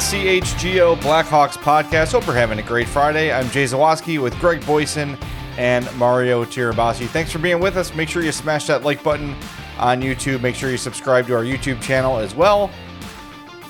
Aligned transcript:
the 0.00 0.16
CHGO 0.16 0.96
Blackhawks 0.96 1.58
podcast. 1.58 2.12
Hope 2.12 2.24
you're 2.24 2.34
having 2.34 2.58
a 2.58 2.62
great 2.62 2.88
Friday. 2.88 3.30
I'm 3.30 3.50
Jay 3.50 3.64
Zawaski 3.64 4.22
with 4.22 4.38
Greg 4.38 4.60
Boysen 4.62 5.22
and 5.58 5.94
Mario 5.96 6.42
Tirabassi. 6.44 7.06
Thanks 7.06 7.30
for 7.30 7.38
being 7.38 7.60
with 7.60 7.76
us. 7.76 7.94
Make 7.94 8.08
sure 8.08 8.22
you 8.22 8.32
smash 8.32 8.66
that 8.68 8.82
like 8.82 9.02
button 9.02 9.36
on 9.78 10.00
YouTube. 10.00 10.40
Make 10.40 10.54
sure 10.54 10.70
you 10.70 10.78
subscribe 10.78 11.26
to 11.26 11.34
our 11.34 11.42
YouTube 11.42 11.82
channel 11.82 12.16
as 12.18 12.34
well. 12.34 12.70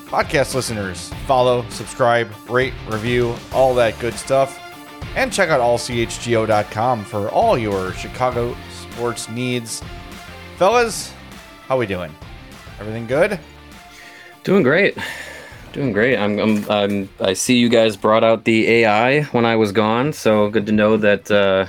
Podcast 0.06 0.54
listeners, 0.54 1.12
follow, 1.27 1.64
subscribe, 1.68 2.30
rate, 2.48 2.74
review, 2.86 3.34
all 3.52 3.74
that 3.74 3.98
good 3.98 4.14
stuff. 4.14 4.60
And 5.16 5.33
check 5.33 5.48
out 5.48 5.60
allchgo.com 5.60 7.05
for 7.06 7.28
all 7.30 7.58
your 7.58 7.92
Chicago 7.94 8.56
sports 8.70 9.28
needs. 9.28 9.83
Fellas, 10.58 11.12
how 11.66 11.77
we 11.77 11.86
doing? 11.86 12.14
Everything 12.78 13.08
good? 13.08 13.41
Doing 14.44 14.62
great. 14.62 14.97
Doing 15.73 15.92
great. 15.92 16.16
I'm, 16.16 16.38
I'm, 16.38 16.70
I'm, 16.70 17.09
i 17.20 17.33
see 17.33 17.56
you 17.56 17.69
guys 17.69 17.97
brought 17.97 18.24
out 18.24 18.45
the 18.45 18.69
AI 18.69 19.23
when 19.24 19.45
I 19.45 19.55
was 19.55 19.70
gone, 19.70 20.12
so 20.12 20.51
good 20.51 20.66
to 20.66 20.73
know 20.73 20.97
that 20.97 21.30
uh, 21.30 21.66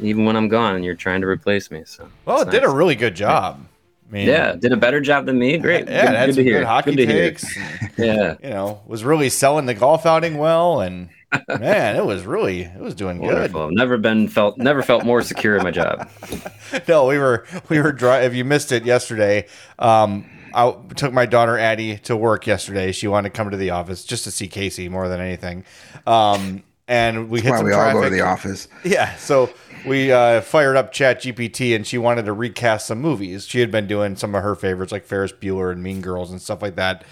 even 0.00 0.26
when 0.26 0.36
I'm 0.36 0.48
gone, 0.48 0.82
you're 0.82 0.94
trying 0.94 1.22
to 1.22 1.26
replace 1.26 1.70
me. 1.70 1.82
So 1.86 2.08
well, 2.26 2.42
it 2.42 2.46
nice. 2.46 2.52
did 2.52 2.64
a 2.64 2.68
really 2.68 2.94
good 2.94 3.14
job. 3.14 3.64
I 4.08 4.12
mean, 4.12 4.28
yeah, 4.28 4.54
did 4.54 4.72
a 4.72 4.76
better 4.76 5.00
job 5.00 5.26
than 5.26 5.38
me. 5.38 5.56
Great. 5.56 5.88
Yeah, 5.88 6.06
good, 6.06 6.14
it 6.14 6.16
had 6.16 6.26
good 6.26 6.34
some 6.34 6.44
to 6.44 6.50
hear. 6.50 6.58
good 6.58 6.66
hockey 6.66 6.94
good 6.94 7.06
takes. 7.06 7.56
yeah, 7.98 8.36
you 8.42 8.50
know, 8.50 8.82
was 8.86 9.02
really 9.02 9.30
selling 9.30 9.64
the 9.64 9.74
golf 9.74 10.04
outing 10.04 10.36
well, 10.36 10.80
and 10.82 11.08
man, 11.48 11.96
it 11.96 12.04
was 12.04 12.24
really, 12.24 12.62
it 12.62 12.80
was 12.80 12.94
doing 12.94 13.18
Wonderful. 13.18 13.68
good. 13.68 13.76
Never 13.76 13.96
been 13.96 14.28
felt, 14.28 14.58
never 14.58 14.82
felt 14.82 15.04
more 15.04 15.22
secure 15.22 15.56
in 15.56 15.62
my 15.62 15.70
job. 15.70 16.08
no, 16.88 17.06
we 17.06 17.18
were, 17.18 17.46
we 17.68 17.80
were 17.80 17.92
dry. 17.92 18.20
If 18.20 18.34
you 18.34 18.44
missed 18.44 18.72
it 18.72 18.84
yesterday, 18.84 19.46
um, 19.78 20.28
I 20.54 20.74
took 20.96 21.12
my 21.12 21.26
daughter 21.26 21.58
Addie 21.58 21.98
to 21.98 22.16
work 22.16 22.46
yesterday. 22.46 22.92
She 22.92 23.08
wanted 23.08 23.32
to 23.32 23.36
come 23.36 23.50
to 23.50 23.56
the 23.56 23.70
office 23.70 24.04
just 24.04 24.24
to 24.24 24.30
see 24.30 24.48
Casey 24.48 24.88
more 24.88 25.08
than 25.08 25.20
anything. 25.20 25.64
Um, 26.06 26.62
and 26.86 27.28
we 27.28 27.40
That's 27.40 27.52
hit 27.52 27.56
some 27.58 27.66
we 27.66 27.72
traffic. 27.72 27.94
all 27.94 28.00
go 28.02 28.08
to 28.08 28.14
the 28.14 28.22
office. 28.22 28.68
Yeah, 28.84 29.14
so 29.16 29.50
we 29.86 30.10
uh, 30.10 30.40
fired 30.40 30.76
up 30.76 30.92
Chat 30.92 31.20
GPT, 31.20 31.76
and 31.76 31.86
she 31.86 31.98
wanted 31.98 32.24
to 32.24 32.32
recast 32.32 32.86
some 32.86 33.00
movies. 33.00 33.46
She 33.46 33.60
had 33.60 33.70
been 33.70 33.86
doing 33.86 34.16
some 34.16 34.34
of 34.34 34.42
her 34.42 34.54
favorites, 34.54 34.90
like 34.92 35.04
Ferris 35.04 35.32
Bueller 35.32 35.70
and 35.70 35.82
Mean 35.82 36.00
Girls 36.00 36.30
and 36.30 36.40
stuff 36.40 36.62
like 36.62 36.76
that. 36.76 37.04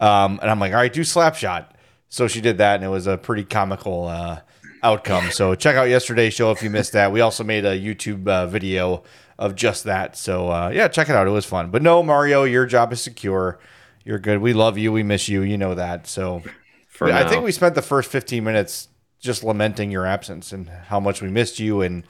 Um, 0.00 0.38
and 0.42 0.50
I'm 0.50 0.60
like, 0.60 0.72
all 0.72 0.78
right, 0.78 0.92
do 0.92 1.00
Slapshot. 1.00 1.66
So 2.08 2.28
she 2.28 2.40
did 2.42 2.58
that, 2.58 2.76
and 2.76 2.84
it 2.84 2.88
was 2.88 3.06
a 3.06 3.16
pretty 3.16 3.44
comical 3.44 4.06
uh, 4.06 4.40
outcome. 4.82 5.30
So 5.30 5.54
check 5.54 5.76
out 5.76 5.84
yesterday's 5.84 6.34
show 6.34 6.50
if 6.50 6.62
you 6.62 6.68
missed 6.68 6.92
that. 6.92 7.10
We 7.10 7.22
also 7.22 7.42
made 7.42 7.64
a 7.64 7.78
YouTube 7.78 8.28
uh, 8.28 8.46
video 8.46 9.02
of 9.42 9.56
just 9.56 9.84
that. 9.84 10.16
So 10.16 10.50
uh, 10.50 10.70
yeah, 10.72 10.86
check 10.86 11.08
it 11.08 11.16
out. 11.16 11.26
It 11.26 11.30
was 11.30 11.44
fun. 11.44 11.70
But 11.70 11.82
no, 11.82 12.02
Mario, 12.02 12.44
your 12.44 12.64
job 12.64 12.92
is 12.92 13.00
secure. 13.02 13.58
You're 14.04 14.20
good. 14.20 14.38
We 14.38 14.52
love 14.52 14.78
you. 14.78 14.92
We 14.92 15.02
miss 15.02 15.28
you. 15.28 15.42
You 15.42 15.58
know 15.58 15.74
that. 15.74 16.06
So 16.06 16.42
For 16.88 17.10
I 17.10 17.28
think 17.28 17.44
we 17.44 17.50
spent 17.50 17.74
the 17.74 17.82
first 17.82 18.08
15 18.10 18.44
minutes 18.44 18.88
just 19.18 19.42
lamenting 19.42 19.90
your 19.90 20.06
absence 20.06 20.52
and 20.52 20.68
how 20.68 21.00
much 21.00 21.20
we 21.22 21.28
missed 21.28 21.58
you. 21.58 21.82
And 21.82 22.04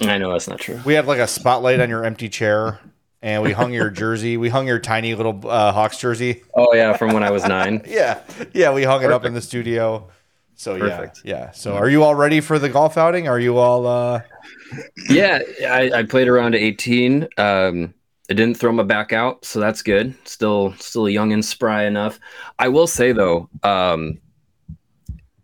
I 0.00 0.16
know 0.16 0.32
that's 0.32 0.48
not 0.48 0.60
true. 0.60 0.80
We 0.86 0.94
had 0.94 1.06
like 1.06 1.18
a 1.18 1.26
spotlight 1.26 1.80
on 1.80 1.90
your 1.90 2.04
empty 2.04 2.28
chair. 2.28 2.80
And 3.20 3.42
we 3.42 3.50
hung 3.52 3.72
your 3.72 3.90
jersey. 3.90 4.36
We 4.36 4.48
hung 4.48 4.68
your 4.68 4.78
tiny 4.78 5.14
little 5.16 5.40
uh, 5.44 5.72
Hawks 5.72 5.98
jersey. 5.98 6.44
Oh 6.54 6.72
yeah, 6.72 6.96
from 6.96 7.12
when 7.12 7.24
I 7.24 7.32
was 7.32 7.42
nine. 7.42 7.82
yeah, 7.88 8.22
yeah. 8.54 8.72
We 8.72 8.84
hung 8.84 9.00
Perfect. 9.00 9.10
it 9.10 9.14
up 9.14 9.24
in 9.24 9.34
the 9.34 9.40
studio. 9.40 10.08
So 10.58 10.76
Perfect. 10.76 11.22
yeah, 11.24 11.36
yeah. 11.36 11.50
So 11.52 11.76
are 11.76 11.88
you 11.88 12.02
all 12.02 12.16
ready 12.16 12.40
for 12.40 12.58
the 12.58 12.68
golf 12.68 12.98
outing? 12.98 13.28
Are 13.28 13.38
you 13.38 13.58
all? 13.58 13.86
uh 13.86 14.22
yeah, 15.08 15.38
I, 15.62 15.90
I, 15.94 16.02
played 16.02 16.26
around 16.26 16.56
18. 16.56 17.28
Um, 17.38 17.94
I 18.28 18.34
didn't 18.34 18.56
throw 18.56 18.72
my 18.72 18.82
back 18.82 19.12
out, 19.12 19.44
so 19.44 19.60
that's 19.60 19.82
good. 19.82 20.14
Still, 20.26 20.74
still 20.74 21.08
young 21.08 21.32
and 21.32 21.44
spry 21.44 21.84
enough. 21.84 22.18
I 22.58 22.68
will 22.68 22.88
say 22.88 23.12
though, 23.12 23.48
um, 23.62 24.20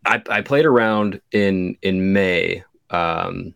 I, 0.05 0.21
I 0.28 0.41
played 0.41 0.66
around 0.66 1.21
in 1.31 1.78
in 1.83 2.12
May, 2.12 2.65
um, 2.91 3.55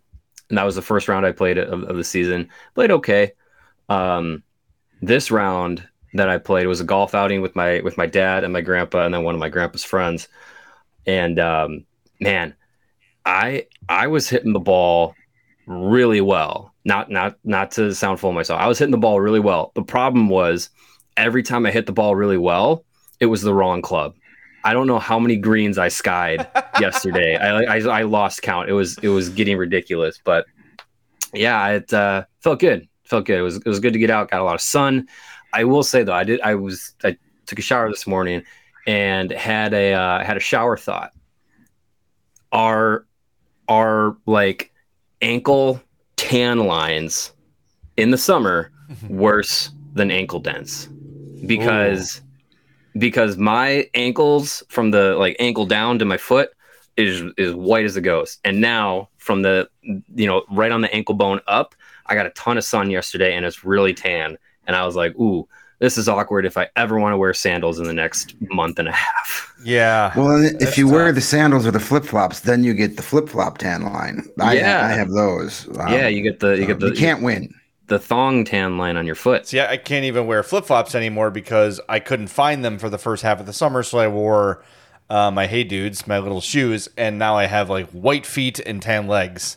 and 0.49 0.57
that 0.59 0.65
was 0.65 0.77
the 0.77 0.83
first 0.83 1.09
round 1.09 1.27
I 1.27 1.33
played 1.33 1.59
of, 1.59 1.83
of 1.83 1.97
the 1.97 2.05
season. 2.05 2.49
Played 2.77 2.93
okay. 2.93 3.33
Um, 3.89 4.45
this 5.03 5.33
round 5.33 5.87
that 6.15 6.29
I 6.29 6.39
played 6.39 6.69
was 6.69 6.81
a 6.81 6.85
golf 6.85 7.17
outing 7.17 7.43
with 7.43 7.57
my 7.57 7.81
with 7.81 7.99
my 7.99 8.07
dad 8.07 8.45
and 8.45 8.53
my 8.53 8.61
grandpa, 8.61 9.05
and 9.05 9.13
then 9.13 9.25
one 9.25 9.35
of 9.35 9.41
my 9.41 9.49
grandpa's 9.49 9.85
friends. 9.85 10.29
And 11.09 11.39
um, 11.41 11.87
man, 12.21 12.55
I 13.25 13.67
I 13.89 14.09
was 14.09 14.29
hitting 14.29 14.53
the 14.53 14.61
ball 14.61 15.15
really 15.67 16.21
well. 16.21 16.75
Not 16.85 17.11
not 17.11 17.39
not 17.45 17.71
to 17.73 17.95
sound 17.95 18.21
full 18.21 18.29
of 18.29 18.37
myself. 18.37 18.61
I 18.61 18.69
was 18.69 18.79
hitting 18.79 18.93
the 18.93 18.99
ball 18.99 19.19
really 19.19 19.41
well. 19.41 19.73
The 19.75 19.83
problem 19.83 20.29
was 20.29 20.69
every 21.17 21.43
time 21.43 21.65
I 21.65 21.71
hit 21.71 21.87
the 21.87 21.93
ball 21.93 22.15
really 22.15 22.37
well, 22.37 22.85
it 23.21 23.27
was 23.27 23.41
the 23.41 23.55
wrong 23.55 23.81
club. 23.81 24.15
I 24.65 24.75
don't 24.75 24.87
know 24.87 24.99
how 24.99 25.19
many 25.19 25.37
greens 25.37 25.79
I 25.79 25.89
skied 25.89 26.47
yesterday. 26.81 27.37
I, 27.37 27.77
I, 27.77 28.01
I 28.01 28.03
lost 28.03 28.43
count. 28.43 28.69
It 28.69 28.75
was 28.75 28.99
it 28.99 29.09
was 29.09 29.31
getting 29.31 29.57
ridiculous, 29.57 30.21
but 30.23 30.45
yeah, 31.33 31.69
it 31.69 31.91
uh, 31.91 32.25
felt 32.41 32.61
good. 32.61 32.87
Felt 33.05 33.25
good. 33.25 33.39
It 33.39 33.43
was 33.43 33.57
it 33.57 33.67
was 33.67 33.81
good 33.81 33.95
to 33.95 33.99
get 33.99 34.11
out. 34.11 34.31
Got 34.31 34.43
a 34.43 34.45
lot 34.45 34.57
of 34.57 34.61
sun. 34.61 35.09
I 35.55 35.65
will 35.65 35.83
say 35.83 36.03
though, 36.03 36.13
I 36.13 36.25
did. 36.25 36.43
I 36.43 36.55
was 36.55 36.95
I 37.03 37.17
took 37.47 37.59
a 37.59 37.63
shower 37.63 37.89
this 37.89 38.07
morning 38.07 38.43
and 38.89 39.31
had 39.31 39.75
a 39.75 39.93
uh, 39.93 40.25
had 40.25 40.39
a 40.39 40.41
shower 40.41 40.77
thought. 40.77 41.13
Are 42.51 43.07
are 43.69 44.17
like 44.25 44.73
ankle 45.21 45.81
tan 46.17 46.61
lines 46.61 47.33
in 47.99 48.11
the 48.11 48.17
summer 48.17 48.73
mm-hmm. 48.91 49.19
worse 49.19 49.71
than 49.93 50.11
ankle 50.11 50.41
dents 50.41 50.87
because 51.47 52.21
Ooh. 52.21 52.99
because 52.99 53.37
my 53.37 53.89
ankles 53.93 54.63
from 54.71 54.91
the 54.91 55.15
like 55.17 55.37
ankle 55.39 55.67
down 55.67 55.99
to 55.99 56.07
my 56.07 56.17
foot 56.17 56.51
is 56.97 57.23
is 57.37 57.55
white 57.55 57.85
as 57.85 57.97
a 57.97 58.01
ghost 58.01 58.41
and 58.45 58.61
now 58.61 59.09
from 59.19 59.43
the 59.43 59.69
you 60.15 60.27
know 60.27 60.45
right 60.51 60.73
on 60.73 60.81
the 60.81 60.93
ankle 60.95 61.15
bone 61.15 61.41
up 61.47 61.75
i 62.07 62.15
got 62.15 62.27
a 62.27 62.31
ton 62.31 62.57
of 62.57 62.65
sun 62.65 62.91
yesterday 62.91 63.35
and 63.35 63.45
it's 63.45 63.65
really 63.65 63.93
tan 63.93 64.39
and 64.67 64.75
i 64.75 64.87
was 64.87 64.97
like 64.97 65.15
ooh 65.17 65.47
this 65.79 65.97
is 65.97 66.09
awkward 66.09 66.45
if 66.45 66.57
I 66.57 66.69
ever 66.77 66.99
want 66.99 67.13
to 67.13 67.17
wear 67.17 67.33
sandals 67.33 67.79
in 67.79 67.87
the 67.87 67.93
next 67.93 68.35
month 68.51 68.79
and 68.79 68.89
a 68.89 68.93
half. 68.93 69.55
Yeah. 69.65 70.13
Well, 70.17 70.43
if 70.61 70.77
you 70.77 70.87
tough. 70.87 70.93
wear 70.93 71.13
the 71.13 71.21
sandals 71.21 71.67
or 71.67 71.71
the 71.71 71.81
flip 71.81 72.05
flops, 72.05 72.41
then 72.41 72.65
you 72.65 72.75
get 72.75 72.97
the 72.97 73.03
flip 73.03 73.29
flop 73.29 73.59
tan 73.59 73.83
line. 73.83 74.25
I, 74.41 74.55
yeah. 74.55 74.87
I 74.87 74.91
have 74.91 75.11
those. 75.11 75.69
Um, 75.79 75.93
yeah, 75.93 76.09
you 76.09 76.23
get 76.23 76.41
the 76.41 76.53
you 76.53 76.67
get 76.67 76.81
the 76.81 76.89
you 76.89 76.97
can't 76.97 77.23
win 77.23 77.55
the 77.89 77.99
thong 77.99 78.45
tan 78.45 78.79
line 78.79 78.97
on 78.97 79.07
your 79.07 79.15
foot. 79.15 79.49
See, 79.49 79.61
I 79.61 79.77
can't 79.77 80.05
even 80.05 80.27
wear 80.27 80.43
flip 80.43 80.67
flops 80.67 80.95
anymore 80.95 81.31
because 81.31 81.81
I 81.89 82.01
couldn't 82.01 82.29
find 82.29 82.65
them 82.65 82.79
for 82.79 82.89
the 82.89 82.99
first 82.99 83.23
half 83.23 83.41
of 83.41 83.47
the 83.47 83.53
summer, 83.53 83.83
so 83.83 83.99
I 83.99 84.09
wore 84.09 84.63
uh, 85.11 85.31
my 85.31 85.47
Hey 85.47 85.65
Dudes, 85.65 86.07
my 86.07 86.19
little 86.19 86.41
shoes, 86.41 86.89
and 86.97 87.19
now 87.19 87.37
I 87.37 87.47
have 87.47 87.71
like 87.71 87.89
white 87.91 88.27
feet 88.27 88.61
and 88.61 88.81
tan 88.81 89.09
legs. 89.09 89.57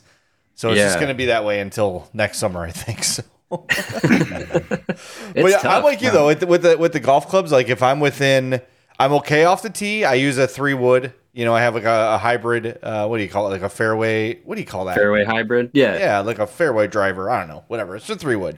So 0.56 0.70
it's 0.70 0.78
yeah. 0.78 0.86
just 0.86 0.98
going 0.98 1.10
to 1.10 1.16
be 1.16 1.26
that 1.26 1.44
way 1.44 1.60
until 1.60 2.10
next 2.14 2.40
summer, 2.40 2.62
I 2.62 2.72
think. 2.72 3.04
So. 3.12 3.24
but 3.60 5.36
yeah, 5.36 5.60
I'm 5.64 5.84
like 5.84 6.02
you 6.02 6.10
though 6.12 6.28
with 6.28 6.40
the, 6.40 6.48
with 6.48 6.62
the 6.64 6.78
with 6.78 6.94
the 6.94 7.00
golf 7.00 7.28
clubs. 7.28 7.52
Like 7.52 7.68
if 7.70 7.84
I'm 7.84 8.00
within, 8.00 8.62
I'm 8.98 9.12
okay 9.14 9.44
off 9.44 9.62
the 9.62 9.70
tee. 9.70 10.06
I 10.06 10.14
use 10.14 10.38
a 10.38 10.48
three 10.48 10.74
wood. 10.74 11.14
You 11.34 11.46
know, 11.46 11.54
I 11.54 11.62
have 11.62 11.76
like 11.76 11.84
a, 11.84 12.14
a 12.14 12.18
hybrid. 12.18 12.80
Uh, 12.82 13.08
what 13.08 13.18
do 13.18 13.24
you 13.24 13.30
call 13.30 13.48
it? 13.48 13.52
Like 13.52 13.62
a 13.62 13.70
fairway. 13.70 14.40
What 14.44 14.56
do 14.56 14.62
you 14.62 14.68
call 14.68 14.86
that? 14.86 14.96
Fairway 14.96 15.26
hybrid. 15.26 15.72
Yeah, 15.74 15.98
yeah, 15.98 16.20
like 16.20 16.40
a 16.40 16.48
fairway 16.48 16.88
driver. 16.88 17.30
I 17.30 17.40
don't 17.40 17.50
know. 17.50 17.66
Whatever. 17.68 17.98
It's 17.98 18.10
a 18.10 18.16
three 18.16 18.38
wood. 18.38 18.58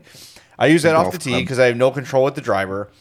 I 0.59 0.67
use 0.67 0.83
that 0.83 0.95
off 0.95 1.11
the 1.11 1.17
tee 1.17 1.41
because 1.41 1.57
I 1.57 1.65
have 1.65 1.77
no 1.77 1.89
control 1.89 2.23
with 2.23 2.35
the 2.35 2.41
driver, 2.41 2.91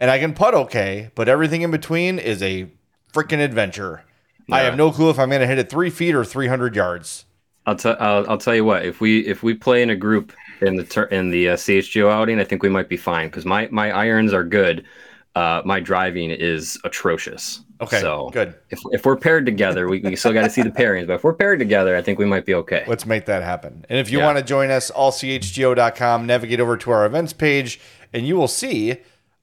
and 0.00 0.10
I 0.10 0.18
can 0.18 0.34
putt 0.34 0.54
okay. 0.54 1.10
But 1.14 1.28
everything 1.28 1.62
in 1.62 1.70
between 1.70 2.18
is 2.18 2.42
a 2.42 2.68
freaking 3.12 3.42
adventure. 3.42 4.02
Yeah. 4.48 4.56
I 4.56 4.60
have 4.60 4.76
no 4.76 4.90
clue 4.90 5.10
if 5.10 5.18
I'm 5.18 5.28
going 5.28 5.40
to 5.40 5.46
hit 5.46 5.58
it 5.58 5.70
three 5.70 5.90
feet 5.90 6.14
or 6.14 6.24
300 6.24 6.76
yards. 6.76 7.24
I'll, 7.66 7.74
t- 7.74 7.88
I'll, 7.88 8.30
I'll 8.30 8.38
tell 8.38 8.54
you 8.54 8.64
what. 8.64 8.84
If 8.84 9.00
we 9.00 9.26
if 9.26 9.42
we 9.42 9.54
play 9.54 9.82
in 9.82 9.90
a 9.90 9.96
group 9.96 10.32
in 10.60 10.76
the 10.76 10.84
ter- 10.84 11.04
in 11.06 11.30
the 11.30 11.50
uh, 11.50 11.56
CHGO 11.56 12.10
outing, 12.10 12.40
I 12.40 12.44
think 12.44 12.62
we 12.62 12.68
might 12.68 12.88
be 12.88 12.96
fine 12.96 13.28
because 13.28 13.44
my 13.44 13.68
my 13.70 13.90
irons 13.90 14.32
are 14.32 14.44
good. 14.44 14.84
Uh, 15.34 15.60
my 15.66 15.80
driving 15.80 16.30
is 16.30 16.78
atrocious. 16.84 17.60
Okay, 17.82 18.00
so 18.00 18.30
good. 18.32 18.54
If, 18.70 18.80
if 18.92 19.04
we're 19.04 19.16
paired 19.16 19.44
together, 19.44 19.86
we, 19.86 20.00
we 20.00 20.16
still 20.16 20.32
got 20.32 20.44
to 20.44 20.50
see 20.50 20.62
the 20.62 20.70
pairings. 20.70 21.06
But 21.06 21.14
if 21.14 21.24
we're 21.24 21.34
paired 21.34 21.58
together, 21.58 21.94
I 21.94 22.00
think 22.00 22.18
we 22.18 22.24
might 22.24 22.46
be 22.46 22.54
okay. 22.54 22.84
Let's 22.86 23.04
make 23.04 23.26
that 23.26 23.42
happen. 23.42 23.84
And 23.90 23.98
if 23.98 24.10
you 24.10 24.18
yeah. 24.18 24.24
want 24.24 24.38
to 24.38 24.44
join 24.44 24.70
us, 24.70 24.90
allchgo.com, 24.92 26.26
navigate 26.26 26.58
over 26.58 26.78
to 26.78 26.90
our 26.90 27.04
events 27.04 27.34
page, 27.34 27.78
and 28.14 28.26
you 28.26 28.36
will 28.36 28.48
see 28.48 28.96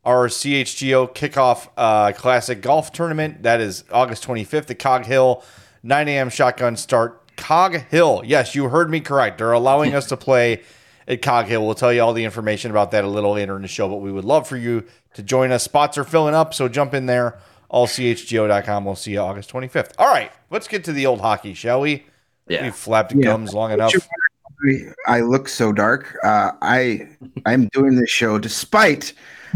our 0.03 0.27
CHGO 0.27 1.13
kickoff 1.13 1.69
uh, 1.77 2.11
classic 2.13 2.61
golf 2.61 2.91
tournament. 2.91 3.43
That 3.43 3.61
is 3.61 3.83
August 3.91 4.25
25th 4.25 4.71
at 4.71 4.79
Cog 4.79 5.05
Hill, 5.05 5.43
9 5.83 6.07
a.m. 6.07 6.29
shotgun 6.29 6.75
start. 6.75 7.19
Cog 7.35 7.75
Hill. 7.75 8.23
Yes, 8.25 8.55
you 8.55 8.69
heard 8.69 8.89
me 8.89 8.99
correct. 8.99 9.37
They're 9.37 9.51
allowing 9.51 9.93
us 9.93 10.07
to 10.07 10.17
play 10.17 10.63
at 11.07 11.21
Coghill. 11.21 11.65
We'll 11.65 11.75
tell 11.75 11.93
you 11.93 12.01
all 12.01 12.13
the 12.13 12.23
information 12.23 12.71
about 12.71 12.91
that 12.91 13.03
a 13.03 13.07
little 13.07 13.33
later 13.33 13.55
in 13.55 13.61
the 13.61 13.67
show, 13.67 13.89
but 13.89 13.97
we 13.97 14.11
would 14.11 14.25
love 14.25 14.47
for 14.47 14.57
you 14.57 14.85
to 15.13 15.23
join 15.23 15.51
us. 15.51 15.63
Spots 15.63 15.97
are 15.97 16.03
filling 16.03 16.35
up, 16.35 16.53
so 16.53 16.67
jump 16.67 16.93
in 16.93 17.05
there. 17.05 17.39
AllCHGO.com. 17.71 18.85
We'll 18.85 18.95
see 18.95 19.13
you 19.13 19.19
August 19.19 19.51
25th. 19.51 19.93
All 19.97 20.07
right, 20.07 20.31
let's 20.49 20.67
get 20.67 20.83
to 20.85 20.93
the 20.93 21.05
old 21.05 21.21
hockey, 21.21 21.53
shall 21.53 21.81
we? 21.81 22.05
Yeah. 22.47 22.63
We've 22.63 22.75
flapped 22.75 23.13
yeah. 23.13 23.23
gums 23.23 23.53
long 23.53 23.71
enough. 23.71 23.93
Actually, 23.95 24.93
I 25.07 25.21
look 25.21 25.47
so 25.47 25.71
dark. 25.71 26.17
Uh, 26.23 26.51
I 26.61 27.07
I'm 27.45 27.67
doing 27.69 27.95
this 27.95 28.09
show 28.09 28.37
despite 28.37 29.13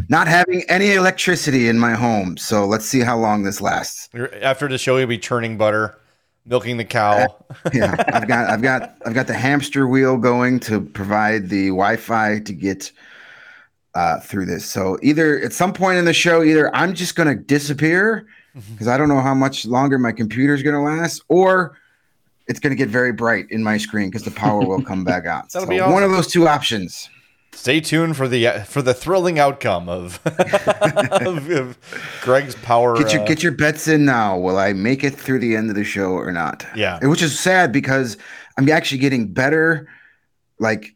not 0.10 0.28
having 0.28 0.64
any 0.70 0.94
electricity 0.94 1.68
in 1.68 1.80
my 1.80 1.94
home. 1.94 2.38
So 2.38 2.66
let's 2.66 2.86
see 2.86 3.02
how 3.02 3.18
long 3.18 3.44
this 3.44 3.62
lasts. 3.62 4.10
After 4.42 4.68
the 4.68 4.78
show, 4.78 4.98
you'll 4.98 5.08
be 5.08 5.18
churning 5.18 5.58
butter, 5.58 5.98
milking 6.48 6.78
the 6.78 6.86
cow. 6.86 7.36
Uh, 7.50 7.70
yeah, 7.74 8.04
I've 8.14 8.28
got 8.28 8.50
I've 8.50 8.62
got 8.62 8.98
I've 9.06 9.14
got 9.14 9.28
the 9.28 9.34
hamster 9.34 9.88
wheel 9.88 10.18
going 10.18 10.60
to 10.62 10.82
provide 10.82 11.50
the 11.50 11.68
Wi-Fi 11.68 12.40
to 12.40 12.54
get 12.54 12.92
uh, 13.94 14.20
through 14.20 14.46
this. 14.46 14.66
So 14.66 14.98
either 15.02 15.40
at 15.40 15.54
some 15.54 15.74
point 15.74 15.98
in 15.98 16.06
the 16.06 16.14
show, 16.14 16.44
either 16.44 16.74
I'm 16.76 16.94
just 16.94 17.16
going 17.16 17.28
to 17.28 17.36
disappear 17.36 18.28
because 18.72 18.88
I 18.88 18.98
don't 18.98 19.10
know 19.10 19.22
how 19.22 19.34
much 19.34 19.66
longer 19.66 20.00
my 20.00 20.12
computer 20.12 20.54
is 20.54 20.64
going 20.64 20.76
to 20.76 20.82
last, 20.82 21.22
or 21.28 21.78
it's 22.48 22.60
going 22.60 22.72
to 22.72 22.78
get 22.78 22.90
very 22.90 23.12
bright 23.12 23.46
in 23.52 23.64
my 23.64 23.78
screen 23.78 24.10
because 24.10 24.24
the 24.24 24.32
power 24.32 24.66
will 24.66 24.82
come 24.82 25.04
back 25.04 25.26
on. 25.28 25.50
so 25.50 25.62
awesome. 25.62 25.92
one 25.92 26.04
of 26.04 26.12
those 26.12 26.28
two 26.28 26.48
options. 26.48 27.10
Stay 27.58 27.82
tuned 27.82 28.16
for 28.16 28.28
the 28.28 28.64
for 28.68 28.84
the 28.84 28.94
thrilling 28.94 29.40
outcome 29.40 29.90
of, 29.90 30.20
of, 30.26 31.50
of, 31.50 31.78
Greg's 32.22 32.54
power. 32.54 32.96
Get 32.96 33.12
your 33.12 33.24
uh, 33.24 33.26
get 33.26 33.42
your 33.42 33.52
bets 33.52 33.88
in 33.88 34.06
now. 34.06 34.38
Will 34.38 34.60
I 34.60 34.74
make 34.74 35.04
it 35.04 35.16
through 35.16 35.40
the 35.40 35.56
end 35.56 35.72
of 35.72 35.76
the 35.76 35.84
show 35.84 36.12
or 36.12 36.32
not? 36.32 36.68
Yeah, 36.76 37.00
which 37.04 37.24
is 37.24 37.38
sad 37.38 37.72
because 37.72 38.16
I'm 38.58 38.70
actually 38.70 39.00
getting 39.00 39.34
better, 39.34 39.90
like 40.60 40.96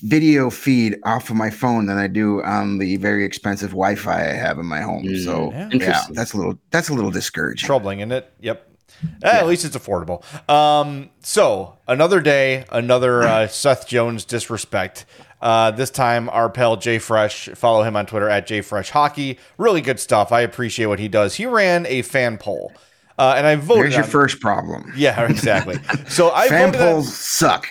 video 0.00 0.48
feed 0.48 0.96
off 1.04 1.28
of 1.28 1.36
my 1.36 1.50
phone 1.50 1.84
than 1.84 1.98
I 1.98 2.06
do 2.06 2.42
on 2.42 2.78
the 2.78 2.96
very 2.96 3.26
expensive 3.26 3.70
Wi-Fi 3.70 4.30
I 4.30 4.32
have 4.32 4.58
in 4.58 4.64
my 4.64 4.80
home. 4.80 5.04
Mm, 5.04 5.22
so 5.22 5.52
yeah, 5.52 5.68
yeah 5.72 6.02
that's 6.12 6.32
a 6.32 6.38
little 6.38 6.58
that's 6.70 6.88
a 6.88 6.94
little 6.94 7.10
discouraging. 7.10 7.66
Troubling, 7.66 8.00
isn't 8.00 8.12
it? 8.12 8.32
Yep. 8.40 8.64
Eh, 9.02 9.06
yeah. 9.22 9.28
At 9.38 9.46
least 9.46 9.64
it's 9.64 9.76
affordable. 9.76 10.22
Um, 10.50 11.10
so 11.20 11.78
another 11.86 12.20
day, 12.20 12.64
another 12.70 13.22
uh, 13.24 13.48
Seth 13.48 13.86
Jones 13.86 14.24
disrespect. 14.24 15.04
Uh, 15.40 15.70
this 15.70 15.90
time, 15.90 16.28
our 16.30 16.50
pal 16.50 16.76
Jay 16.76 16.98
Fresh, 16.98 17.50
follow 17.50 17.82
him 17.82 17.96
on 17.96 18.06
Twitter 18.06 18.28
at 18.28 18.46
Jay 18.46 18.60
Fresh 18.60 18.90
Hockey. 18.90 19.38
Really 19.56 19.80
good 19.80 20.00
stuff. 20.00 20.32
I 20.32 20.40
appreciate 20.40 20.86
what 20.86 20.98
he 20.98 21.08
does. 21.08 21.36
He 21.36 21.46
ran 21.46 21.86
a 21.86 22.02
fan 22.02 22.38
poll. 22.38 22.72
Uh, 23.18 23.34
and 23.36 23.46
I 23.46 23.56
voted. 23.56 23.84
There's 23.84 23.94
your 23.94 24.04
on, 24.04 24.10
first 24.10 24.40
problem. 24.40 24.92
Yeah, 24.96 25.20
exactly. 25.28 25.76
So 26.08 26.32
I 26.32 26.48
fan 26.48 26.72
polls 26.72 27.06
on, 27.06 27.12
suck. 27.12 27.66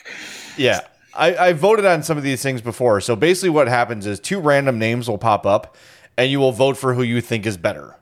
Yeah, 0.58 0.82
I, 1.14 1.36
I 1.36 1.54
voted 1.54 1.86
on 1.86 2.04
some 2.04 2.18
of 2.18 2.24
these 2.24 2.42
things 2.42 2.62
before. 2.62 3.00
So 3.02 3.16
basically, 3.16 3.50
what 3.50 3.68
happens 3.68 4.06
is 4.06 4.20
two 4.20 4.40
random 4.40 4.78
names 4.78 5.10
will 5.10 5.18
pop 5.18 5.46
up, 5.46 5.76
and 6.18 6.30
you 6.30 6.40
will 6.40 6.52
vote 6.52 6.78
for 6.78 6.94
who 6.94 7.04
you 7.04 7.22
think 7.22 7.46
is 7.46 7.58
better. 7.58 7.96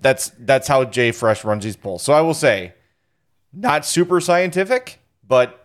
That's 0.00 0.30
that's 0.38 0.68
how 0.68 0.84
Jay 0.84 1.10
Fresh 1.10 1.44
runs 1.44 1.64
these 1.64 1.76
polls. 1.76 2.02
So 2.02 2.12
I 2.12 2.20
will 2.20 2.34
say, 2.34 2.74
not 3.52 3.84
super 3.84 4.20
scientific, 4.20 5.00
but 5.26 5.59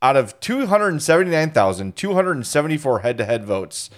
out 0.00 0.16
of 0.16 0.38
279,274 0.40 2.98
head-to-head 3.00 3.44
votes, 3.44 3.90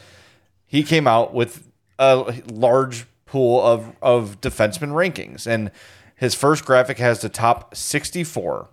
he 0.67 0.83
came 0.83 1.07
out 1.07 1.33
with 1.35 1.69
a 1.99 2.43
large 2.51 3.05
pool 3.27 3.63
of 3.63 3.95
of 4.03 4.41
defenseman 4.41 4.93
rankings, 4.93 5.47
and 5.47 5.71
his 6.17 6.35
first 6.35 6.65
graphic 6.65 6.97
has 6.99 7.21
the 7.21 7.29
top 7.29 7.75
64. 7.75 8.71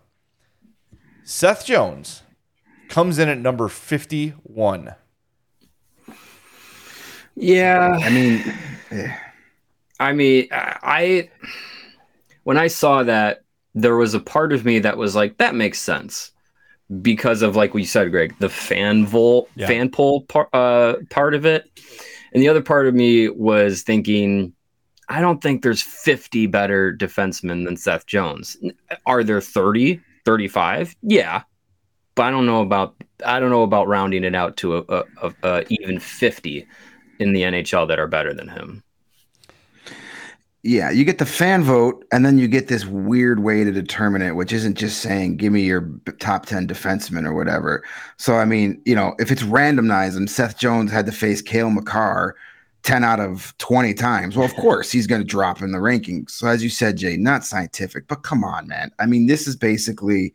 Seth 1.24 1.66
Jones 1.66 2.24
comes 2.88 3.20
in 3.20 3.30
at 3.30 3.38
number 3.38 3.68
51. 3.68 4.96
Yeah. 7.36 8.00
I 8.02 8.10
mean. 8.10 8.44
I 10.00 10.14
mean, 10.14 10.48
I 10.52 11.32
when 12.44 12.56
I 12.56 12.68
saw 12.68 13.02
that, 13.02 13.42
there 13.74 13.96
was 13.96 14.14
a 14.14 14.20
part 14.20 14.54
of 14.54 14.64
me 14.64 14.78
that 14.80 14.96
was 14.96 15.16
like, 15.16 15.38
that 15.38 15.56
makes 15.56 15.80
sense 15.80 16.34
because 17.02 17.42
of 17.42 17.56
like 17.56 17.74
we 17.74 17.86
said, 17.86 18.12
Greg, 18.12 18.36
the 18.40 18.50
fan 18.50 19.06
vol 19.06 19.50
yeah. 19.56 19.68
fan 19.68 19.90
poll 19.90 20.22
par- 20.22 20.50
uh, 20.54 20.96
part 21.10 21.34
of 21.34 21.46
it, 21.46 21.70
and 22.34 22.42
the 22.42 22.48
other 22.48 22.62
part 22.62 22.88
of 22.88 22.96
me 22.96 23.30
was 23.30 23.84
thinking, 23.84 24.54
I 25.10 25.22
don't 25.22 25.42
think 25.42 25.62
there's 25.62 25.82
50 25.82 26.48
better 26.48 26.96
defensemen 26.96 27.66
than 27.66 27.78
Seth 27.78 28.06
Jones. 28.06 28.58
Are 29.06 29.24
there 29.24 29.42
30, 29.42 30.02
35? 30.26 30.96
Yeah, 31.02 31.44
but 32.16 32.24
I 32.24 32.32
don't 32.32 32.46
know 32.46 32.62
about 32.62 32.96
I 33.26 33.40
don't 33.40 33.50
know 33.50 33.64
about 33.64 33.88
rounding 33.88 34.24
it 34.24 34.36
out 34.36 34.58
to 34.58 34.78
a, 34.78 34.84
a, 34.90 35.04
a, 35.24 35.34
a 35.44 35.66
even 35.70 36.00
50 36.00 36.68
in 37.20 37.34
the 37.34 37.42
NHL 37.42 37.88
that 37.88 38.00
are 38.00 38.08
better 38.08 38.34
than 38.34 38.48
him 38.48 38.84
yeah, 40.64 40.90
you 40.90 41.06
get 41.06 41.20
the 41.20 41.26
fan 41.26 41.64
vote, 41.64 42.04
and 42.12 42.26
then 42.26 42.38
you 42.38 42.48
get 42.48 42.68
this 42.68 42.86
weird 42.86 43.44
way 43.44 43.64
to 43.64 43.72
determine 43.72 44.22
it, 44.22 44.36
which 44.36 44.52
isn't 44.52 44.78
just 44.78 45.02
saying 45.02 45.38
give 45.38 45.54
me 45.54 45.62
your 45.62 45.90
top 46.20 46.46
ten 46.46 46.68
defensemen 46.68 47.26
or 47.26 47.34
whatever. 47.34 47.84
So 48.18 48.36
I 48.36 48.46
mean, 48.46 48.82
you 48.86 48.96
know, 48.96 49.16
if 49.20 49.32
it's 49.32 49.44
randomized 49.44 50.18
and 50.18 50.30
Seth 50.30 50.58
Jones 50.58 50.92
had 50.92 51.06
to 51.06 51.12
face 51.12 51.42
Cale 51.42 51.70
Makar 51.70 52.36
ten 52.84 53.04
out 53.04 53.20
of 53.20 53.56
twenty 53.60 53.94
times, 53.94 54.36
well, 54.36 54.46
of 54.46 54.56
course 54.58 54.92
he's 54.92 55.08
going 55.08 55.22
to 55.22 55.28
drop 55.28 55.62
in 55.62 55.72
the 55.72 55.78
rankings. 55.78 56.32
So 56.32 56.48
as 56.48 56.64
you 56.64 56.70
said, 56.70 56.98
Jay, 56.98 57.18
not 57.18 57.46
scientific, 57.46 58.08
but 58.08 58.24
come 58.24 58.44
on, 58.44 58.68
man. 58.68 58.92
I 59.00 59.06
mean, 59.06 59.28
this 59.28 59.48
is 59.48 59.56
basically, 59.56 60.34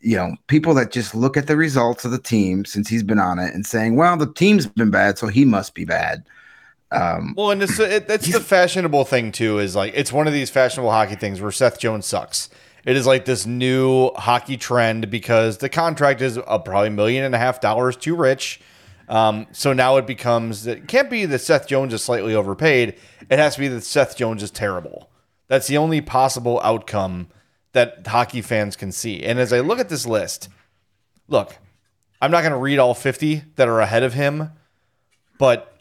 you 0.00 0.16
know, 0.16 0.36
people 0.46 0.74
that 0.74 0.92
just 0.92 1.12
look 1.14 1.36
at 1.36 1.48
the 1.48 1.56
results 1.56 2.04
of 2.04 2.12
the 2.12 2.18
team 2.18 2.64
since 2.64 2.88
he's 2.88 3.02
been 3.02 3.18
on 3.18 3.40
it 3.40 3.52
and 3.52 3.66
saying, 3.66 3.96
well, 3.96 4.16
the 4.16 4.32
team's 4.32 4.66
been 4.66 4.92
bad, 4.92 5.18
so 5.18 5.26
he 5.26 5.44
must 5.44 5.74
be 5.74 5.84
bad. 5.84 6.24
Um, 6.92 7.34
well, 7.36 7.50
and 7.50 7.62
it's 7.62 7.78
it, 7.78 8.06
that's 8.06 8.30
the 8.30 8.40
fashionable 8.40 9.04
thing 9.04 9.32
too. 9.32 9.58
Is 9.58 9.74
like 9.74 9.94
it's 9.96 10.12
one 10.12 10.26
of 10.26 10.32
these 10.32 10.50
fashionable 10.50 10.90
hockey 10.90 11.16
things 11.16 11.40
where 11.40 11.50
Seth 11.50 11.78
Jones 11.78 12.06
sucks. 12.06 12.50
It 12.84 12.96
is 12.96 13.06
like 13.06 13.24
this 13.24 13.46
new 13.46 14.10
hockey 14.14 14.56
trend 14.56 15.08
because 15.08 15.58
the 15.58 15.68
contract 15.68 16.20
is 16.20 16.36
a 16.36 16.58
probably 16.58 16.90
million 16.90 17.24
and 17.24 17.34
a 17.34 17.38
half 17.38 17.60
dollars 17.60 17.96
too 17.96 18.16
rich. 18.16 18.60
Um, 19.08 19.46
so 19.52 19.72
now 19.72 19.96
it 19.96 20.06
becomes 20.06 20.66
it 20.66 20.88
can't 20.88 21.08
be 21.08 21.24
that 21.26 21.38
Seth 21.40 21.66
Jones 21.66 21.94
is 21.94 22.02
slightly 22.02 22.34
overpaid. 22.34 22.98
It 23.30 23.38
has 23.38 23.54
to 23.54 23.60
be 23.60 23.68
that 23.68 23.84
Seth 23.84 24.16
Jones 24.16 24.42
is 24.42 24.50
terrible. 24.50 25.10
That's 25.48 25.66
the 25.66 25.78
only 25.78 26.00
possible 26.00 26.60
outcome 26.62 27.28
that 27.72 28.06
hockey 28.06 28.42
fans 28.42 28.76
can 28.76 28.92
see. 28.92 29.22
And 29.22 29.38
as 29.38 29.52
I 29.52 29.60
look 29.60 29.78
at 29.78 29.88
this 29.88 30.06
list, 30.06 30.48
look, 31.28 31.56
I'm 32.20 32.30
not 32.30 32.40
going 32.42 32.52
to 32.52 32.58
read 32.58 32.78
all 32.78 32.94
50 32.94 33.42
that 33.56 33.68
are 33.68 33.80
ahead 33.80 34.02
of 34.02 34.14
him, 34.14 34.50
but 35.38 35.71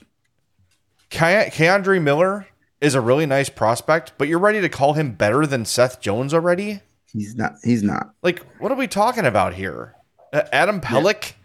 K'Andre 1.11 2.01
Miller 2.01 2.47
is 2.79 2.95
a 2.95 3.01
really 3.01 3.25
nice 3.25 3.49
prospect, 3.49 4.13
but 4.17 4.27
you're 4.27 4.39
ready 4.39 4.61
to 4.61 4.69
call 4.69 4.93
him 4.93 5.11
better 5.11 5.45
than 5.45 5.65
Seth 5.65 6.01
Jones 6.01 6.33
already? 6.33 6.81
He's 7.13 7.35
not. 7.35 7.53
He's 7.63 7.83
not. 7.83 8.13
Like, 8.23 8.45
what 8.59 8.71
are 8.71 8.75
we 8.75 8.87
talking 8.87 9.25
about 9.25 9.53
here? 9.53 9.95
Uh, 10.33 10.43
Adam 10.51 10.79
Pelech? 10.81 11.31
Yeah. 11.31 11.35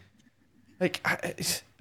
Like, 0.78 1.00
I, 1.04 1.34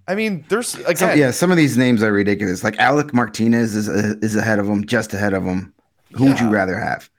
I, 0.07 0.15
mean, 0.15 0.43
there's 0.49 0.75
again. 0.75 0.95
Some, 0.95 1.19
yeah, 1.19 1.31
some 1.31 1.51
of 1.51 1.57
these 1.57 1.77
names 1.77 2.01
are 2.01 2.11
ridiculous. 2.11 2.63
Like 2.63 2.77
Alec 2.79 3.13
Martinez 3.13 3.75
is 3.75 3.89
uh, 3.89 4.15
is 4.21 4.35
ahead 4.35 4.59
of 4.59 4.67
him, 4.67 4.85
just 4.85 5.13
ahead 5.13 5.33
of 5.33 5.43
him. 5.43 5.73
Who 6.13 6.23
yeah. 6.23 6.29
would 6.31 6.39
you 6.39 6.49
rather 6.49 6.79
have? 6.79 7.09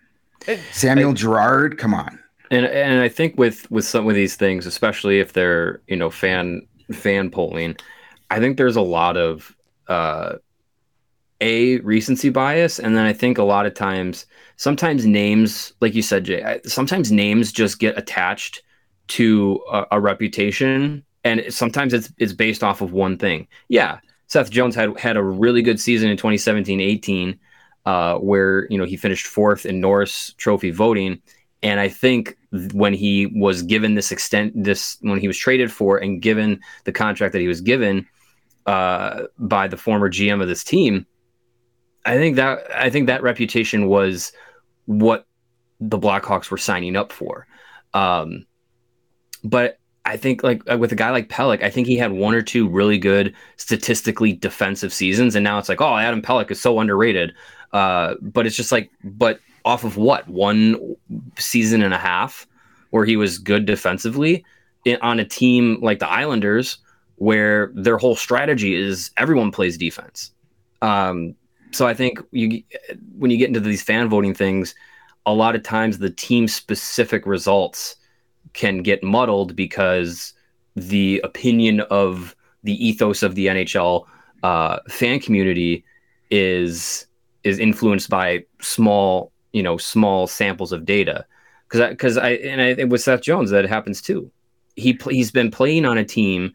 It, 0.47 0.61
Samuel 0.73 1.11
I, 1.11 1.15
Girard? 1.15 1.79
Come 1.79 1.95
on. 1.95 2.19
And 2.51 2.67
and 2.67 3.01
I 3.01 3.09
think 3.09 3.39
with 3.39 3.71
with 3.71 3.85
some 3.85 4.09
of 4.09 4.15
these 4.15 4.37
things, 4.37 4.67
especially 4.67 5.21
if 5.21 5.33
they're 5.33 5.81
you 5.87 5.97
know 5.97 6.11
fan 6.11 6.67
fan 6.93 7.31
polling, 7.31 7.77
I 8.31 8.41
think 8.41 8.57
there's 8.57 8.77
a 8.77 8.83
lot 8.83 9.17
of 9.17 9.55
uh, 9.89 10.37
a 11.41 11.79
recency 11.81 12.31
bias 12.31 12.79
and 12.79 12.97
then 12.97 13.05
i 13.05 13.13
think 13.13 13.37
a 13.37 13.43
lot 13.43 13.67
of 13.67 13.75
times 13.75 14.27
sometimes 14.57 15.05
names 15.05 15.73
like 15.81 15.95
you 15.95 16.03
said 16.03 16.25
jay 16.25 16.61
sometimes 16.65 17.13
names 17.13 17.53
just 17.53 17.79
get 17.79 17.99
attached 17.99 18.63
to 19.09 19.63
a, 19.71 19.85
a, 19.93 20.01
reputation 20.01 21.05
and 21.25 21.45
sometimes 21.51 21.93
it's 21.93 22.13
it's 22.19 22.33
based 22.33 22.65
off 22.65 22.81
of 22.81 22.93
one 22.93 23.17
thing. 23.17 23.47
Yeah 23.69 24.01
seth 24.27 24.51
jones 24.51 24.75
had 24.75 24.99
had 24.99 25.17
a 25.17 25.23
really 25.23 25.63
good 25.63 25.81
season 25.81 26.11
in 26.11 26.17
2017-18 26.17 27.39
uh, 27.85 28.19
where 28.19 28.67
you 28.71 28.79
know 28.79 28.85
he 28.85 28.97
finished 28.97 29.27
fourth 29.27 29.67
in 29.67 29.81
norris 29.81 30.35
trophy 30.37 30.71
voting 30.71 31.21
and 31.63 31.81
i 31.81 31.89
think 31.89 32.37
when 32.73 32.93
he 32.93 33.27
was 33.27 33.63
given 33.63 33.95
this 33.95 34.13
extent 34.13 34.53
this 34.55 34.99
when 35.01 35.19
he 35.19 35.27
was 35.27 35.39
traded 35.39 35.71
for 35.71 35.99
and 35.99 36.23
given 36.23 36.61
the 36.85 36.93
contract 36.93 37.33
that 37.33 37.41
he 37.41 37.49
was 37.49 37.61
given 37.61 38.07
uh, 38.67 39.23
by 39.39 39.69
the 39.69 39.77
former 39.77 40.11
gm 40.11 40.43
of 40.43 40.49
this 40.49 40.65
team 40.65 41.07
I 42.07 42.17
think 42.17 42.37
that 42.37 42.61
I 42.75 42.89
think 42.89 43.09
that 43.09 43.23
reputation 43.23 43.89
was 43.89 44.33
what 44.87 45.27
the 45.81 45.99
Blackhawks 45.99 46.51
were 46.51 46.57
signing 46.57 46.97
up 46.97 47.13
for. 47.13 47.47
Um, 47.93 48.47
but 49.43 49.79
I 50.05 50.17
think 50.17 50.45
like 50.45 50.63
uh, 50.71 50.79
with 50.79 50.93
a 50.93 50.97
guy 50.97 51.11
like 51.11 51.29
Pelech, 51.29 51.63
I 51.63 51.71
think 51.71 51.89
he 51.89 51.97
had 51.97 52.13
one 52.13 52.35
or 52.35 52.43
two 52.43 52.69
really 52.69 52.97
good 52.97 53.35
statistically 53.57 54.33
defensive 54.33 54.93
seasons, 54.93 55.35
and 55.35 55.43
now 55.43 55.59
it's 55.59 55.69
like, 55.69 55.81
oh, 55.81 55.97
Adam 55.97 56.23
Pelech 56.23 56.51
is 56.51 56.61
so 56.61 56.79
underrated. 56.79 57.35
Uh, 57.73 58.15
but 58.23 58.47
it's 58.47 58.57
just 58.57 58.71
like, 58.71 58.91
but 59.03 59.41
off 59.65 59.83
of 59.83 59.97
what 59.97 60.27
one 60.29 60.97
season 61.39 61.83
and 61.83 61.93
a 61.93 61.99
half 61.99 62.47
where 62.91 63.05
he 63.05 63.17
was 63.17 63.39
good 63.39 63.67
defensively 63.67 64.45
on 65.03 65.19
a 65.19 65.25
team 65.25 65.79
like 65.83 65.99
the 65.99 66.09
Islanders, 66.09 66.79
where 67.17 67.73
their 67.75 67.99
whole 67.99 68.15
strategy 68.15 68.77
is 68.77 69.11
everyone 69.17 69.51
plays 69.51 69.77
defense. 69.77 70.31
Um, 70.83 71.35
so 71.73 71.87
I 71.87 71.95
think 71.95 72.21
you 72.31 72.63
when 73.19 73.31
you 73.31 73.37
get 73.37 73.49
into 73.49 73.61
these 73.61 73.83
fan 73.83 74.09
voting 74.09 74.35
things, 74.35 74.75
a 75.25 75.33
lot 75.33 75.55
of 75.55 75.63
times 75.63 75.99
the 75.99 76.11
team 76.11 76.49
specific 76.49 77.27
results 77.27 77.97
can 78.53 78.83
get 78.83 79.03
muddled 79.03 79.57
because 79.57 80.33
the 80.77 81.21
opinion 81.25 81.81
of 81.83 82.35
the 82.63 82.87
ethos 82.87 83.23
of 83.23 83.35
the 83.35 83.47
NHL 83.47 84.05
uh, 84.43 84.79
fan 84.89 85.21
community 85.21 85.85
is 86.31 87.07
is 87.45 87.59
influenced 87.59 88.11
by 88.11 88.45
small 88.61 89.33
you 89.53 89.63
know 89.63 89.77
small 89.77 90.27
samples 90.27 90.73
of 90.73 90.85
data 90.85 91.25
because 91.69 91.91
because 91.91 92.17
I, 92.17 92.31
and 92.31 92.81
I 92.81 92.85
with 92.85 93.01
Seth 93.01 93.23
Jones 93.23 93.51
that 93.51 93.67
happens 93.67 94.01
too. 94.01 94.31
He 94.77 94.99
he's 95.09 95.31
been 95.31 95.51
playing 95.51 95.85
on 95.87 95.99
a 95.99 96.05
team 96.05 96.53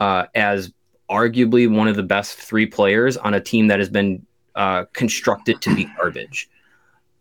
uh, 0.00 0.26
as 0.34 0.72
arguably 1.10 1.70
one 1.70 1.88
of 1.88 1.96
the 1.96 2.02
best 2.02 2.36
three 2.36 2.66
players 2.66 3.16
on 3.16 3.34
a 3.34 3.40
team 3.40 3.68
that 3.68 3.78
has 3.78 3.88
been 3.88 4.24
uh, 4.54 4.84
constructed 4.92 5.60
to 5.62 5.74
be 5.74 5.84
garbage. 5.96 6.48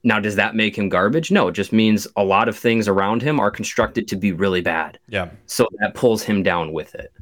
Now, 0.03 0.19
does 0.19 0.35
that 0.35 0.55
make 0.55 0.77
him 0.77 0.89
garbage? 0.89 1.31
No, 1.31 1.47
it 1.47 1.53
just 1.53 1.71
means 1.71 2.07
a 2.17 2.23
lot 2.23 2.49
of 2.49 2.57
things 2.57 2.87
around 2.87 3.21
him 3.21 3.39
are 3.39 3.49
constructed 3.49 4.07
to 4.09 4.17
be 4.17 4.33
really 4.33 4.61
bad. 4.61 4.99
Yeah. 5.07 5.29
So 5.45 5.67
that 5.79 5.93
pulls 5.95 6.23
him 6.23 6.43
down 6.43 6.73
with 6.73 6.93
it. 6.95 7.13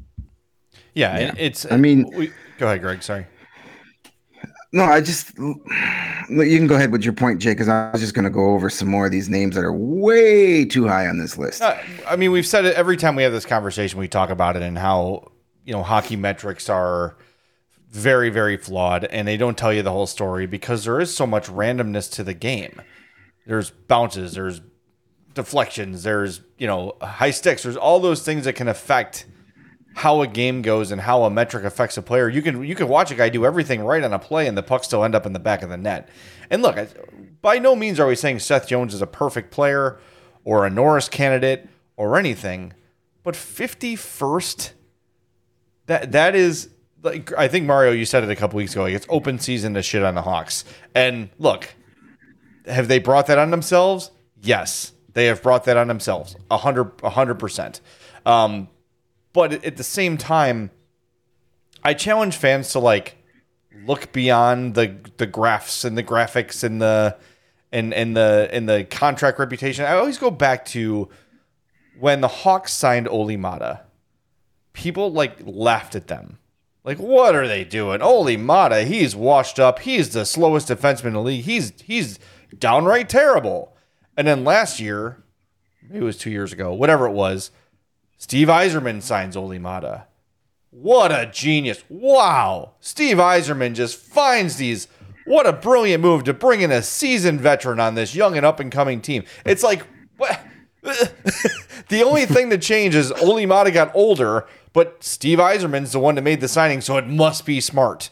Yeah, 0.94 1.18
yeah. 1.18 1.34
it's. 1.38 1.70
I 1.70 1.76
mean, 1.76 2.10
we, 2.14 2.32
go 2.58 2.66
ahead, 2.66 2.80
Greg. 2.80 3.02
Sorry. 3.02 3.26
No, 4.74 4.84
I 4.84 5.00
just 5.02 5.36
you 5.38 5.54
can 6.28 6.66
go 6.66 6.76
ahead 6.76 6.92
with 6.92 7.04
your 7.04 7.12
point, 7.12 7.40
Jay, 7.40 7.52
because 7.52 7.68
I 7.68 7.90
was 7.90 8.00
just 8.00 8.14
going 8.14 8.24
to 8.24 8.30
go 8.30 8.52
over 8.54 8.70
some 8.70 8.88
more 8.88 9.06
of 9.06 9.12
these 9.12 9.28
names 9.28 9.54
that 9.54 9.64
are 9.64 9.72
way 9.72 10.64
too 10.64 10.88
high 10.88 11.06
on 11.06 11.18
this 11.18 11.36
list. 11.36 11.60
Uh, 11.60 11.76
I 12.08 12.16
mean, 12.16 12.32
we've 12.32 12.46
said 12.46 12.64
it 12.64 12.74
every 12.74 12.96
time 12.96 13.14
we 13.14 13.22
have 13.22 13.32
this 13.32 13.44
conversation. 13.44 13.98
We 13.98 14.08
talk 14.08 14.30
about 14.30 14.56
it 14.56 14.62
and 14.62 14.78
how 14.78 15.30
you 15.64 15.72
know 15.72 15.82
hockey 15.82 16.16
metrics 16.16 16.68
are 16.68 17.16
very, 17.92 18.30
very 18.30 18.56
flawed, 18.56 19.04
and 19.04 19.28
they 19.28 19.36
don't 19.36 19.56
tell 19.56 19.72
you 19.72 19.82
the 19.82 19.92
whole 19.92 20.06
story 20.06 20.46
because 20.46 20.84
there 20.84 20.98
is 20.98 21.14
so 21.14 21.26
much 21.26 21.46
randomness 21.48 22.10
to 22.12 22.24
the 22.24 22.32
game. 22.32 22.80
There's 23.46 23.70
bounces, 23.70 24.32
there's 24.32 24.62
deflections, 25.34 26.02
there's 26.02 26.40
you 26.56 26.66
know 26.66 26.96
high 27.02 27.30
sticks, 27.30 27.62
there's 27.62 27.76
all 27.76 28.00
those 28.00 28.24
things 28.24 28.46
that 28.46 28.54
can 28.54 28.66
affect 28.66 29.26
how 29.94 30.22
a 30.22 30.26
game 30.26 30.62
goes 30.62 30.90
and 30.90 31.02
how 31.02 31.24
a 31.24 31.30
metric 31.30 31.64
affects 31.64 31.98
a 31.98 32.02
player. 32.02 32.30
You 32.30 32.40
can 32.40 32.64
you 32.64 32.74
can 32.74 32.88
watch 32.88 33.10
a 33.10 33.14
guy 33.14 33.28
do 33.28 33.44
everything 33.44 33.82
right 33.82 34.02
on 34.02 34.14
a 34.14 34.18
play 34.18 34.46
and 34.46 34.56
the 34.56 34.62
puck 34.62 34.84
still 34.84 35.04
end 35.04 35.14
up 35.14 35.26
in 35.26 35.34
the 35.34 35.38
back 35.38 35.62
of 35.62 35.68
the 35.68 35.76
net. 35.76 36.08
And 36.50 36.62
look, 36.62 36.78
by 37.42 37.58
no 37.58 37.76
means 37.76 38.00
are 38.00 38.06
we 38.06 38.16
saying 38.16 38.38
Seth 38.38 38.68
Jones 38.68 38.94
is 38.94 39.02
a 39.02 39.06
perfect 39.06 39.50
player 39.50 40.00
or 40.44 40.64
a 40.64 40.70
Norris 40.70 41.10
candidate 41.10 41.68
or 41.96 42.16
anything, 42.16 42.72
but 43.22 43.34
51st 43.34 44.72
that 45.86 46.12
that 46.12 46.34
is 46.34 46.70
like 47.02 47.32
I 47.36 47.48
think 47.48 47.66
Mario 47.66 47.92
you 47.92 48.04
said 48.04 48.24
it 48.24 48.30
a 48.30 48.36
couple 48.36 48.56
weeks 48.56 48.72
ago. 48.72 48.82
Like 48.82 48.94
it's 48.94 49.06
open 49.08 49.38
season 49.38 49.74
to 49.74 49.82
shit 49.82 50.02
on 50.02 50.14
the 50.14 50.22
Hawks. 50.22 50.64
And 50.94 51.30
look, 51.38 51.74
have 52.66 52.88
they 52.88 52.98
brought 52.98 53.26
that 53.26 53.38
on 53.38 53.50
themselves? 53.50 54.10
Yes. 54.40 54.92
They 55.14 55.26
have 55.26 55.42
brought 55.42 55.64
that 55.64 55.76
on 55.76 55.88
themselves. 55.88 56.36
A 56.50 56.56
hundred, 56.56 56.92
a 57.02 57.10
hundred 57.10 57.38
percent. 57.38 57.80
Um, 58.24 58.68
but 59.32 59.64
at 59.64 59.76
the 59.76 59.84
same 59.84 60.16
time, 60.16 60.70
I 61.84 61.94
challenge 61.94 62.36
fans 62.36 62.72
to 62.72 62.78
like 62.78 63.16
look 63.84 64.12
beyond 64.12 64.74
the 64.74 64.96
the 65.16 65.26
graphs 65.26 65.84
and 65.84 65.96
the 65.98 66.02
graphics 66.02 66.62
and 66.62 66.80
the 66.80 67.16
and 67.72 67.92
and 67.92 68.16
the 68.16 68.48
and 68.52 68.68
the 68.68 68.84
contract 68.84 69.38
reputation. 69.38 69.84
I 69.84 69.94
always 69.94 70.18
go 70.18 70.30
back 70.30 70.64
to 70.66 71.08
when 71.98 72.20
the 72.20 72.28
Hawks 72.28 72.72
signed 72.72 73.08
Olli 73.08 73.36
Maatta. 73.36 73.80
People 74.72 75.12
like 75.12 75.36
laughed 75.44 75.94
at 75.94 76.06
them. 76.06 76.38
Like, 76.84 76.98
what 76.98 77.34
are 77.36 77.46
they 77.46 77.64
doing? 77.64 78.02
Olli 78.02 78.36
Maatta, 78.36 78.84
he's 78.84 79.14
washed 79.14 79.60
up. 79.60 79.80
He's 79.80 80.12
the 80.12 80.24
slowest 80.24 80.68
defenseman 80.68 81.06
in 81.06 81.12
the 81.14 81.22
league. 81.22 81.44
He's 81.44 81.72
he's 81.80 82.18
downright 82.58 83.08
terrible. 83.08 83.76
And 84.16 84.26
then 84.26 84.44
last 84.44 84.80
year, 84.80 85.22
maybe 85.82 86.00
it 86.00 86.04
was 86.04 86.18
two 86.18 86.30
years 86.30 86.52
ago, 86.52 86.72
whatever 86.72 87.06
it 87.06 87.12
was, 87.12 87.50
Steve 88.18 88.48
Yzerman 88.48 89.00
signs 89.00 89.36
Olli 89.36 89.58
Maatta. 89.58 90.04
What 90.70 91.12
a 91.12 91.26
genius. 91.26 91.84
Wow. 91.88 92.72
Steve 92.80 93.18
Yzerman 93.18 93.74
just 93.74 93.96
finds 93.98 94.56
these. 94.56 94.88
What 95.24 95.46
a 95.46 95.52
brilliant 95.52 96.02
move 96.02 96.24
to 96.24 96.34
bring 96.34 96.62
in 96.62 96.72
a 96.72 96.82
seasoned 96.82 97.40
veteran 97.40 97.78
on 97.78 97.94
this 97.94 98.14
young 98.14 98.36
and 98.36 98.44
up 98.44 98.58
and 98.58 98.72
coming 98.72 99.00
team. 99.00 99.24
It's 99.44 99.62
like, 99.62 99.86
what? 100.16 100.40
the 101.88 102.02
only 102.04 102.26
thing 102.26 102.48
that 102.48 102.60
changed 102.60 102.96
is 102.96 103.12
Olli 103.12 103.46
Maatta 103.46 103.70
got 103.70 103.94
older, 103.94 104.46
but 104.72 105.02
Steve 105.02 105.38
Yzerman's 105.38 105.92
the 105.92 106.00
one 106.00 106.16
that 106.16 106.22
made 106.22 106.40
the 106.40 106.48
signing, 106.48 106.80
so 106.80 106.96
it 106.96 107.06
must 107.06 107.46
be 107.46 107.60
smart. 107.60 108.10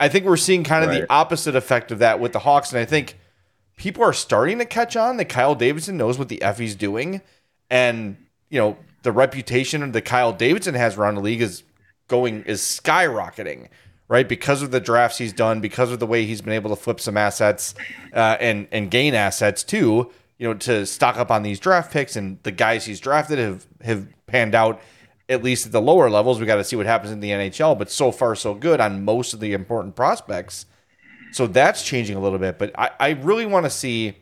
I 0.00 0.08
think 0.08 0.24
we're 0.24 0.36
seeing 0.36 0.62
kind 0.62 0.84
of 0.84 0.90
right. 0.90 1.00
the 1.00 1.12
opposite 1.12 1.56
effect 1.56 1.90
of 1.90 1.98
that 1.98 2.20
with 2.20 2.32
the 2.32 2.38
Hawks, 2.40 2.72
and 2.72 2.80
I 2.80 2.84
think 2.84 3.16
people 3.76 4.04
are 4.04 4.12
starting 4.12 4.58
to 4.58 4.64
catch 4.64 4.96
on 4.96 5.16
that 5.16 5.28
Kyle 5.28 5.54
Davidson 5.54 5.96
knows 5.96 6.18
what 6.18 6.28
the 6.28 6.42
F 6.42 6.58
he's 6.58 6.74
doing. 6.74 7.20
And, 7.70 8.16
you 8.48 8.60
know, 8.60 8.76
the 9.02 9.12
reputation 9.12 9.90
that 9.90 10.02
Kyle 10.02 10.32
Davidson 10.32 10.74
has 10.74 10.96
around 10.96 11.14
the 11.14 11.20
league 11.20 11.40
is 11.40 11.62
going 12.08 12.42
is 12.44 12.60
skyrocketing, 12.60 13.68
right? 14.08 14.28
Because 14.28 14.62
of 14.62 14.70
the 14.70 14.80
drafts 14.80 15.18
he's 15.18 15.32
done, 15.32 15.60
because 15.60 15.90
of 15.90 16.00
the 16.00 16.06
way 16.06 16.26
he's 16.26 16.42
been 16.42 16.52
able 16.52 16.70
to 16.70 16.76
flip 16.76 17.00
some 17.00 17.16
assets 17.16 17.74
uh, 18.12 18.36
and 18.40 18.68
and 18.72 18.90
gain 18.90 19.14
assets 19.14 19.62
too, 19.62 20.10
you 20.38 20.46
know, 20.46 20.54
to 20.54 20.86
stock 20.86 21.16
up 21.16 21.30
on 21.30 21.42
these 21.42 21.60
draft 21.60 21.92
picks 21.92 22.16
and 22.16 22.38
the 22.44 22.52
guys 22.52 22.84
he's 22.84 23.00
drafted 23.00 23.38
have 23.38 23.66
have 23.82 24.08
panned 24.26 24.54
out 24.54 24.80
at 25.28 25.42
least 25.42 25.66
at 25.66 25.72
the 25.72 25.80
lower 25.80 26.08
levels. 26.08 26.40
We 26.40 26.46
got 26.46 26.56
to 26.56 26.64
see 26.64 26.76
what 26.76 26.86
happens 26.86 27.12
in 27.12 27.20
the 27.20 27.30
NHL, 27.30 27.78
but 27.78 27.90
so 27.90 28.10
far 28.10 28.34
so 28.34 28.54
good 28.54 28.80
on 28.80 29.04
most 29.04 29.34
of 29.34 29.40
the 29.40 29.52
important 29.52 29.94
prospects. 29.94 30.66
So 31.32 31.46
that's 31.46 31.82
changing 31.82 32.16
a 32.16 32.20
little 32.20 32.38
bit, 32.38 32.58
but 32.58 32.72
I, 32.78 32.90
I 32.98 33.08
really 33.10 33.44
want 33.44 33.66
to 33.66 33.70
see 33.70 34.16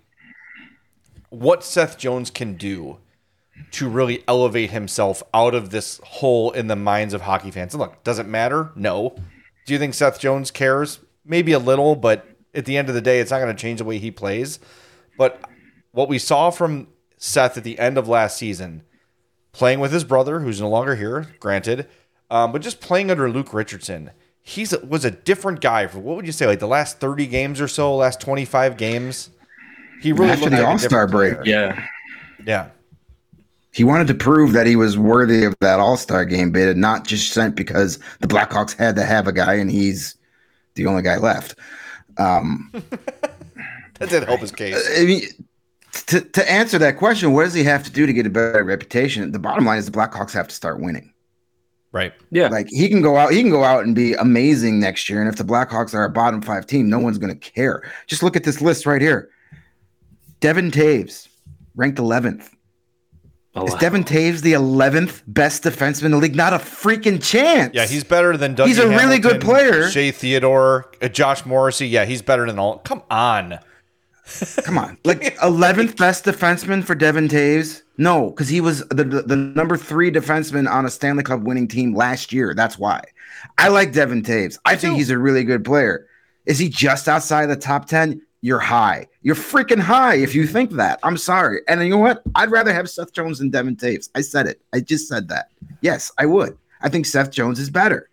what 1.30 1.62
Seth 1.62 1.98
Jones 1.98 2.30
can 2.30 2.56
do 2.56 2.98
to 3.72 3.88
really 3.88 4.24
elevate 4.26 4.70
himself 4.70 5.22
out 5.32 5.54
of 5.54 5.70
this 5.70 6.00
hole 6.04 6.50
in 6.50 6.66
the 6.66 6.76
minds 6.76 7.14
of 7.14 7.22
hockey 7.22 7.50
fans. 7.50 7.74
And 7.74 7.80
look, 7.80 8.02
does 8.02 8.18
it 8.18 8.26
matter? 8.26 8.72
No. 8.74 9.16
Do 9.66 9.72
you 9.72 9.78
think 9.78 9.94
Seth 9.94 10.18
Jones 10.18 10.50
cares? 10.50 10.98
Maybe 11.24 11.52
a 11.52 11.58
little, 11.58 11.94
but 11.94 12.26
at 12.54 12.64
the 12.64 12.76
end 12.76 12.88
of 12.88 12.94
the 12.94 13.00
day, 13.00 13.20
it's 13.20 13.30
not 13.30 13.38
going 13.38 13.54
to 13.54 13.60
change 13.60 13.78
the 13.78 13.84
way 13.84 13.98
he 13.98 14.10
plays. 14.10 14.58
But 15.16 15.40
what 15.96 16.08
we 16.08 16.18
saw 16.18 16.50
from 16.50 16.88
Seth 17.16 17.56
at 17.56 17.64
the 17.64 17.78
end 17.78 17.96
of 17.96 18.06
last 18.06 18.36
season, 18.36 18.82
playing 19.52 19.80
with 19.80 19.92
his 19.92 20.04
brother, 20.04 20.40
who's 20.40 20.60
no 20.60 20.68
longer 20.68 20.94
here, 20.94 21.34
granted, 21.40 21.88
um, 22.30 22.52
but 22.52 22.60
just 22.60 22.80
playing 22.80 23.10
under 23.10 23.30
Luke 23.30 23.54
Richardson, 23.54 24.10
he 24.42 24.66
was 24.86 25.04
a 25.04 25.10
different 25.10 25.60
guy 25.60 25.86
for 25.86 25.98
what 25.98 26.16
would 26.16 26.26
you 26.26 26.32
say, 26.32 26.46
like 26.46 26.60
the 26.60 26.66
last 26.66 27.00
30 27.00 27.26
games 27.26 27.60
or 27.60 27.68
so, 27.68 27.96
last 27.96 28.20
25 28.20 28.76
games? 28.76 29.30
He 30.02 30.12
really 30.12 30.30
after 30.30 30.50
the 30.50 30.58
like 30.58 30.66
All 30.66 30.78
Star 30.78 31.06
break. 31.06 31.38
Yeah. 31.44 31.86
Yeah 32.44 32.68
he 33.76 33.84
wanted 33.84 34.06
to 34.06 34.14
prove 34.14 34.54
that 34.54 34.66
he 34.66 34.74
was 34.74 34.96
worthy 34.96 35.44
of 35.44 35.54
that 35.60 35.78
All 35.78 35.98
Star 35.98 36.24
game 36.24 36.50
bid 36.50 36.70
and 36.70 36.80
not 36.80 37.06
just 37.06 37.34
sent 37.34 37.54
because 37.54 37.98
the 38.20 38.26
Blackhawks 38.26 38.74
had 38.74 38.96
to 38.96 39.04
have 39.04 39.28
a 39.28 39.32
guy 39.32 39.52
and 39.52 39.70
he's 39.70 40.16
the 40.76 40.86
only 40.86 41.02
guy 41.02 41.18
left. 41.18 41.56
Um, 42.16 42.70
that 43.98 44.08
didn't 44.08 44.28
help 44.28 44.40
his 44.40 44.50
case. 44.50 44.82
I 44.98 45.04
mean, 45.04 45.24
to, 46.06 46.20
to 46.20 46.50
answer 46.50 46.78
that 46.78 46.96
question, 46.96 47.32
what 47.32 47.44
does 47.44 47.54
he 47.54 47.64
have 47.64 47.84
to 47.84 47.90
do 47.90 48.06
to 48.06 48.12
get 48.12 48.26
a 48.26 48.30
better 48.30 48.64
reputation? 48.64 49.30
The 49.32 49.38
bottom 49.38 49.64
line 49.64 49.78
is 49.78 49.86
the 49.86 49.92
Blackhawks 49.92 50.32
have 50.32 50.48
to 50.48 50.54
start 50.54 50.80
winning. 50.80 51.12
Right. 51.92 52.12
Yeah. 52.30 52.48
Like 52.48 52.66
he 52.68 52.88
can 52.88 53.00
go 53.00 53.16
out, 53.16 53.32
he 53.32 53.40
can 53.40 53.50
go 53.50 53.64
out 53.64 53.84
and 53.84 53.94
be 53.94 54.14
amazing 54.14 54.80
next 54.80 55.08
year. 55.08 55.20
And 55.20 55.28
if 55.28 55.36
the 55.36 55.44
Blackhawks 55.44 55.94
are 55.94 56.04
a 56.04 56.10
bottom 56.10 56.42
five 56.42 56.66
team, 56.66 56.90
no 56.90 56.98
one's 56.98 57.16
going 57.16 57.32
to 57.32 57.50
care. 57.52 57.90
Just 58.06 58.22
look 58.22 58.36
at 58.36 58.44
this 58.44 58.60
list 58.60 58.84
right 58.84 59.00
here. 59.00 59.30
Devon 60.40 60.70
Toews, 60.70 61.28
ranked 61.74 61.98
11th. 61.98 62.50
Oh, 63.54 63.64
is 63.64 63.74
Devon 63.76 64.04
Toews 64.04 64.42
the 64.42 64.52
11th 64.52 65.22
best 65.26 65.62
defenseman 65.62 66.06
in 66.06 66.10
the 66.10 66.18
league? 66.18 66.36
Not 66.36 66.52
a 66.52 66.58
freaking 66.58 67.22
chance. 67.22 67.74
Yeah, 67.74 67.86
he's 67.86 68.04
better 68.04 68.36
than 68.36 68.54
Doug. 68.54 68.68
He's 68.68 68.76
a 68.76 68.82
Hamilton, 68.82 69.08
really 69.08 69.18
good 69.18 69.40
player. 69.40 69.88
Shea 69.88 70.10
Theodore, 70.10 70.90
uh, 71.00 71.08
Josh 71.08 71.46
Morrissey. 71.46 71.88
Yeah, 71.88 72.04
he's 72.04 72.20
better 72.20 72.46
than 72.46 72.58
all. 72.58 72.80
Come 72.80 73.02
on. 73.10 73.58
Come 74.64 74.78
on. 74.78 74.98
Like 75.04 75.36
11th 75.38 75.96
best 75.96 76.24
defenseman 76.24 76.84
for 76.84 76.94
Devon 76.94 77.28
Toews. 77.28 77.82
No, 77.98 78.30
because 78.30 78.48
he 78.48 78.60
was 78.60 78.86
the, 78.88 79.04
the, 79.04 79.22
the 79.22 79.36
number 79.36 79.76
three 79.76 80.10
defenseman 80.10 80.70
on 80.70 80.84
a 80.84 80.90
Stanley 80.90 81.22
Cup 81.22 81.40
winning 81.40 81.68
team 81.68 81.94
last 81.94 82.32
year. 82.32 82.54
That's 82.54 82.78
why. 82.78 83.02
I 83.58 83.68
like 83.68 83.92
Devon 83.92 84.22
Toews. 84.22 84.58
I 84.64 84.76
think 84.76 84.96
he's 84.96 85.10
a 85.10 85.18
really 85.18 85.44
good 85.44 85.64
player. 85.64 86.06
Is 86.44 86.58
he 86.58 86.68
just 86.68 87.08
outside 87.08 87.46
the 87.46 87.56
top 87.56 87.86
10? 87.86 88.22
you're 88.46 88.60
high. 88.60 89.08
You're 89.22 89.34
freaking 89.34 89.80
high 89.80 90.16
if 90.16 90.32
you 90.32 90.46
think 90.46 90.70
that. 90.72 91.00
I'm 91.02 91.16
sorry. 91.16 91.62
And 91.66 91.82
you 91.82 91.90
know 91.90 91.98
what? 91.98 92.22
I'd 92.36 92.52
rather 92.52 92.72
have 92.72 92.88
Seth 92.88 93.12
Jones 93.12 93.40
than 93.40 93.50
Devon 93.50 93.74
Toews. 93.74 94.08
I 94.14 94.20
said 94.20 94.46
it. 94.46 94.60
I 94.72 94.78
just 94.78 95.08
said 95.08 95.28
that. 95.28 95.50
Yes, 95.80 96.12
I 96.16 96.26
would. 96.26 96.56
I 96.80 96.88
think 96.88 97.06
Seth 97.06 97.32
Jones 97.32 97.58
is 97.58 97.70
better. 97.70 98.08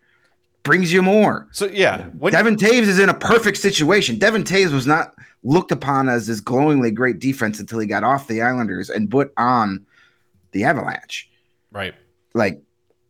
Brings 0.64 0.92
you 0.92 1.02
more. 1.02 1.46
So 1.52 1.66
yeah, 1.66 2.06
when- 2.18 2.32
Devon 2.32 2.56
Toews 2.56 2.88
is 2.88 2.98
in 2.98 3.08
a 3.08 3.14
perfect 3.14 3.58
situation. 3.58 4.18
Devon 4.18 4.42
Toews 4.44 4.72
was 4.72 4.86
not 4.86 5.14
looked 5.42 5.70
upon 5.70 6.08
as 6.08 6.26
this 6.26 6.40
glowingly 6.40 6.90
great 6.90 7.18
defense 7.18 7.60
until 7.60 7.78
he 7.78 7.86
got 7.86 8.02
off 8.02 8.26
the 8.26 8.42
Islanders 8.42 8.88
and 8.90 9.10
put 9.10 9.32
on 9.36 9.86
the 10.52 10.64
Avalanche. 10.64 11.30
Right. 11.70 11.94
Like 12.34 12.62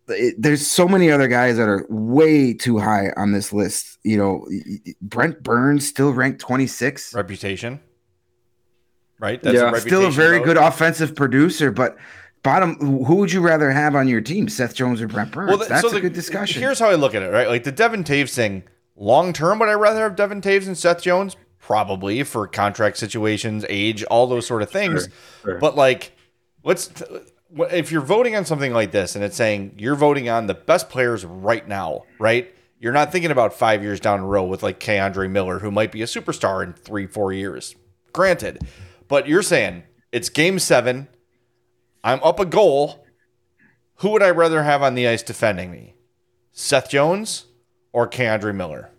it, 0.09 0.35
there's 0.37 0.67
so 0.67 0.89
many 0.89 1.11
other 1.11 1.29
guys 1.29 1.57
that 1.57 1.69
are 1.69 1.87
way 1.89 2.53
too 2.53 2.79
high 2.79 3.11
on 3.17 3.33
this 3.33 3.53
list. 3.53 3.99
You 4.03 4.19
know, 4.19 4.47
Brent 5.01 5.43
Burns 5.43 5.87
still 5.87 6.13
ranked 6.13 6.41
26. 6.41 7.15
Reputation, 7.15 7.81
right? 9.19 9.43
That's 9.43 9.57
yeah, 9.57 9.73
a 9.73 9.81
still 9.81 10.07
a 10.07 10.11
very 10.11 10.41
good 10.41 10.57
offensive 10.57 11.15
producer, 11.15 11.71
but 11.71 11.97
bottom. 12.45 12.77
Who 13.05 13.17
would 13.17 13.33
you 13.33 13.41
rather 13.41 13.73
have 13.73 13.97
on 13.97 14.07
your 14.07 14.21
team, 14.21 14.49
Seth 14.49 14.75
Jones 14.77 15.03
or 15.03 15.09
Brent 15.09 15.33
Burns? 15.33 15.57
th- 15.57 15.69
That's 15.69 15.81
so 15.83 15.89
a 15.89 15.93
the- 15.95 16.01
good 16.03 16.13
discussion. 16.13 16.63
Here's 16.63 16.79
how 16.79 16.89
I 16.91 16.95
look 16.95 17.17
at 17.17 17.23
it, 17.25 17.31
right? 17.33 17.49
Like 17.49 17.65
the 17.65 17.73
Devon 17.73 18.05
Toews 18.05 18.33
thing, 18.35 18.63
long 18.95 19.33
term, 19.33 19.59
would 19.59 19.69
I 19.69 19.73
rather 19.73 20.03
have 20.03 20.15
Devon 20.15 20.41
Toews 20.41 20.69
and 20.69 20.79
Seth 20.79 21.03
Jones? 21.03 21.35
Probably 21.59 22.23
for 22.23 22.47
contract 22.47 22.99
situations, 22.99 23.65
age, 23.69 24.05
all 24.05 24.27
those 24.29 24.47
sort 24.47 24.63
of 24.63 24.71
things. 24.71 25.09
sure. 25.43 25.59
But 25.59 25.75
like, 25.75 26.13
let's 26.63 26.91
if 27.71 27.91
you're 27.93 28.03
voting 28.03 28.35
on 28.37 28.45
something 28.45 28.73
like 28.73 28.91
this 28.91 29.15
and 29.15 29.25
it's 29.25 29.37
saying 29.37 29.75
you're 29.79 29.95
voting 29.95 30.29
on 30.29 30.47
the 30.47 30.55
best 30.55 30.89
players 30.91 31.25
right 31.25 31.67
now, 31.67 32.03
right? 32.19 32.53
You're 32.81 32.93
not 32.93 33.13
thinking 33.13 33.31
about 33.31 33.55
five 33.55 33.83
years 33.83 33.99
down 34.01 34.21
the 34.21 34.27
road 34.27 34.45
with 34.45 34.63
like 34.63 34.79
K'Andre 34.79 35.31
Miller, 35.31 35.61
who 35.61 35.71
might 35.71 35.91
be 35.91 36.03
a 36.03 36.07
superstar 36.07 36.63
in 36.63 36.75
three, 36.75 37.07
four 37.07 37.33
years. 37.33 37.75
Granted, 38.13 38.61
but 39.09 39.27
you're 39.27 39.43
saying 39.43 39.85
it's 40.13 40.29
game 40.29 40.59
seven. 40.59 41.09
I'm 42.05 42.23
up 42.23 42.39
a 42.39 42.45
goal. 42.45 43.05
Who 43.97 44.11
would 44.11 44.23
I 44.23 44.31
rather 44.31 44.63
have 44.63 44.83
on 44.83 44.95
the 44.95 45.09
ice 45.09 45.23
defending 45.23 45.73
me? 45.73 45.95
Seth 46.53 46.91
Jones 46.91 47.47
or 47.93 48.09
K'Andre 48.09 48.55
Miller? 48.55 48.91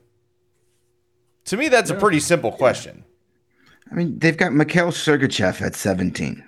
To 1.45 1.57
me, 1.57 1.69
that's 1.69 1.91
a 1.91 1.95
pretty 1.95 2.19
simple 2.19 2.51
question. 2.51 3.05
I 3.91 3.95
mean, 3.95 4.17
they've 4.17 4.35
got 4.35 4.51
Mikhail 4.51 4.87
Sergachev 4.87 5.61
at 5.61 5.75
17. 5.75 6.43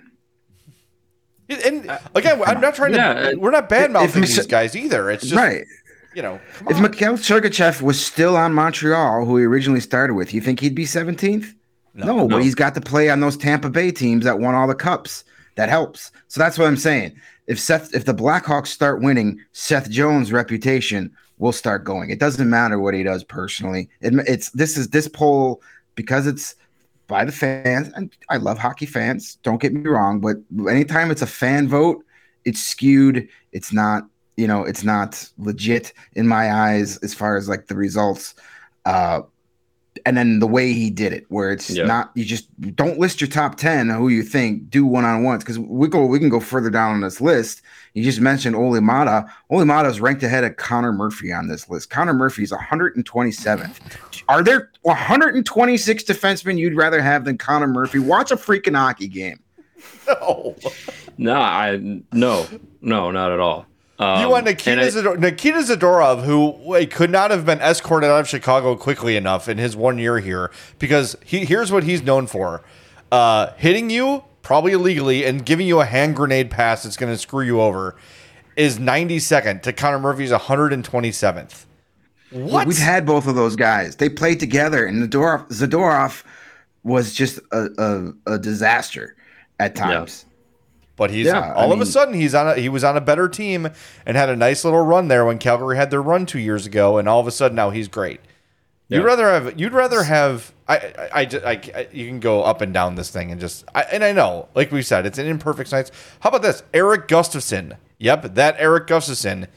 And 1.50 2.00
again, 2.16 2.42
I'm 2.46 2.60
not 2.60 2.76
trying 2.76 2.94
to. 2.94 2.98
Yeah, 2.98 3.34
we're 3.36 3.52
not 3.52 3.70
bad 3.70 3.92
mouthing 3.92 4.24
these 4.24 4.48
guys 4.48 4.76
either. 4.76 5.10
It's 5.12 5.24
just 5.24 5.36
right. 5.36 5.64
you 6.14 6.22
know. 6.22 6.42
If 6.68 6.78
on. 6.78 6.82
Mikhail 6.82 7.14
Sergachev 7.14 7.82
was 7.82 8.04
still 8.04 8.36
on 8.36 8.54
Montreal, 8.54 9.24
who 9.24 9.38
he 9.38 9.46
originally 9.46 9.80
started 9.80 10.16
with, 10.16 10.34
you 10.34 10.42
think 10.42 10.60
he'd 10.60 10.76
be 10.76 10.86
17th? 10.86 11.54
No, 11.94 12.28
but 12.28 12.42
he's 12.44 12.56
got 12.56 12.76
to 12.76 12.82
play 12.82 13.10
on 13.10 13.22
those 13.22 13.38
Tampa 13.38 13.70
Bay 13.70 13.92
teams 13.92 14.26
that 14.26 14.40
won 14.40 14.56
all 14.56 14.68
the 14.68 14.76
cups. 14.76 15.24
That 15.58 15.70
helps. 15.70 16.12
So 16.28 16.40
that's 16.40 16.58
what 16.58 16.68
I'm 16.68 16.78
saying. 16.78 17.20
If 17.48 17.60
Seth, 17.60 17.94
if 17.94 18.06
the 18.06 18.14
Blackhawks 18.14 18.68
start 18.68 19.02
winning, 19.02 19.40
Seth 19.52 19.90
Jones' 19.90 20.32
reputation 20.32 21.12
will 21.40 21.52
start 21.52 21.84
going. 21.84 22.10
It 22.12 22.20
doesn't 22.20 22.50
matter 22.50 22.80
what 22.80 22.94
he 22.94 23.04
does 23.04 23.24
personally. 23.24 23.90
It, 24.02 24.14
it's 24.28 24.52
this 24.52 24.78
is 24.78 24.90
this 24.90 25.08
poll 25.08 25.62
because 25.96 26.28
it's 26.28 26.56
by 27.08 27.26
the 27.26 27.32
fans, 27.32 27.90
and 27.96 28.16
I 28.30 28.38
love 28.38 28.58
hockey 28.58 28.86
fans. 28.86 29.38
Don't 29.44 29.62
get 29.62 29.74
me 29.74 29.90
wrong, 29.90 30.20
but 30.20 30.38
anytime 30.70 31.10
it's 31.10 31.22
a 31.22 31.28
fan 31.28 31.68
vote, 31.68 32.04
it's 32.46 32.62
skewed. 32.62 33.28
It's 33.52 33.74
not, 33.74 34.04
you 34.36 34.46
know, 34.46 34.64
it's 34.64 34.84
not 34.84 35.28
legit 35.38 35.94
in 36.14 36.28
my 36.28 36.54
eyes 36.54 36.98
as 36.98 37.14
far 37.14 37.36
as 37.36 37.50
like 37.50 37.68
the 37.68 37.76
results. 37.76 38.36
Uh, 38.86 39.22
and 40.06 40.16
then 40.18 40.40
the 40.40 40.48
way 40.48 40.74
he 40.74 40.90
did 40.90 41.14
it, 41.14 41.26
where 41.30 41.52
it's 41.52 41.70
Yeah. 41.70 41.86
not 41.86 42.12
you 42.16 42.24
just 42.26 42.48
don't 42.76 43.00
list 43.00 43.20
your 43.22 43.28
top 43.30 43.56
ten 43.56 43.90
who 43.90 44.08
you 44.10 44.24
think 44.24 44.70
do 44.70 44.86
one 44.86 45.06
on 45.06 45.24
ones 45.24 45.44
because 45.44 45.58
we 45.60 45.88
go 45.88 46.06
we 46.06 46.20
can 46.20 46.30
go 46.30 46.40
further 46.40 46.70
down 46.70 46.92
on 46.94 47.02
this 47.02 47.20
list. 47.22 47.62
You 47.94 48.04
just 48.04 48.22
mentioned 48.22 48.56
Olli 48.56 48.80
Maatta. 48.80 49.28
Olli 49.50 49.66
Maatta 49.66 49.90
is 49.90 50.00
ranked 50.00 50.22
ahead 50.24 50.44
of 50.44 50.56
Connor 50.58 50.94
Murphy 50.94 51.32
on 51.34 51.48
this 51.48 51.68
list. 51.70 51.90
Connor 51.90 52.14
Murphy 52.14 52.44
is 52.44 52.52
127th. 52.52 53.76
Are 54.30 54.44
there 54.44 54.70
126 54.84 56.04
defensemen 56.04 56.58
you'd 56.58 56.76
rather 56.76 57.02
have 57.02 57.26
than 57.26 57.38
Connor 57.38 57.68
Murphy? 57.68 58.00
Watch 58.00 58.30
a 58.32 58.36
freaking 58.36 58.76
hockey 58.78 59.08
game. 59.08 59.40
No. 60.08 60.56
No, 61.18 61.34
I 61.34 61.78
no, 62.14 62.46
no, 62.82 63.12
not 63.12 63.32
at 63.32 63.40
all. 63.40 63.66
Um, 64.00 64.22
You 64.22 64.30
want 64.30 64.46
Nikita, 64.46 64.82
I- 64.82 64.88
Zador- 64.88 65.18
Nikita 65.20 65.58
Zadorov, 65.60 66.24
who 66.24 66.86
could 66.88 67.10
not 67.10 67.32
have 67.32 67.46
been 67.46 67.60
escorted 67.60 68.10
out 68.10 68.20
of 68.20 68.28
Chicago 68.28 68.76
quickly 68.76 69.16
enough 69.18 69.50
in 69.50 69.58
his 69.58 69.76
one 69.76 69.98
year 69.98 70.20
here, 70.20 70.52
because 70.78 71.16
he 71.26 71.46
here's 71.46 71.72
what 71.72 71.84
he's 71.84 72.04
known 72.04 72.28
for: 72.28 72.62
uh, 73.12 73.48
hitting 73.58 73.90
you 73.90 74.24
probably 74.44 74.72
illegally 74.74 75.26
and 75.26 75.46
giving 75.46 75.68
you 75.68 75.80
a 75.82 75.86
hand 75.86 76.16
grenade 76.16 76.50
pass 76.52 76.84
that's 76.84 76.96
going 76.96 77.12
to 77.12 77.18
screw 77.18 77.44
you 77.44 77.60
over. 77.60 77.96
Is 78.56 78.80
92nd 78.80 79.62
to 79.64 79.74
Connor 79.74 80.00
Murphy's 80.00 80.32
127th. 80.32 81.66
What? 82.32 82.66
We've 82.68 82.78
had 82.78 83.06
both 83.06 83.28
of 83.28 83.36
those 83.36 83.56
guys. 83.56 83.96
They 83.98 84.10
played 84.10 84.40
together, 84.40 84.86
and 84.86 85.04
Zadorov, 85.12 85.48
Zadorov 85.50 86.24
was 86.84 87.14
just 87.14 87.40
a, 87.52 88.14
a, 88.28 88.34
a 88.34 88.40
disaster 88.40 89.16
at 89.60 89.76
times. 89.76 90.26
But 90.98 91.12
he's 91.12 91.28
Yeah, 91.28 91.54
all 91.54 91.72
I 91.72 91.74
of 91.76 91.80
a 91.80 91.86
sudden 91.86 92.14
he's 92.16 92.36
on 92.36 92.48
a 92.50 92.56
he 92.56 92.68
was 92.68 92.84
on 92.84 92.98
a 92.98 93.02
better 93.02 93.30
team 93.30 93.70
and 94.06 94.18
had 94.18 94.28
a 94.30 94.36
nice 94.36 94.66
little 94.66 94.82
run 94.82 95.08
there 95.08 95.24
when 95.26 95.38
Calgary 95.38 95.78
had 95.78 95.90
their 95.92 96.02
run 96.02 96.26
two 96.26 96.40
years 96.40 96.66
ago, 96.66 96.98
and 96.98 97.08
all 97.08 97.20
of 97.22 97.28
a 97.28 97.32
sudden 97.32 97.56
now 97.56 97.70
he's 97.70 97.88
great. 97.88 98.20
You'd 98.90 99.04
rather 99.06 99.28
have 99.30 99.60
you'd 99.60 99.74
rather 99.74 100.04
have 100.04 100.54
I 100.68 100.78
I, 100.78 101.10
I, 101.14 101.22
I- 101.46 101.62
I- 101.76 101.88
you 101.92 102.08
can 102.08 102.20
go 102.20 102.42
up 102.44 102.62
and 102.62 102.74
down 102.74 102.96
this 102.96 103.10
thing 103.12 103.32
and 103.32 103.40
just 103.40 103.64
I, 103.76 103.84
and 103.84 104.04
I 104.04 104.12
know 104.12 104.50
like 104.56 104.72
we 104.72 104.82
said 104.82 105.06
it's 105.06 105.18
an 105.18 105.28
imperfect 105.28 105.70
science. 105.70 105.92
How 106.22 106.30
about 106.30 106.42
this 106.42 106.64
Erik 106.74 107.08
Gustafsson? 107.08 107.78
Yep, 108.00 108.36
that 108.36 108.56
Erik 108.60 108.88
Gustafsson 108.88 109.48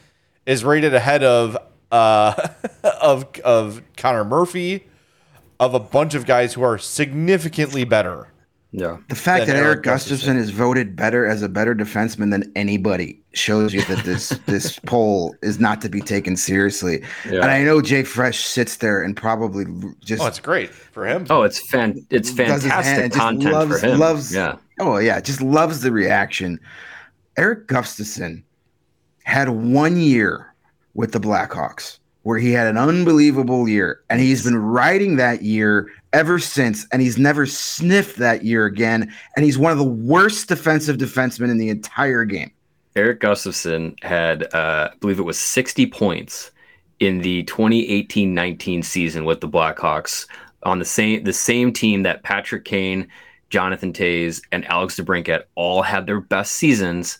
is 0.45 0.63
rated 0.63 0.93
ahead 0.93 1.23
of 1.23 1.57
uh 1.91 2.49
of 3.01 3.25
of 3.43 3.81
Connor 3.97 4.25
Murphy, 4.25 4.85
of 5.59 5.73
a 5.73 5.79
bunch 5.79 6.13
of 6.13 6.25
guys 6.25 6.53
who 6.53 6.61
are 6.61 6.77
significantly 6.77 7.83
better. 7.83 8.27
Yeah, 8.73 8.97
The 9.09 9.15
fact 9.15 9.47
than 9.47 9.57
that 9.57 9.61
Eric 9.61 9.85
Erik 9.85 9.99
Gustafsson 9.99 10.37
is 10.37 10.49
voted 10.49 10.95
better 10.95 11.25
as 11.25 11.41
a 11.41 11.49
better 11.49 11.75
defenseman 11.75 12.31
than 12.31 12.49
anybody 12.55 13.21
shows 13.33 13.73
you 13.73 13.83
that 13.83 14.05
this 14.05 14.29
this 14.45 14.79
poll 14.85 15.35
is 15.41 15.59
not 15.59 15.81
to 15.81 15.89
be 15.89 15.99
taken 15.99 16.37
seriously. 16.37 17.03
Yeah. 17.25 17.41
And 17.41 17.51
I 17.51 17.63
know 17.63 17.81
Jay 17.81 18.03
Fresh 18.03 18.45
sits 18.45 18.77
there 18.77 19.03
and 19.03 19.15
probably 19.15 19.65
just 19.99 20.23
Oh, 20.23 20.27
it's 20.27 20.39
great 20.39 20.69
for 20.69 21.05
him. 21.05 21.27
Oh, 21.29 21.43
it's 21.43 21.59
fan, 21.69 22.05
it's 22.11 22.31
does 22.31 22.63
his 22.63 22.71
hand 22.71 22.85
fantastic 22.85 23.03
and 23.03 23.11
just 23.13 23.19
content 23.19 23.53
loves, 23.53 23.79
for 23.81 23.87
him. 23.87 23.99
Loves, 23.99 24.33
yeah, 24.33 24.55
Oh 24.79 24.97
yeah, 24.99 25.19
just 25.19 25.41
loves 25.41 25.81
the 25.81 25.91
reaction. 25.91 26.57
Erik 27.37 27.67
Gustafsson 27.67 28.41
had 29.23 29.49
one 29.49 29.97
year 29.97 30.53
with 30.93 31.11
the 31.11 31.19
Blackhawks 31.19 31.99
where 32.23 32.37
he 32.39 32.51
had 32.51 32.67
an 32.67 32.77
unbelievable 32.77 33.67
year, 33.67 34.01
and 34.09 34.21
he's 34.21 34.43
been 34.43 34.57
riding 34.57 35.15
that 35.17 35.41
year 35.41 35.89
ever 36.13 36.39
since, 36.39 36.85
and 36.91 37.01
he's 37.01 37.17
never 37.17 37.45
sniffed 37.45 38.17
that 38.17 38.43
year 38.43 38.65
again. 38.65 39.13
And 39.35 39.45
he's 39.45 39.57
one 39.57 39.71
of 39.71 39.77
the 39.77 39.83
worst 39.83 40.47
defensive 40.47 40.97
defensemen 40.97 41.49
in 41.49 41.57
the 41.57 41.69
entire 41.69 42.25
game. 42.25 42.51
Erik 42.95 43.21
Gustafsson 43.21 44.01
had, 44.03 44.43
uh, 44.53 44.89
I 44.91 44.95
believe 44.99 45.19
it 45.19 45.23
was 45.23 45.39
60 45.39 45.87
points 45.87 46.51
in 46.99 47.19
the 47.19 47.43
2018-19 47.45 48.83
season 48.83 49.25
with 49.25 49.41
the 49.41 49.47
Blackhawks 49.47 50.27
on 50.63 50.79
the 50.79 50.85
same 50.85 51.23
the 51.23 51.33
same 51.33 51.73
team 51.73 52.03
that 52.03 52.23
Patrick 52.23 52.65
Kane, 52.65 53.07
Jonathan 53.49 53.93
Toews, 53.93 54.41
and 54.51 54.65
Alex 54.65 54.99
DeBrincat 54.99 55.43
all 55.55 55.81
had 55.81 56.05
their 56.05 56.19
best 56.19 56.53
seasons, 56.53 57.19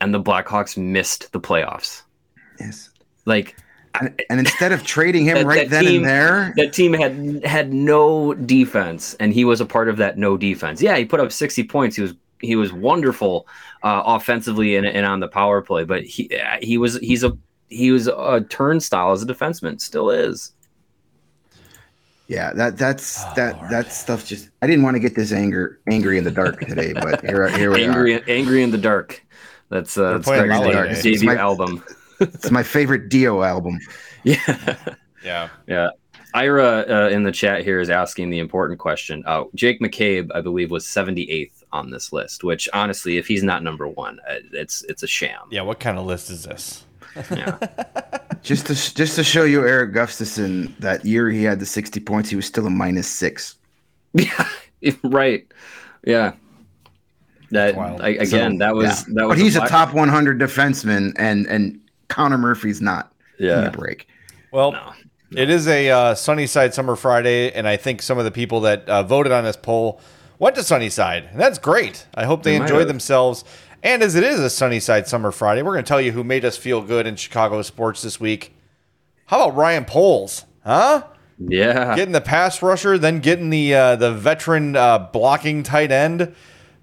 and 0.00 0.12
the 0.12 0.20
Blackhawks 0.20 0.76
missed 0.76 1.32
the 1.32 1.40
playoffs. 1.40 2.02
Yes. 2.60 2.90
Like 3.24 3.56
And, 4.00 4.22
and 4.30 4.40
instead 4.40 4.72
of 4.72 4.84
trading 4.84 5.24
him 5.26 5.34
That- 5.34 5.46
right 5.46 5.68
that 5.68 5.70
then 5.70 5.84
team- 5.84 5.96
and 6.02 6.10
there, 6.10 6.54
that 6.56 6.72
team 6.72 6.94
had 6.94 7.44
had 7.44 7.72
no 7.74 8.32
defense, 8.34 9.14
and 9.20 9.32
he 9.34 9.44
was 9.44 9.60
a 9.60 9.66
part 9.66 9.88
of 9.88 9.98
that 9.98 10.16
no 10.16 10.36
defense. 10.36 10.80
Yeah, 10.80 10.96
he 10.96 11.04
put 11.04 11.20
up 11.20 11.30
60 11.30 11.64
points. 11.64 11.96
He 11.96 12.02
was 12.02 12.14
he 12.40 12.56
was 12.56 12.72
wonderful 12.72 13.46
uh, 13.82 14.02
offensively 14.06 14.76
and, 14.76 14.86
and 14.86 15.04
on 15.06 15.20
the 15.20 15.28
power 15.28 15.60
play, 15.62 15.84
but 15.84 16.02
he 16.04 16.30
he 16.62 16.78
was 16.78 16.98
he's 17.00 17.22
a 17.22 17.36
he 17.68 17.90
was 17.90 18.06
a 18.08 18.44
turnstile 18.48 19.12
as 19.12 19.22
a 19.22 19.26
defenseman, 19.26 19.80
still 19.80 20.10
is. 20.10 20.52
yeah, 22.28 22.52
that 22.54 22.78
that's 22.78 23.22
Oh, 23.24 23.32
that 23.36 23.56
Lord. 23.58 23.70
that 23.70 23.92
stuff. 23.92 24.26
Just 24.26 24.48
I 24.62 24.66
didn't 24.66 24.84
want 24.84 24.94
to 24.96 25.00
get 25.00 25.14
this 25.14 25.32
anger 25.32 25.80
angry 25.90 26.16
in 26.18 26.24
the 26.24 26.30
dark 26.30 26.60
today, 26.60 26.92
but 26.94 27.20
here 27.24 27.46
here 27.48 27.70
we 27.70 27.84
are. 27.84 27.90
Angry 27.90 28.22
angry 28.26 28.62
in 28.62 28.70
the 28.70 28.78
dark. 28.78 29.22
That's 29.68 29.96
uh, 29.98 30.14
that's 30.14 30.24
playing 30.24 30.46
Greg's 30.46 30.60
Molly 30.60 30.72
debut- 30.74 30.94
today. 30.96 31.12
debut 31.12 31.26
My- 31.28 31.36
album. 31.36 31.84
It's 32.22 32.50
my 32.50 32.62
favorite 32.62 33.08
Dio 33.08 33.42
album. 33.42 33.78
Yeah. 34.24 34.76
Yeah. 35.24 35.48
Yeah. 35.66 35.88
Ira 36.32 36.84
uh, 36.88 37.08
in 37.10 37.24
the 37.24 37.32
chat 37.32 37.64
here 37.64 37.80
is 37.80 37.90
asking 37.90 38.30
the 38.30 38.38
important 38.38 38.78
question. 38.78 39.24
Uh, 39.26 39.44
Jake 39.56 39.80
McCabe, 39.80 40.30
I 40.32 40.40
believe, 40.40 40.70
was 40.70 40.86
78th 40.86 41.64
on 41.72 41.90
this 41.90 42.12
list. 42.12 42.44
Which, 42.44 42.68
honestly, 42.72 43.18
if 43.18 43.26
he's 43.26 43.42
not 43.42 43.64
number 43.64 43.88
one, 43.88 44.20
uh, 44.30 44.36
it's 44.52 44.82
it's 44.84 45.02
a 45.02 45.08
sham. 45.08 45.40
Yeah, 45.50 45.62
what 45.62 45.80
kind 45.80 45.98
of 45.98 46.06
list 46.06 46.30
is 46.30 46.44
this? 46.44 46.84
Yeah. 47.32 47.58
Just 48.42 48.66
to 48.66 48.74
just 48.74 49.16
to 49.16 49.22
show 49.24 49.42
you 49.44 49.66
Erik 49.66 49.92
Gustafsson, 49.92 50.76
that 50.78 51.04
year 51.04 51.28
he 51.30 51.42
had 51.44 51.58
the 51.60 51.66
60 51.66 52.00
points, 52.00 52.30
he 52.30 52.34
was 52.36 52.46
still 52.46 52.66
a 52.66 52.70
minus 52.70 53.06
six. 53.08 53.56
Yeah, 54.14 54.48
right. 55.04 55.46
Yeah. 56.04 56.32
That 57.50 57.76
wild. 57.76 58.00
I, 58.00 58.08
again, 58.10 58.52
So, 58.52 58.58
that 58.58 58.74
was 58.74 58.84
yeah. 59.08 59.14
that 59.14 59.28
was 59.28 59.36
But 59.36 59.38
he's 59.44 59.56
a 59.56 59.60
black- 59.60 59.70
top 59.70 59.94
100 59.94 60.40
defenseman, 60.40 61.12
and 61.16 61.46
and 61.46 61.78
Connor 62.12 62.38
Murphy's 62.38 62.80
not. 62.80 63.12
Give 63.38 63.46
me 63.48 63.52
a 63.54 63.62
Yeah. 63.64 63.70
break. 63.70 64.06
Well, 64.52 64.72
No. 64.72 64.92
it 65.34 65.48
is 65.50 65.66
a 65.66 65.90
uh, 65.90 66.14
Sunnyside 66.14 66.74
Summer 66.74 66.94
Friday, 66.96 67.50
and 67.52 67.66
I 67.66 67.76
think 67.76 68.02
some 68.02 68.18
of 68.18 68.24
the 68.24 68.30
people 68.30 68.60
that 68.60 68.86
uh, 68.88 69.02
voted 69.02 69.32
on 69.32 69.44
this 69.44 69.56
poll 69.56 70.00
went 70.38 70.54
to 70.56 70.62
Sunnyside, 70.62 71.28
and 71.32 71.40
that's 71.40 71.58
great. 71.58 72.06
I 72.14 72.24
hope 72.24 72.42
they, 72.42 72.52
They 72.58 72.62
enjoyed 72.62 72.88
themselves. 72.88 73.44
And 73.82 74.02
as 74.02 74.14
it 74.14 74.22
is 74.24 74.38
a 74.40 74.50
Sunnyside 74.50 75.08
Summer 75.08 75.32
Friday, 75.32 75.62
we're 75.62 75.72
going 75.72 75.84
to 75.84 75.88
tell 75.88 76.00
you 76.00 76.12
who 76.12 76.22
made 76.22 76.44
us 76.44 76.56
feel 76.56 76.82
good 76.82 77.06
in 77.06 77.16
Chicago 77.16 77.62
sports 77.62 78.02
this 78.02 78.20
week. 78.20 78.54
How 79.26 79.40
about 79.42 79.56
Ryan 79.56 79.84
Poles? 79.86 80.44
Huh? 80.64 81.04
Yeah. 81.38 81.96
Getting 81.96 82.12
the 82.12 82.20
pass 82.20 82.62
rusher, 82.62 82.98
then 82.98 83.18
getting 83.20 83.50
the 83.50 83.74
uh, 83.74 83.96
the 83.96 84.12
veteran 84.12 84.76
uh, 84.76 84.98
blocking 85.12 85.62
tight 85.64 85.90
end 85.90 86.34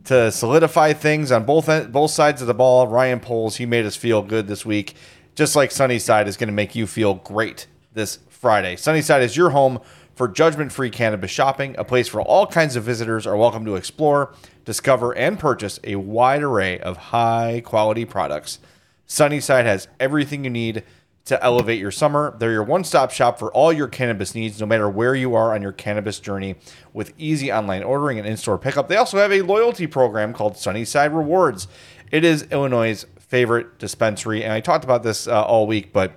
to 0.06 0.32
solidify 0.32 0.92
things 0.94 1.32
on 1.32 1.46
both 1.46 1.68
both 1.92 2.12
sides 2.12 2.42
of 2.42 2.48
the 2.48 2.54
ball. 2.54 2.88
Ryan 2.88 3.20
Poles, 3.22 3.58
he 3.58 3.66
made 3.66 3.86
us 3.86 3.96
feel 3.96 4.22
good 4.22 4.48
this 4.48 4.66
week, 4.66 4.96
just 5.40 5.56
like 5.56 5.72
Sunnyside 5.72 6.28
is 6.28 6.36
going 6.36 6.50
to 6.50 6.54
make 6.54 6.76
you 6.76 6.86
feel 6.86 7.14
great 7.14 7.66
this 7.94 8.20
Friday. 8.28 8.76
Sunnyside 8.76 9.22
is 9.22 9.38
your 9.38 9.52
home 9.52 9.80
for 10.14 10.28
judgment-free 10.28 10.90
cannabis 10.90 11.32
shopping, 11.32 11.74
a 11.78 11.86
place 11.86 12.14
where 12.14 12.22
all 12.22 12.46
kinds 12.46 12.76
of 12.76 12.84
visitors 12.84 13.26
are 13.26 13.38
welcome 13.38 13.64
to 13.64 13.76
explore, 13.76 14.34
discover, 14.66 15.16
and 15.16 15.40
purchase 15.40 15.80
a 15.86 15.96
wide 15.96 16.44
array 16.44 16.78
of 16.82 16.98
high-quality 16.98 18.04
products. 18.04 18.60
Sunnyside 19.06 19.66
has 19.66 19.88
everything 19.98 20.44
you 20.44 20.50
need 20.50 20.84
to 21.24 21.42
elevate 21.42 21.80
your 21.80 21.90
summer. 21.90 22.36
They're 22.38 22.52
your 22.52 22.64
one 22.64 22.84
stop 22.84 23.10
shop 23.10 23.40
for 23.40 23.50
all 23.54 23.72
your 23.72 23.88
cannabis 23.88 24.36
needs, 24.36 24.60
no 24.60 24.66
matter 24.66 24.90
where 24.90 25.16
you 25.16 25.36
are 25.36 25.56
on 25.56 25.62
your 25.62 25.72
cannabis 25.72 26.20
journey, 26.20 26.56
with 26.92 27.14
easy 27.18 27.50
online 27.50 27.84
ordering 27.84 28.20
and 28.20 28.28
in 28.28 28.36
store 28.36 28.58
pickup. 28.58 28.90
They 28.90 28.98
also 28.98 29.20
have 29.20 29.32
a 29.32 29.42
loyalty 29.42 29.88
program 29.88 30.34
called 30.34 30.58
Sunnyside 30.58 31.14
Rewards. 31.14 31.70
It 32.12 32.26
is 32.26 32.44
Illinois' 32.52 33.06
favorite 33.30 33.80
dispensary, 33.80 34.44
and 34.44 34.52
I 34.52 34.60
talked 34.60 34.84
about 34.84 35.02
this 35.02 35.28
uh, 35.28 35.44
all 35.44 35.66
week, 35.66 35.94
but 35.94 36.12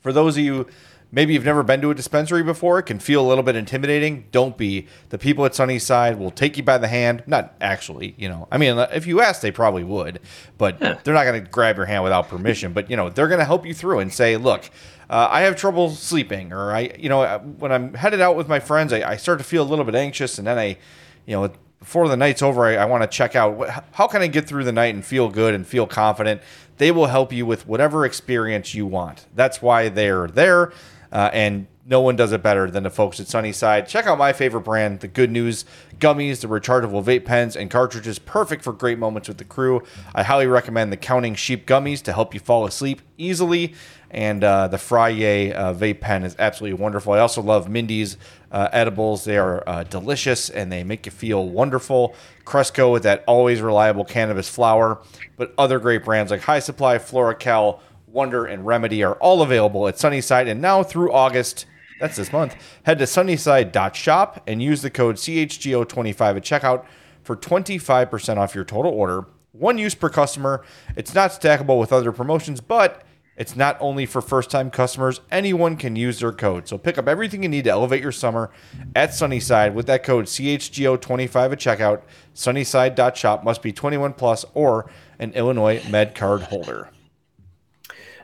for 0.00 0.12
those 0.12 0.36
of 0.36 0.42
you 0.42 0.66
maybe 1.12 1.34
you've 1.34 1.44
never 1.44 1.62
been 1.62 1.80
to 1.80 1.90
a 1.90 1.94
dispensary 1.94 2.42
before, 2.42 2.78
it 2.78 2.84
can 2.84 2.98
feel 2.98 3.24
a 3.24 3.28
little 3.28 3.42
bit 3.42 3.56
intimidating. 3.56 4.26
Don't 4.32 4.56
be. 4.56 4.86
The 5.08 5.18
people 5.18 5.44
at 5.44 5.54
Sunnyside 5.54 6.18
will 6.18 6.30
take 6.30 6.56
you 6.56 6.62
by 6.62 6.78
the 6.78 6.88
hand. 6.88 7.22
Not 7.26 7.54
actually, 7.60 8.14
you 8.16 8.28
know. 8.28 8.48
I 8.50 8.58
mean, 8.58 8.78
if 8.92 9.06
you 9.06 9.20
ask, 9.20 9.40
they 9.40 9.50
probably 9.50 9.84
would, 9.84 10.20
but 10.58 10.78
they're 10.78 11.14
not 11.14 11.24
going 11.24 11.42
to 11.42 11.50
grab 11.50 11.76
your 11.76 11.86
hand 11.86 12.04
without 12.04 12.28
permission. 12.28 12.72
But 12.72 12.90
you 12.90 12.96
know, 12.96 13.10
they're 13.10 13.28
going 13.28 13.40
to 13.40 13.44
help 13.44 13.66
you 13.66 13.74
through 13.74 14.00
and 14.00 14.12
say, 14.12 14.36
"Look, 14.36 14.70
uh, 15.08 15.28
I 15.30 15.42
have 15.42 15.56
trouble 15.56 15.90
sleeping," 15.90 16.52
or 16.52 16.72
I, 16.72 16.92
you 16.98 17.08
know, 17.08 17.38
when 17.58 17.72
I'm 17.72 17.94
headed 17.94 18.20
out 18.20 18.36
with 18.36 18.48
my 18.48 18.60
friends, 18.60 18.92
I, 18.92 19.02
I 19.02 19.16
start 19.16 19.38
to 19.38 19.44
feel 19.44 19.62
a 19.62 19.68
little 19.68 19.84
bit 19.84 19.94
anxious, 19.94 20.38
and 20.38 20.46
then 20.46 20.58
I, 20.58 20.78
you 21.26 21.36
know. 21.36 21.52
Before 21.80 22.08
the 22.08 22.16
night's 22.16 22.42
over, 22.42 22.64
I, 22.64 22.76
I 22.76 22.84
want 22.84 23.02
to 23.02 23.08
check 23.08 23.34
out 23.34 23.84
how 23.92 24.06
can 24.06 24.22
I 24.22 24.26
get 24.26 24.46
through 24.46 24.64
the 24.64 24.72
night 24.72 24.94
and 24.94 25.04
feel 25.04 25.28
good 25.28 25.54
and 25.54 25.66
feel 25.66 25.86
confident. 25.86 26.42
They 26.76 26.92
will 26.92 27.06
help 27.06 27.32
you 27.32 27.46
with 27.46 27.66
whatever 27.66 28.04
experience 28.04 28.74
you 28.74 28.86
want. 28.86 29.26
That's 29.34 29.60
why 29.60 29.88
they're 29.88 30.28
there. 30.28 30.72
Uh, 31.10 31.30
and 31.32 31.66
no 31.86 32.00
one 32.00 32.14
does 32.14 32.30
it 32.32 32.42
better 32.42 32.70
than 32.70 32.84
the 32.84 32.90
folks 32.90 33.18
at 33.18 33.26
Sunnyside. 33.26 33.88
Check 33.88 34.06
out 34.06 34.16
my 34.16 34.32
favorite 34.32 34.60
brand, 34.60 35.00
the 35.00 35.08
Good 35.08 35.30
News 35.30 35.64
Gummies, 35.98 36.40
the 36.40 36.46
rechargeable 36.46 37.02
vape 37.02 37.24
pens 37.24 37.56
and 37.56 37.68
cartridges, 37.68 38.18
perfect 38.20 38.62
for 38.62 38.72
great 38.72 38.98
moments 38.98 39.26
with 39.26 39.38
the 39.38 39.44
crew. 39.44 39.82
I 40.14 40.22
highly 40.22 40.46
recommend 40.46 40.92
the 40.92 40.96
Counting 40.96 41.34
Sheep 41.34 41.66
Gummies 41.66 42.00
to 42.02 42.12
help 42.12 42.32
you 42.32 42.38
fall 42.38 42.64
asleep 42.64 43.02
easily. 43.18 43.74
And 44.10 44.42
uh, 44.42 44.68
the 44.68 44.78
Frye 44.78 45.52
uh, 45.52 45.72
vape 45.72 46.00
pen 46.00 46.24
is 46.24 46.34
absolutely 46.38 46.80
wonderful. 46.80 47.12
I 47.12 47.20
also 47.20 47.42
love 47.42 47.68
Mindy's 47.68 48.16
uh, 48.50 48.68
edibles. 48.72 49.24
They 49.24 49.38
are 49.38 49.62
uh, 49.68 49.84
delicious 49.84 50.50
and 50.50 50.70
they 50.72 50.82
make 50.82 51.06
you 51.06 51.12
feel 51.12 51.48
wonderful. 51.48 52.14
Cresco 52.44 52.92
with 52.92 53.04
that 53.04 53.22
always 53.26 53.60
reliable 53.60 54.04
cannabis 54.04 54.48
flower, 54.48 55.00
but 55.36 55.54
other 55.56 55.78
great 55.78 56.04
brands 56.04 56.32
like 56.32 56.40
High 56.40 56.58
Supply, 56.58 56.98
Floracal, 56.98 57.80
Wonder, 58.08 58.46
and 58.46 58.66
Remedy 58.66 59.04
are 59.04 59.14
all 59.14 59.42
available 59.42 59.86
at 59.86 59.98
Sunnyside. 59.98 60.48
And 60.48 60.60
now 60.60 60.82
through 60.82 61.12
August, 61.12 61.66
that's 62.00 62.16
this 62.16 62.32
month, 62.32 62.56
head 62.82 62.98
to 62.98 63.06
sunnyside.shop 63.06 64.42
and 64.48 64.60
use 64.60 64.82
the 64.82 64.90
code 64.90 65.16
CHGO25 65.16 66.36
at 66.36 66.42
checkout 66.42 66.84
for 67.22 67.36
25% 67.36 68.38
off 68.38 68.54
your 68.54 68.64
total 68.64 68.92
order. 68.92 69.26
One 69.52 69.78
use 69.78 69.94
per 69.94 70.08
customer. 70.08 70.64
It's 70.96 71.14
not 71.14 71.30
stackable 71.30 71.78
with 71.78 71.92
other 71.92 72.10
promotions, 72.10 72.60
but 72.60 73.04
it's 73.40 73.56
not 73.56 73.78
only 73.80 74.04
for 74.04 74.20
first 74.20 74.50
time 74.50 74.70
customers. 74.70 75.22
Anyone 75.32 75.76
can 75.78 75.96
use 75.96 76.20
their 76.20 76.30
code. 76.30 76.68
So 76.68 76.76
pick 76.76 76.98
up 76.98 77.08
everything 77.08 77.42
you 77.42 77.48
need 77.48 77.64
to 77.64 77.70
elevate 77.70 78.02
your 78.02 78.12
summer 78.12 78.50
at 78.94 79.14
Sunnyside 79.14 79.74
with 79.74 79.86
that 79.86 80.04
code 80.04 80.26
CHGO25 80.26 81.52
at 81.52 81.58
checkout. 81.58 82.02
Sunnyside.shop 82.34 83.42
must 83.42 83.62
be 83.62 83.72
21 83.72 84.12
plus 84.12 84.44
or 84.52 84.90
an 85.18 85.32
Illinois 85.32 85.82
Med 85.88 86.14
card 86.14 86.42
holder. 86.42 86.90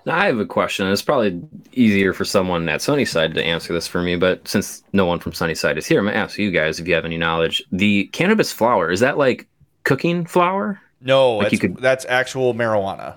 Now 0.05 0.19
I 0.19 0.27
have 0.27 0.39
a 0.39 0.45
question. 0.45 0.87
It's 0.87 1.01
probably 1.01 1.41
easier 1.73 2.13
for 2.13 2.27
someone 2.27 2.69
at 2.69 2.83
Sunnyside 2.83 3.33
to 3.35 3.43
answer 3.43 3.73
this 3.73 3.87
for 3.89 4.03
me, 4.03 4.17
but 4.17 4.47
since 4.47 4.85
no 4.93 5.07
one 5.07 5.19
from 5.19 5.33
Sunnyside 5.33 5.79
is 5.79 5.87
here, 5.87 5.99
I'm 5.99 6.05
gonna 6.07 6.19
ask 6.19 6.37
you 6.39 6.51
guys 6.51 6.79
if 6.79 6.87
you 6.87 6.95
have 6.95 7.07
any 7.07 7.17
knowledge. 7.17 7.65
The 7.73 8.05
cannabis 8.13 8.53
flower 8.53 8.91
is 8.91 9.01
that 9.01 9.17
like 9.17 9.49
cooking 9.85 10.27
flour? 10.27 10.79
No, 11.01 11.37
Like 11.37 11.45
that's, 11.47 11.53
you 11.55 11.59
could- 11.59 11.79
that's 11.79 12.05
actual 12.07 12.53
marijuana. 12.55 13.15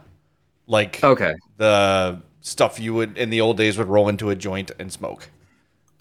Like 0.70 1.04
Okay, 1.04 1.34
the 1.58 2.22
stuff 2.42 2.80
you 2.80 2.94
would 2.94 3.18
in 3.18 3.30
the 3.32 3.42
old 3.42 3.58
days 3.58 3.78
would 3.78 3.88
roll 3.88 4.08
into 4.08 4.30
a 4.30 4.36
joint 4.36 4.72
and 4.80 4.90
smoke. 4.92 5.30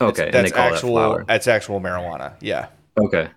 okay, 0.00 0.26
and 0.26 0.34
That's 0.34 0.50
they 0.52 0.56
call 0.56 0.72
actual 0.74 0.94
that 0.94 1.00
flower. 1.00 1.24
that's 1.26 1.48
actual 1.48 1.80
marijuana. 1.80 2.34
Yeah. 2.40 2.68
Okay, 3.00 3.28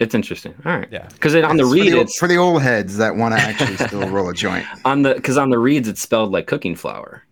it's 0.00 0.14
interesting. 0.14 0.52
All 0.66 0.76
right, 0.76 0.88
Yeah. 0.90 1.06
because 1.12 1.34
on 1.36 1.56
the 1.56 1.62
It's 1.64 1.72
read 1.72 1.84
for 1.90 1.94
the, 1.94 2.00
it's 2.00 2.18
for 2.18 2.28
the 2.28 2.36
old 2.36 2.60
heads 2.62 2.96
that 2.98 3.14
want 3.16 3.34
to 3.34 3.40
actually 3.40 3.76
still 3.76 4.08
roll 4.10 4.28
a 4.28 4.34
joint. 4.34 4.66
on 4.84 5.02
the 5.02 5.14
because 5.14 5.38
on 5.38 5.50
the 5.50 5.58
reads 5.58 5.88
it's 5.88 6.00
spelled 6.02 6.32
like 6.32 6.46
cooking 6.46 6.74
flour. 6.74 7.22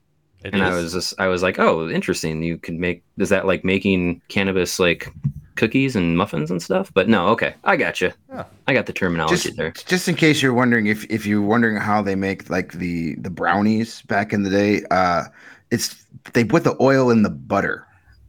It 0.44 0.54
and 0.54 0.62
I 0.62 0.72
was 0.72 0.92
just 0.92 1.14
I 1.18 1.26
was 1.26 1.42
like, 1.42 1.58
oh, 1.58 1.88
interesting. 1.88 2.42
You 2.44 2.58
could 2.58 2.74
make 2.78 3.02
is 3.18 3.28
that 3.30 3.44
like 3.44 3.64
making 3.64 4.22
cannabis 4.28 4.78
like 4.78 5.12
cookies 5.58 5.94
and 5.94 6.16
muffins 6.16 6.50
and 6.50 6.62
stuff? 6.62 6.90
But 6.94 7.08
no, 7.08 7.28
okay, 7.28 7.54
I 7.64 7.76
got 7.76 8.00
you. 8.00 8.12
Yeah. 8.30 8.44
I 8.66 8.72
got 8.72 8.86
the 8.86 8.92
terminology 8.94 9.34
Just, 9.36 9.56
there. 9.56 9.72
just 9.72 10.08
in 10.08 10.14
case 10.14 10.40
you're 10.40 10.54
wondering 10.54 10.86
if 10.86 11.04
if 11.10 11.26
you're 11.26 11.42
wondering 11.42 11.76
how 11.76 12.00
they 12.00 12.14
make 12.14 12.48
like 12.48 12.72
the 12.72 13.16
the 13.16 13.28
brownies 13.30 14.00
back 14.02 14.32
in 14.32 14.42
the 14.44 14.50
day, 14.50 14.82
uh, 14.90 15.24
it's 15.70 16.02
they 16.32 16.44
put 16.44 16.64
the 16.64 16.76
oil 16.80 17.10
in 17.10 17.22
the 17.22 17.30
butter 17.30 17.84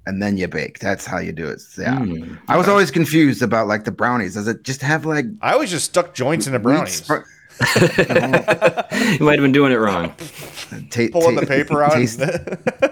and 0.05 0.21
then 0.21 0.37
you 0.37 0.47
bake. 0.47 0.79
That's 0.79 1.05
how 1.05 1.19
you 1.19 1.31
do 1.31 1.47
it. 1.47 1.61
Yeah. 1.77 1.95
Mm. 1.99 2.37
I 2.47 2.57
was 2.57 2.67
always 2.67 2.91
confused 2.91 3.41
about 3.41 3.67
like 3.67 3.83
the 3.85 3.91
brownies. 3.91 4.33
Does 4.33 4.47
it 4.47 4.63
just 4.63 4.81
have 4.81 5.05
like 5.05 5.25
I 5.41 5.53
always 5.53 5.69
just 5.69 5.85
stuck 5.85 6.13
joints 6.13 6.47
in 6.47 6.53
the 6.53 6.59
brownies. 6.59 7.01
spr- 7.01 7.23
you 9.19 9.25
might 9.25 9.37
have 9.37 9.43
been 9.43 9.51
doing 9.51 9.71
it 9.73 9.75
wrong. 9.75 10.13
ta- 10.89 11.07
Pulling 11.11 11.35
ta- 11.35 11.41
the 11.41 11.45
paper 11.47 11.83
out. 11.83 11.91
taste- 11.93 12.21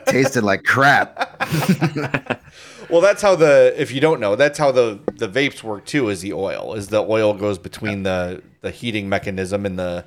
tasted 0.08 0.44
like 0.44 0.64
crap. 0.64 1.40
well, 2.90 3.02
that's 3.02 3.22
how 3.22 3.36
the 3.36 3.74
if 3.78 3.92
you 3.92 4.00
don't 4.02 4.20
know, 4.20 4.36
that's 4.36 4.58
how 4.58 4.72
the 4.72 5.00
the 5.14 5.28
vapes 5.28 5.64
work 5.64 5.86
too. 5.86 6.10
Is 6.10 6.22
the 6.22 6.34
oil? 6.34 6.74
Is 6.76 6.88
the 6.88 7.00
oil 7.02 7.34
goes 7.34 7.58
between 7.58 8.04
the 8.04 8.42
the 8.62 8.72
heating 8.72 9.10
mechanism 9.10 9.66
and 9.66 9.78
the 9.78 10.06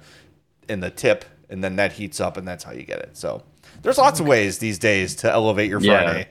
in 0.68 0.80
the 0.80 0.90
tip, 0.90 1.24
and 1.48 1.62
then 1.64 1.76
that 1.76 1.92
heats 1.92 2.20
up, 2.20 2.36
and 2.36 2.46
that's 2.46 2.64
how 2.64 2.72
you 2.72 2.84
get 2.84 3.00
it. 3.00 3.16
So 3.16 3.42
there's 3.82 3.98
lots 3.98 4.20
of 4.20 4.26
ways 4.26 4.58
these 4.58 4.78
days 4.78 5.14
to 5.16 5.30
elevate 5.30 5.68
your 5.70 5.80
Yeah. 5.80 6.02
Friday. 6.02 6.28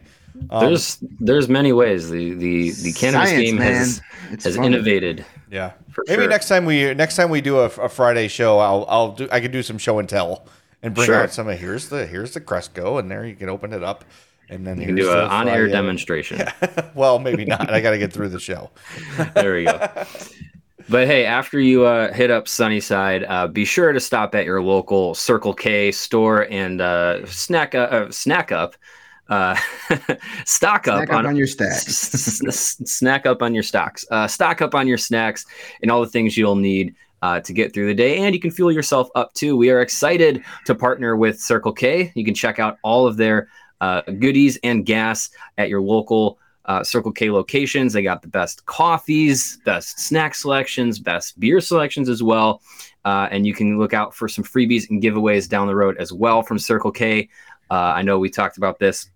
Um, 0.52 0.64
There's 0.66 1.00
there's 1.20 1.50
many 1.50 1.74
ways 1.74 2.10
the 2.10 2.34
the 2.36 2.70
the 2.72 2.94
cannabis 2.94 3.30
Science, 3.32 3.44
game 3.44 3.58
has. 3.58 4.02
It's 4.32 4.44
has 4.46 4.56
fun. 4.56 4.66
innovated. 4.66 5.26
Yeah. 5.52 5.72
Maybe 6.08 6.22
sure. 6.22 6.30
next 6.30 6.48
time 6.48 6.66
we 6.66 6.94
next 6.94 7.16
time 7.16 7.30
we 7.32 7.42
do 7.42 7.60
a, 7.60 7.66
a 7.66 7.90
Friday 7.90 8.28
show, 8.28 8.60
I'll 8.60 8.86
I'll 8.88 9.12
do 9.14 9.28
I 9.32 9.40
could 9.42 9.52
do 9.52 9.64
some 9.64 9.78
show 9.80 9.98
and 10.00 10.08
tell 10.08 10.46
and 10.84 10.94
bring 10.94 11.08
Sure. 11.08 11.24
out 11.24 11.32
some 11.34 11.48
of 11.50 11.60
here's 11.60 11.90
the 11.90 12.06
here's 12.06 12.36
the 12.36 12.40
Cresco 12.42 13.00
and 13.00 13.10
there 13.10 13.26
you 13.26 13.36
can 13.36 13.50
open 13.50 13.74
it 13.74 13.84
up 13.84 14.06
and 14.50 14.66
then 14.66 14.80
You 14.80 14.88
can 14.88 14.96
do 14.96 15.12
an 15.12 15.18
on-air 15.20 15.68
demonstration. 15.68 16.42
well, 16.96 17.20
maybe 17.20 17.46
not. 17.46 17.70
I 17.72 17.80
got 17.82 17.92
to 17.92 17.98
get 17.98 18.12
through 18.14 18.30
the 18.30 18.40
show. 18.40 18.70
there 19.36 19.56
we 19.56 19.66
go. 19.66 19.88
But 20.90 21.06
hey, 21.08 21.26
after 21.26 21.60
you 21.60 21.86
uh, 21.86 22.12
hit 22.14 22.32
up 22.32 22.48
Sunnyside, 22.48 23.24
uh, 23.28 23.48
be 23.48 23.64
sure 23.64 23.92
to 23.92 24.00
stop 24.00 24.34
at 24.34 24.46
your 24.46 24.62
local 24.62 25.14
Circle 25.14 25.54
K 25.54 25.92
store 25.92 26.48
and 26.50 26.82
uh, 26.82 27.26
snack 27.28 27.76
uh, 27.76 27.78
uh, 27.92 28.12
snack 28.12 28.52
up, 28.52 28.76
uh, 29.30 29.56
stock 30.46 30.88
up 30.88 30.98
Snack 31.06 31.10
up 31.12 31.26
on 31.26 31.36
your 31.36 31.46
stacks. 31.46 31.88
s- 31.88 32.42
s- 32.48 32.82
snack 32.92 33.28
up 33.28 33.44
on 33.44 33.54
your 33.54 33.62
stocks, 33.62 34.04
uh, 34.10 34.28
stock 34.28 34.64
up 34.64 34.74
on 34.74 34.88
your 34.88 34.98
snacks 34.98 35.46
and 35.84 35.92
all 35.92 36.02
the 36.02 36.10
things 36.10 36.36
you'll 36.36 36.56
need 36.56 36.96
uh, 37.22 37.40
to 37.42 37.54
get 37.54 37.72
through 37.72 37.86
the 37.86 37.94
day. 37.94 38.18
And 38.18 38.34
you 38.34 38.42
can 38.42 38.50
fuel 38.50 38.72
yourself 38.72 39.10
up 39.14 39.32
too. 39.36 39.56
We 39.56 39.70
are 39.70 39.82
excited 39.82 40.44
to 40.66 40.74
partner 40.74 41.16
with 41.16 41.40
Circle 41.40 41.74
K. 41.74 42.12
You 42.16 42.26
can 42.26 42.34
check 42.34 42.58
out 42.58 42.80
all 42.82 43.06
of 43.06 43.18
their 43.18 43.48
uh, 43.82 44.02
goodies 44.02 44.58
and 44.64 44.86
gas 44.86 45.30
at 45.58 45.70
your 45.70 45.82
local 45.82 46.40
uh, 46.66 46.84
Circle 46.84 47.12
K 47.12 47.32
locations. 47.32 47.94
They 47.94 48.04
got 48.04 48.22
the 48.22 48.28
best 48.28 48.66
coffees, 48.66 49.58
best 49.66 50.00
snack 50.00 50.36
selections, 50.36 51.00
best 51.00 51.40
beer 51.40 51.60
selections 51.60 52.10
as 52.10 52.22
well. 52.22 52.62
Uh, 53.06 53.28
and 53.32 53.48
you 53.48 53.54
can 53.54 53.80
look 53.80 53.94
out 53.94 54.14
for 54.14 54.28
some 54.28 54.44
freebies 54.44 54.90
and 54.90 55.02
giveaways 55.02 55.50
down 55.50 55.68
the 55.68 55.76
road 55.76 55.98
as 55.98 56.14
well 56.14 56.44
from 56.44 56.60
Circle 56.60 56.92
K. 56.92 57.28
Uh, 57.72 57.94
I 57.96 58.04
know 58.04 58.20
we 58.20 58.30
talked 58.30 58.58
about 58.58 58.78
this 58.78 59.10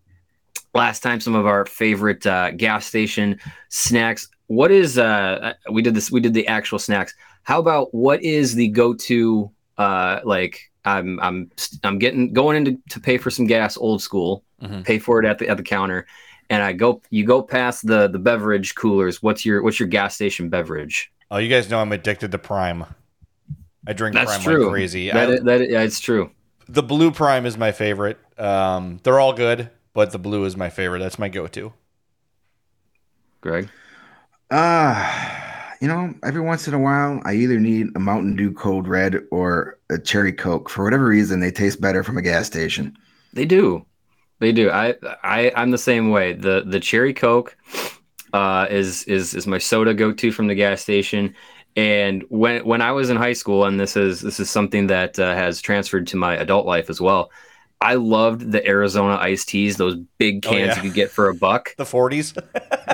last 0.73 1.01
time. 1.01 1.19
Some 1.19 1.35
of 1.35 1.45
our 1.45 1.65
favorite 1.65 2.25
uh, 2.25 2.51
gas 2.51 2.87
station 2.87 3.39
snacks. 3.69 4.27
What 4.47 4.71
is 4.71 4.97
uh, 4.97 5.53
we 5.71 5.81
did 5.81 5.93
this? 5.93 6.11
We 6.11 6.21
did 6.21 6.33
the 6.33 6.47
actual 6.47 6.79
snacks. 6.79 7.13
How 7.43 7.59
about 7.59 7.93
what 7.93 8.23
is 8.23 8.55
the 8.55 8.69
go-to 8.69 9.51
like? 9.77 10.71
I'm 10.85 11.19
I'm 11.21 11.51
I'm 11.83 11.97
getting 11.99 12.33
going 12.33 12.57
into 12.57 12.77
to 12.89 12.99
pay 12.99 13.17
for 13.17 13.29
some 13.29 13.47
gas, 13.47 13.77
old 13.77 14.01
school. 14.01 14.43
Mhm. 14.61 14.83
Pay 14.85 14.99
for 14.99 15.19
it 15.21 15.25
at 15.25 15.39
the 15.39 15.47
at 15.49 15.57
the 15.57 15.63
counter, 15.63 16.05
and 16.49 16.61
I 16.63 16.73
go. 16.73 17.01
You 17.09 17.25
go 17.25 17.41
past 17.41 17.85
the 17.87 18.07
the 18.07 18.19
beverage 18.19 18.75
coolers. 18.75 19.21
What's 19.23 19.45
your 19.45 19.61
what's 19.63 19.79
your 19.79 19.87
gas 19.89 20.15
station 20.15 20.49
beverage? 20.49 21.11
Oh, 21.31 21.37
you 21.37 21.49
guys 21.49 21.69
know 21.69 21.79
I'm 21.79 21.91
addicted 21.91 22.31
to 22.31 22.37
Prime. 22.37 22.85
I 23.87 23.93
drink 23.93 24.15
That's 24.15 24.31
Prime 24.31 24.43
true. 24.43 24.63
like 24.65 24.71
crazy. 24.73 25.09
That 25.11 25.29
I- 25.29 25.33
is, 25.33 25.41
that 25.43 25.61
is, 25.61 25.69
yeah, 25.71 25.81
it's 25.81 25.99
true. 25.99 26.31
the 26.69 26.83
blue 26.83 27.11
Prime 27.11 27.45
is 27.45 27.57
my 27.57 27.71
favorite. 27.71 28.17
Um, 28.37 28.99
they're 29.03 29.19
all 29.19 29.33
good, 29.33 29.69
but 29.93 30.11
the 30.11 30.19
blue 30.19 30.45
is 30.45 30.55
my 30.55 30.69
favorite. 30.69 30.99
That's 30.99 31.19
my 31.19 31.27
go-to. 31.29 31.73
Greg. 33.41 33.69
Uh 34.49 35.52
you 35.83 35.89
know, 35.89 36.15
every 36.23 36.39
once 36.39 36.65
in 36.65 36.73
a 36.73 36.79
while, 36.79 37.21
I 37.25 37.33
either 37.33 37.59
need 37.59 37.87
a 37.93 37.99
Mountain 37.99 38.37
Dew 38.37 38.53
Code 38.53 38.87
Red 38.87 39.17
or 39.31 39.77
a 39.89 39.99
Cherry 39.99 40.31
Coke. 40.31 40.69
For 40.69 40.85
whatever 40.85 41.05
reason, 41.05 41.41
they 41.41 41.51
taste 41.51 41.81
better 41.81 42.05
from 42.05 42.17
a 42.17 42.21
gas 42.21 42.47
station. 42.47 42.97
They 43.33 43.43
do, 43.43 43.85
they 44.39 44.53
do. 44.53 44.71
I 44.71 44.95
I 45.23 45.51
I'm 45.57 45.71
the 45.71 45.77
same 45.77 46.09
way. 46.09 46.31
The 46.31 46.63
the 46.65 46.79
cherry 46.79 47.13
Coke 47.13 47.57
uh, 48.31 48.67
is 48.69 49.03
is 49.03 49.33
is 49.33 49.45
my 49.45 49.57
soda 49.57 49.93
go 49.93 50.13
to 50.13 50.31
from 50.31 50.47
the 50.47 50.55
gas 50.55 50.81
station. 50.81 51.35
And 51.75 52.23
when 52.29 52.63
when 52.63 52.81
I 52.81 52.93
was 52.93 53.09
in 53.09 53.17
high 53.17 53.33
school, 53.33 53.65
and 53.65 53.77
this 53.77 53.97
is 53.97 54.21
this 54.21 54.39
is 54.39 54.49
something 54.49 54.87
that 54.87 55.19
uh, 55.19 55.35
has 55.35 55.61
transferred 55.61 56.07
to 56.07 56.15
my 56.15 56.37
adult 56.37 56.65
life 56.65 56.89
as 56.89 57.01
well. 57.01 57.29
I 57.83 57.95
loved 57.95 58.51
the 58.51 58.65
Arizona 58.67 59.15
iced 59.17 59.49
teas, 59.49 59.77
those 59.77 59.97
big 60.17 60.45
Oh, 60.45 60.49
cans 60.51 60.69
yeah. 60.69 60.75
you 60.77 60.81
could 60.83 60.93
get 60.95 61.11
for 61.11 61.29
a 61.29 61.35
buck. 61.35 61.75
The 61.77 61.83
40s. 61.83 62.33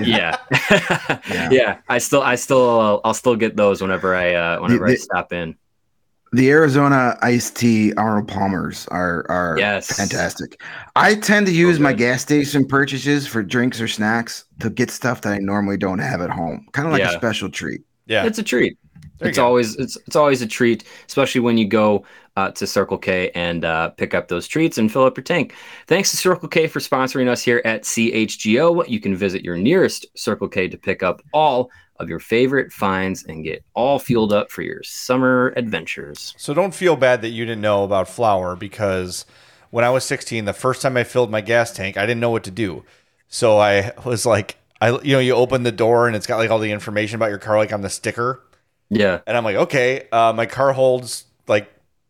yeah. 0.05 0.37
Yeah. 1.29 1.49
yeah, 1.51 1.77
I 1.89 1.97
still, 1.99 2.21
I 2.21 2.35
still, 2.35 2.79
uh, 2.79 2.99
I'll 3.03 3.13
still 3.13 3.35
get 3.35 3.55
those 3.55 3.81
whenever 3.81 4.15
I, 4.15 4.33
uh, 4.33 4.59
whenever 4.61 4.87
I 4.87 4.91
the- 4.91 4.97
stop 4.97 5.31
in. 5.33 5.55
The 6.31 6.51
Arizona 6.51 7.17
iced 7.23 7.55
tea 7.55 7.91
Arnold 7.95 8.27
Palmers 8.27 8.87
are 8.89 9.25
are 9.29 9.55
Yes. 9.57 9.97
fantastic. 9.97 10.61
I 10.95 11.15
tend 11.15 11.47
to 11.47 11.51
use 11.51 11.79
my 11.79 11.91
gas 11.91 12.21
station 12.21 12.67
purchases 12.67 13.25
for 13.25 13.41
drinks 13.41 13.81
or 13.81 13.87
snacks 13.87 14.45
to 14.59 14.69
get 14.69 14.91
stuff 14.91 15.21
that 15.21 15.33
I 15.33 15.39
normally 15.39 15.77
don't 15.77 15.97
have 15.97 16.21
at 16.21 16.29
home. 16.29 16.67
Kind 16.71 16.87
of 16.87 16.91
like 16.91 16.99
Yeah. 17.01 17.09
a 17.09 17.13
special 17.13 17.49
treat. 17.49 17.81
Yeah. 18.05 18.25
It's 18.25 18.37
a 18.37 18.43
treat. 18.43 18.77
There 19.17 19.27
it's 19.29 19.39
always, 19.39 19.75
it's, 19.77 19.97
it's 20.05 20.15
always 20.15 20.43
a 20.43 20.47
treat, 20.47 20.83
especially 21.07 21.41
when 21.41 21.57
you 21.57 21.67
go 21.67 22.05
uh, 22.39 22.51
to 22.51 22.65
Circle 22.65 22.97
K 22.97 23.31
and 23.35 23.65
uh, 23.65 23.89
pick 23.89 24.13
up 24.13 24.29
those 24.29 24.47
treats 24.47 24.77
and 24.77 24.91
fill 24.91 25.03
up 25.03 25.17
your 25.17 25.23
tank. 25.23 25.55
Thanks 25.87 26.11
to 26.11 26.17
Circle 26.17 26.47
K 26.47 26.67
for 26.67 26.79
sponsoring 26.79 27.27
us 27.27 27.41
here 27.41 27.61
at 27.65 27.83
CHGO. 27.83 28.87
You 28.87 28.99
can 28.99 29.15
visit 29.15 29.43
your 29.43 29.57
nearest 29.57 30.05
Circle 30.15 30.47
K 30.47 30.67
to 30.69 30.77
pick 30.77 31.03
up 31.03 31.21
all 31.33 31.69
of 31.97 32.07
your 32.07 32.19
favorite 32.19 32.71
finds 32.71 33.25
and 33.25 33.43
get 33.43 33.63
all 33.73 33.99
fueled 33.99 34.31
up 34.31 34.49
for 34.51 34.61
your 34.61 34.81
summer 34.83 35.53
adventures. 35.57 36.33
So 36.37 36.53
don't 36.53 36.73
feel 36.73 36.95
bad 36.95 37.21
that 37.23 37.29
you 37.29 37.45
didn't 37.45 37.61
know 37.61 37.83
about 37.83 38.07
flour 38.07 38.55
because 38.55 39.25
when 39.69 39.83
I 39.83 39.89
was 39.89 40.05
16, 40.05 40.45
the 40.45 40.53
first 40.53 40.81
time 40.81 40.95
I 40.95 41.03
filled 41.03 41.29
my 41.29 41.41
gas 41.41 41.73
tank, 41.73 41.97
I 41.97 42.05
didn't 42.05 42.21
know 42.21 42.29
what 42.29 42.45
to 42.45 42.51
do. 42.51 42.85
So 43.27 43.57
I 43.57 43.91
was 44.05 44.25
like, 44.25 44.55
I 44.79 44.97
you 44.99 45.11
know, 45.11 45.19
you 45.19 45.33
open 45.33 45.63
the 45.63 45.73
door 45.73 46.07
and 46.07 46.15
it's 46.15 46.25
got 46.25 46.37
like 46.37 46.49
all 46.49 46.59
the 46.59 46.71
information 46.71 47.15
about 47.15 47.31
your 47.31 47.37
car 47.37 47.57
like 47.57 47.73
on 47.73 47.81
the 47.81 47.89
sticker. 47.89 48.41
Yeah. 48.89 49.19
And 49.27 49.35
I'm 49.35 49.43
like, 49.43 49.57
okay, 49.57 50.07
uh, 50.13 50.31
my 50.33 50.45
car 50.45 50.71
holds 50.71 51.25
like 51.49 51.69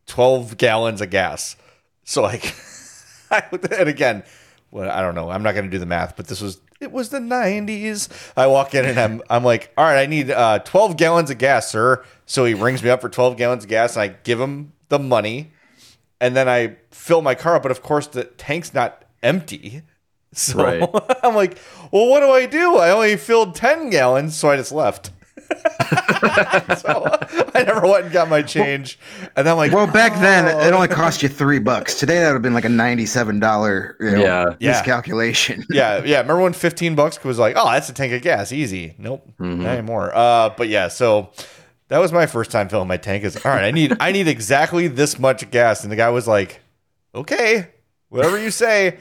12 0.09 0.57
gallons 0.57 0.99
of 1.01 1.09
gas. 1.09 1.55
So 2.03 2.21
like, 2.23 2.53
I, 3.31 3.43
and 3.51 3.87
again, 3.87 4.23
well, 4.71 4.89
I 4.91 5.01
don't 5.01 5.15
know. 5.15 5.29
I'm 5.29 5.43
not 5.43 5.53
going 5.53 5.65
to 5.65 5.71
do 5.71 5.79
the 5.79 5.85
math, 5.85 6.15
but 6.17 6.27
this 6.27 6.41
was 6.41 6.59
it 6.81 6.91
was 6.91 7.09
the 7.09 7.19
90s. 7.19 8.09
I 8.37 8.47
walk 8.47 8.73
in 8.73 8.85
and 8.85 8.99
I'm 8.99 9.21
I'm 9.29 9.43
like, 9.43 9.71
all 9.77 9.85
right, 9.85 10.01
I 10.01 10.05
need 10.05 10.31
uh, 10.31 10.59
12 10.59 10.97
gallons 10.97 11.29
of 11.29 11.37
gas, 11.37 11.69
sir. 11.69 12.03
So 12.25 12.45
he 12.45 12.53
rings 12.53 12.83
me 12.83 12.89
up 12.89 13.01
for 13.01 13.09
12 13.09 13.37
gallons 13.37 13.63
of 13.63 13.69
gas, 13.69 13.95
and 13.95 14.03
I 14.03 14.07
give 14.23 14.39
him 14.39 14.73
the 14.89 14.99
money, 14.99 15.51
and 16.21 16.35
then 16.35 16.47
I 16.49 16.77
fill 16.91 17.21
my 17.21 17.35
car 17.35 17.55
up. 17.55 17.63
But 17.63 17.71
of 17.71 17.81
course, 17.81 18.07
the 18.07 18.25
tank's 18.25 18.73
not 18.73 19.05
empty. 19.23 19.83
So 20.31 20.63
Right. 20.63 20.87
I'm 21.23 21.33
like, 21.33 21.57
well, 21.91 22.07
what 22.07 22.19
do 22.19 22.29
I 22.29 22.45
do? 22.45 22.75
I 22.75 22.91
only 22.91 23.17
filled 23.17 23.55
10 23.55 23.89
gallons, 23.89 24.35
so 24.37 24.51
I 24.51 24.57
just 24.57 24.71
left. 24.71 25.09
so 26.77 27.05
I 27.55 27.63
never 27.65 27.81
went 27.81 28.05
and 28.05 28.13
got 28.13 28.29
my 28.29 28.41
change. 28.41 28.99
And 29.35 29.47
I'm 29.47 29.57
like, 29.57 29.71
Well, 29.71 29.87
back 29.87 30.13
then 30.19 30.45
oh. 30.45 30.59
it 30.67 30.73
only 30.73 30.87
cost 30.87 31.23
you 31.23 31.29
three 31.29 31.59
bucks. 31.59 31.99
Today 31.99 32.19
that 32.19 32.27
would 32.27 32.33
have 32.33 32.41
been 32.41 32.53
like 32.53 32.65
a 32.65 32.69
ninety-seven 32.69 33.39
dollar 33.39 33.95
you 33.99 34.11
know, 34.11 34.21
Yeah. 34.21 34.55
Yeah. 34.59 34.71
miscalculation. 34.71 35.65
yeah, 35.69 36.03
yeah. 36.03 36.21
Remember 36.21 36.41
when 36.43 36.53
15 36.53 36.95
bucks 36.95 37.23
was 37.23 37.39
like, 37.39 37.55
oh, 37.57 37.71
that's 37.71 37.89
a 37.89 37.93
tank 37.93 38.13
of 38.13 38.21
gas, 38.21 38.51
easy. 38.51 38.95
Nope, 38.97 39.27
Mhm. 39.39 39.57
not 39.59 39.69
anymore. 39.77 40.11
Uh, 40.15 40.49
but 40.57 40.67
yeah, 40.69 40.87
so 40.87 41.31
that 41.89 41.99
was 41.99 42.11
my 42.11 42.25
first 42.25 42.51
time 42.51 42.69
filling 42.69 42.87
my 42.87 42.97
tank. 42.97 43.23
Is 43.23 43.35
all 43.45 43.51
right. 43.51 43.63
I 43.65 43.71
need 43.71 43.95
I 43.99 44.11
need 44.11 44.27
exactly 44.27 44.87
this 44.87 45.17
much 45.19 45.49
gas, 45.51 45.83
and 45.83 45.91
the 45.91 45.95
guy 45.95 46.09
was 46.09 46.27
like, 46.27 46.61
okay, 47.15 47.67
whatever 48.09 48.37
you 48.39 48.51
say. 48.51 48.97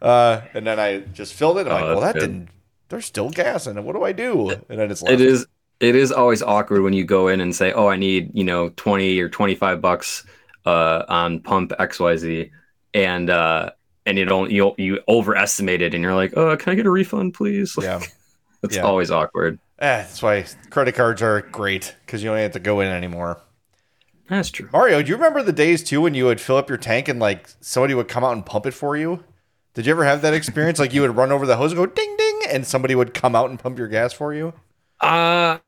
Uh, 0.00 0.40
and 0.54 0.66
then 0.66 0.80
I 0.80 0.98
just 0.98 1.32
filled 1.34 1.58
it. 1.58 1.66
And 1.68 1.72
I'm 1.72 1.82
Oh, 1.82 1.86
like, 1.86 1.94
well, 1.96 2.00
that 2.00 2.14
good. 2.14 2.20
didn't. 2.20 2.48
There's 2.88 3.04
still 3.06 3.30
gas 3.30 3.66
in 3.68 3.78
it. 3.78 3.84
What 3.84 3.94
do 3.94 4.02
I 4.02 4.10
do? 4.12 4.50
And 4.50 4.78
then 4.80 4.90
it's 4.90 5.00
left. 5.00 5.14
It 5.14 5.20
is 5.20 5.46
it 5.82 5.94
is 5.94 6.10
always 6.12 6.42
awkward 6.42 6.82
when 6.82 6.92
you 6.94 7.04
go 7.04 7.28
in 7.28 7.40
and 7.40 7.54
say, 7.54 7.72
"Oh, 7.72 7.88
I 7.88 7.96
need, 7.96 8.30
you 8.34 8.44
know, 8.44 8.70
20 8.76 9.18
or 9.20 9.28
25 9.28 9.80
bucks 9.80 10.24
uh 10.64 11.02
on 11.08 11.40
pump 11.40 11.72
XYZ." 11.78 12.50
And 12.94 13.28
uh 13.30 13.70
and 14.06 14.16
you 14.18 14.24
don't 14.24 14.50
you 14.50 14.74
you 14.78 15.00
overestimate 15.08 15.82
it 15.82 15.92
and 15.94 16.02
you're 16.02 16.14
like, 16.14 16.32
"Oh, 16.36 16.56
can 16.56 16.72
I 16.72 16.74
get 16.76 16.86
a 16.86 16.90
refund, 16.90 17.34
please?" 17.34 17.76
Yeah, 17.82 18.00
It's 18.62 18.76
Yeah. 18.76 18.82
always 18.82 19.10
awkward. 19.10 19.58
eh, 19.78 20.02
that's 20.02 20.22
why 20.22 20.44
credit 20.70 20.94
cards 20.94 21.20
are 21.22 21.40
great 21.42 21.96
because 22.06 22.22
you 22.22 22.30
don't 22.30 22.38
have 22.38 22.52
to 22.52 22.60
go 22.60 22.80
in 22.80 22.88
anymore. 22.88 23.40
That's 24.28 24.50
true. 24.50 24.68
Mario, 24.72 25.02
do 25.02 25.08
you 25.10 25.16
remember 25.16 25.42
the 25.42 25.52
days 25.52 25.82
too 25.82 26.00
when 26.00 26.14
you 26.14 26.24
would 26.26 26.40
fill 26.40 26.56
up 26.56 26.68
your 26.68 26.78
tank 26.78 27.08
and 27.08 27.18
like 27.18 27.48
somebody 27.60 27.92
would 27.94 28.08
come 28.08 28.24
out 28.24 28.32
and 28.32 28.46
pump 28.46 28.66
it 28.66 28.70
for 28.72 28.96
you? 28.96 29.24
Did 29.74 29.86
you 29.86 29.92
ever 29.92 30.04
have 30.04 30.22
that 30.22 30.32
experience? 30.34 30.78
like 30.78 30.92
you 30.94 31.00
would 31.00 31.16
run 31.16 31.32
over 31.32 31.44
the 31.46 31.56
hose 31.56 31.72
and 31.72 31.78
go 31.78 31.86
ding 31.86 32.14
ding, 32.16 32.40
and 32.50 32.66
somebody 32.66 32.94
would 32.94 33.14
come 33.14 33.34
out 33.34 33.50
and 33.50 33.58
pump 33.58 33.78
your 33.78 33.88
gas 33.88 34.12
for 34.12 34.32
you? 34.32 34.52
Uh 35.02 35.58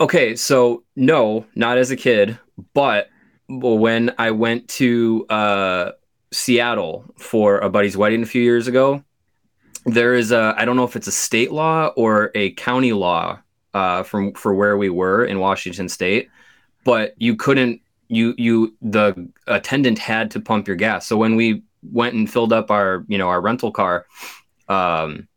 okay, 0.00 0.36
so 0.36 0.84
no, 0.96 1.46
not 1.54 1.78
as 1.78 1.90
a 1.90 1.96
kid, 1.96 2.38
but 2.74 3.08
when 3.48 4.14
I 4.18 4.30
went 4.30 4.68
to 4.70 5.26
uh 5.28 5.92
Seattle 6.32 7.04
for 7.18 7.58
a 7.58 7.68
buddy's 7.68 7.96
wedding 7.96 8.22
a 8.22 8.26
few 8.26 8.42
years 8.42 8.68
ago, 8.68 9.04
there 9.86 10.14
is 10.14 10.32
a 10.32 10.54
I 10.56 10.64
don't 10.64 10.76
know 10.76 10.84
if 10.84 10.96
it's 10.96 11.08
a 11.08 11.12
state 11.12 11.52
law 11.52 11.88
or 11.96 12.30
a 12.34 12.52
county 12.52 12.92
law 12.92 13.40
uh 13.74 14.02
from 14.04 14.34
for 14.34 14.54
where 14.54 14.76
we 14.78 14.90
were 14.90 15.24
in 15.24 15.40
Washington 15.40 15.88
state, 15.88 16.30
but 16.84 17.14
you 17.18 17.36
couldn't 17.36 17.82
you 18.08 18.34
you 18.38 18.76
the 18.82 19.30
attendant 19.48 19.98
had 19.98 20.30
to 20.32 20.40
pump 20.40 20.68
your 20.68 20.76
gas. 20.76 21.06
So 21.06 21.16
when 21.18 21.36
we 21.36 21.62
went 21.92 22.14
and 22.14 22.30
filled 22.30 22.52
up 22.52 22.70
our, 22.70 23.04
you 23.08 23.18
know, 23.18 23.28
our 23.28 23.40
rental 23.42 23.72
car, 23.72 24.06
um 24.68 25.28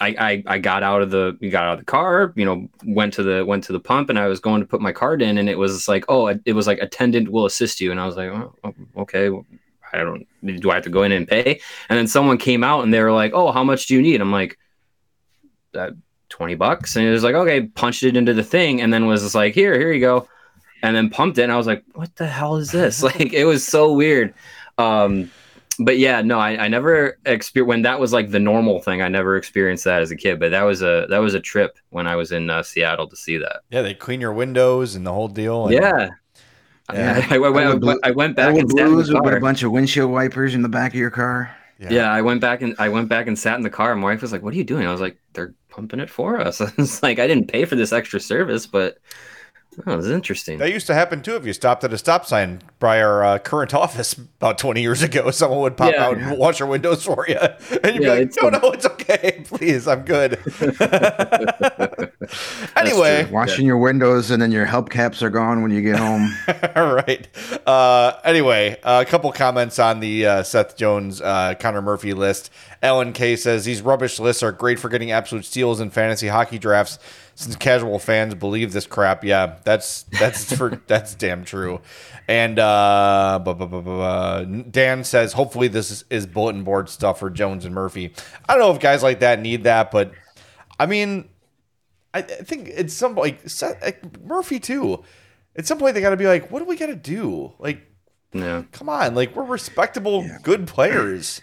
I, 0.00 0.08
I 0.08 0.42
I 0.46 0.58
got 0.58 0.82
out 0.82 1.00
of 1.00 1.10
the 1.10 1.32
got 1.50 1.64
out 1.64 1.74
of 1.74 1.78
the 1.78 1.84
car, 1.84 2.32
you 2.36 2.44
know, 2.44 2.68
went 2.84 3.14
to 3.14 3.22
the 3.22 3.44
went 3.44 3.64
to 3.64 3.72
the 3.72 3.80
pump, 3.80 4.10
and 4.10 4.18
I 4.18 4.26
was 4.26 4.40
going 4.40 4.60
to 4.60 4.66
put 4.66 4.80
my 4.80 4.92
card 4.92 5.22
in, 5.22 5.38
and 5.38 5.48
it 5.48 5.56
was 5.56 5.88
like, 5.88 6.04
oh, 6.08 6.26
it 6.44 6.52
was 6.52 6.66
like 6.66 6.78
attendant 6.80 7.30
will 7.30 7.46
assist 7.46 7.80
you, 7.80 7.90
and 7.90 8.00
I 8.00 8.06
was 8.06 8.16
like, 8.16 8.28
oh, 8.28 8.74
okay, 8.98 9.30
I 9.92 9.98
don't, 9.98 10.26
do 10.44 10.70
I 10.70 10.74
have 10.74 10.84
to 10.84 10.90
go 10.90 11.02
in 11.02 11.12
and 11.12 11.26
pay? 11.26 11.60
And 11.88 11.98
then 11.98 12.06
someone 12.06 12.36
came 12.36 12.62
out, 12.62 12.84
and 12.84 12.92
they 12.92 13.00
were 13.00 13.12
like, 13.12 13.32
oh, 13.34 13.52
how 13.52 13.64
much 13.64 13.86
do 13.86 13.94
you 13.94 14.02
need? 14.02 14.20
I'm 14.20 14.32
like, 14.32 14.58
that 15.72 15.94
twenty 16.28 16.56
bucks, 16.56 16.96
and 16.96 17.06
it 17.06 17.12
was 17.12 17.24
like, 17.24 17.34
okay, 17.34 17.62
punched 17.62 18.02
it 18.02 18.18
into 18.18 18.34
the 18.34 18.44
thing, 18.44 18.82
and 18.82 18.92
then 18.92 19.06
was 19.06 19.22
just 19.22 19.34
like, 19.34 19.54
here, 19.54 19.78
here 19.78 19.92
you 19.92 20.00
go, 20.00 20.28
and 20.82 20.94
then 20.94 21.08
pumped 21.08 21.38
it, 21.38 21.44
and 21.44 21.52
I 21.52 21.56
was 21.56 21.66
like, 21.66 21.84
what 21.94 22.14
the 22.16 22.26
hell 22.26 22.56
is 22.56 22.70
this? 22.70 23.02
like, 23.02 23.32
it 23.32 23.46
was 23.46 23.66
so 23.66 23.94
weird. 23.94 24.34
Um, 24.76 25.30
but 25.78 25.98
yeah, 25.98 26.22
no, 26.22 26.38
I, 26.38 26.64
I 26.64 26.68
never 26.68 27.18
experienced 27.26 27.68
when 27.68 27.82
that 27.82 28.00
was 28.00 28.12
like 28.12 28.30
the 28.30 28.38
normal 28.40 28.80
thing. 28.80 29.02
I 29.02 29.08
never 29.08 29.36
experienced 29.36 29.84
that 29.84 30.02
as 30.02 30.10
a 30.10 30.16
kid, 30.16 30.38
but 30.40 30.50
that 30.50 30.62
was 30.62 30.82
a 30.82 31.06
that 31.10 31.18
was 31.18 31.34
a 31.34 31.40
trip 31.40 31.78
when 31.90 32.06
I 32.06 32.16
was 32.16 32.32
in 32.32 32.48
uh, 32.50 32.62
Seattle 32.62 33.08
to 33.08 33.16
see 33.16 33.36
that. 33.38 33.60
Yeah, 33.70 33.82
they 33.82 33.94
clean 33.94 34.20
your 34.20 34.32
windows 34.32 34.94
and 34.94 35.06
the 35.06 35.12
whole 35.12 35.28
deal. 35.28 35.66
and- 35.66 35.74
Yeah, 35.74 36.08
Yeah. 36.92 37.26
I, 37.30 37.34
I, 37.36 37.38
went, 37.38 37.56
I, 37.56 37.74
went, 37.74 38.00
I 38.04 38.10
went 38.12 38.36
back 38.36 38.54
Back 38.54 38.60
and 38.62 38.70
sat 38.70 38.86
in 38.86 38.92
blues 38.92 39.08
the 39.08 39.14
with 39.14 39.26
a 39.26 39.30
car. 39.30 39.40
bunch 39.40 39.62
of 39.62 39.72
windshield 39.72 40.10
wipers 40.10 40.54
in 40.54 40.62
the 40.62 40.68
back 40.68 40.92
of 40.92 40.98
your 40.98 41.10
car. 41.10 41.54
Yeah. 41.78 42.10
I 42.10 42.22
went 42.22 42.40
back 42.40 42.62
and 42.62 42.74
I 42.78 42.88
went 42.88 43.08
back 43.08 43.26
and 43.26 43.38
sat 43.38 43.56
in 43.56 43.62
the 43.62 43.68
car. 43.70 43.92
And 43.92 44.00
my 44.00 44.06
wife 44.12 44.22
was 44.22 44.32
like, 44.32 44.42
"What 44.42 44.54
are 44.54 44.56
you 44.56 44.64
doing?" 44.64 44.86
I 44.86 44.92
was 44.92 45.00
like, 45.00 45.18
"They're 45.34 45.52
pumping 45.68 46.00
it 46.00 46.08
for 46.08 46.40
us." 46.40 46.60
it's 46.78 47.02
like 47.02 47.18
I 47.18 47.26
didn't 47.26 47.48
pay 47.48 47.66
for 47.66 47.76
this 47.76 47.92
extra 47.92 48.18
service, 48.18 48.66
but 48.66 48.96
oh, 49.86 49.96
this 49.96 50.06
is 50.06 50.10
interesting. 50.12 50.58
That 50.58 50.70
used 50.72 50.86
to 50.86 50.94
happen 50.94 51.22
too. 51.22 51.36
If 51.36 51.44
you 51.46 51.52
stopped 51.52 51.82
at 51.84 51.92
a 51.92 51.98
stop 51.98 52.24
sign 52.26 52.62
by 52.78 53.02
our 53.02 53.24
uh, 53.24 53.38
current 53.38 53.74
office 53.82 54.12
about 54.14 54.58
20 54.58 54.80
years 54.80 55.02
ago, 55.02 55.30
someone 55.30 55.60
would 55.60 55.76
pop 55.76 55.92
Yeah. 55.92 56.06
out 56.06 56.18
and 56.18 56.38
wash 56.38 56.60
your 56.60 56.68
windows 56.68 57.04
for 57.04 57.26
you. 57.28 57.36
And 57.82 57.94
you'd 57.96 58.04
Yeah, 58.04 58.14
be 58.16 58.24
like, 58.24 58.32
no, 58.42 58.48
a- 58.48 58.50
no, 58.52 58.70
it's 58.72 58.86
okay. 58.86 59.42
Please, 59.46 59.86
I'm 59.88 60.02
good. 60.02 60.38
anyway, 62.76 63.22
true. 63.24 63.32
Washing 63.32 63.66
your 63.66 63.78
windows 63.78 64.30
and 64.30 64.40
then 64.40 64.50
your 64.52 64.64
help 64.64 64.90
caps 64.90 65.22
are 65.22 65.30
gone 65.30 65.62
when 65.62 65.70
you 65.70 65.82
get 65.82 65.96
home. 65.98 66.32
all 66.74 66.94
right. 66.94 67.26
Uh, 67.66 68.12
anyway, 68.24 68.78
a 68.82 69.04
couple 69.04 69.30
comments 69.32 69.78
on 69.78 70.00
the 70.00 70.26
uh, 70.26 70.42
Seth 70.42 70.76
Jones, 70.76 71.20
uh, 71.20 71.54
Connor 71.58 71.82
Murphy 71.82 72.12
list. 72.14 72.50
Ellen 72.82 73.12
K 73.12 73.36
says 73.36 73.64
these 73.64 73.82
rubbish 73.82 74.18
lists 74.20 74.42
are 74.42 74.52
great 74.52 74.78
for 74.78 74.88
getting 74.88 75.10
absolute 75.10 75.44
steals 75.44 75.80
in 75.80 75.90
fantasy 75.90 76.28
hockey 76.28 76.58
drafts. 76.58 76.98
Since 77.38 77.54
casual 77.56 77.98
fans 77.98 78.34
believe 78.34 78.72
this 78.72 78.86
crap, 78.86 79.22
yeah, 79.22 79.58
that's 79.62 80.04
that's 80.04 80.52
for 80.56 80.80
that's 80.86 81.14
damn 81.14 81.44
true. 81.44 81.82
And 82.26 82.58
uh, 82.58 83.38
bu- 83.44 83.54
bu- 83.54 83.66
bu- 83.66 83.82
bu- 83.82 83.98
bu- 84.46 84.62
Dan 84.70 85.04
says, 85.04 85.34
hopefully 85.34 85.68
this 85.68 85.90
is, 85.90 86.04
is 86.08 86.26
bulletin 86.26 86.64
board 86.64 86.88
stuff 86.88 87.18
for 87.20 87.28
Jones 87.28 87.66
and 87.66 87.74
Murphy. 87.74 88.14
I 88.48 88.54
don't 88.54 88.62
know 88.62 88.74
if 88.74 88.80
guys 88.80 89.02
like 89.02 89.20
that 89.20 89.38
need 89.38 89.64
that, 89.64 89.90
but 89.90 90.12
I 90.80 90.86
mean, 90.86 91.28
I, 92.14 92.20
I 92.20 92.22
think 92.22 92.68
it's 92.68 92.94
some 92.94 93.14
like, 93.14 93.46
Seth- 93.48 93.82
like 93.82 94.22
Murphy 94.24 94.58
too. 94.58 95.04
At 95.54 95.66
some 95.66 95.78
point, 95.78 95.94
they 95.94 96.00
got 96.00 96.10
to 96.10 96.16
be 96.16 96.26
like, 96.26 96.50
what 96.50 96.60
do 96.60 96.64
we 96.64 96.76
got 96.76 96.86
to 96.86 96.96
do? 96.96 97.52
Like, 97.58 97.82
yeah, 98.32 98.62
come 98.72 98.88
on, 98.88 99.14
like 99.14 99.36
we're 99.36 99.44
respectable, 99.44 100.26
good 100.42 100.66
players. 100.66 101.42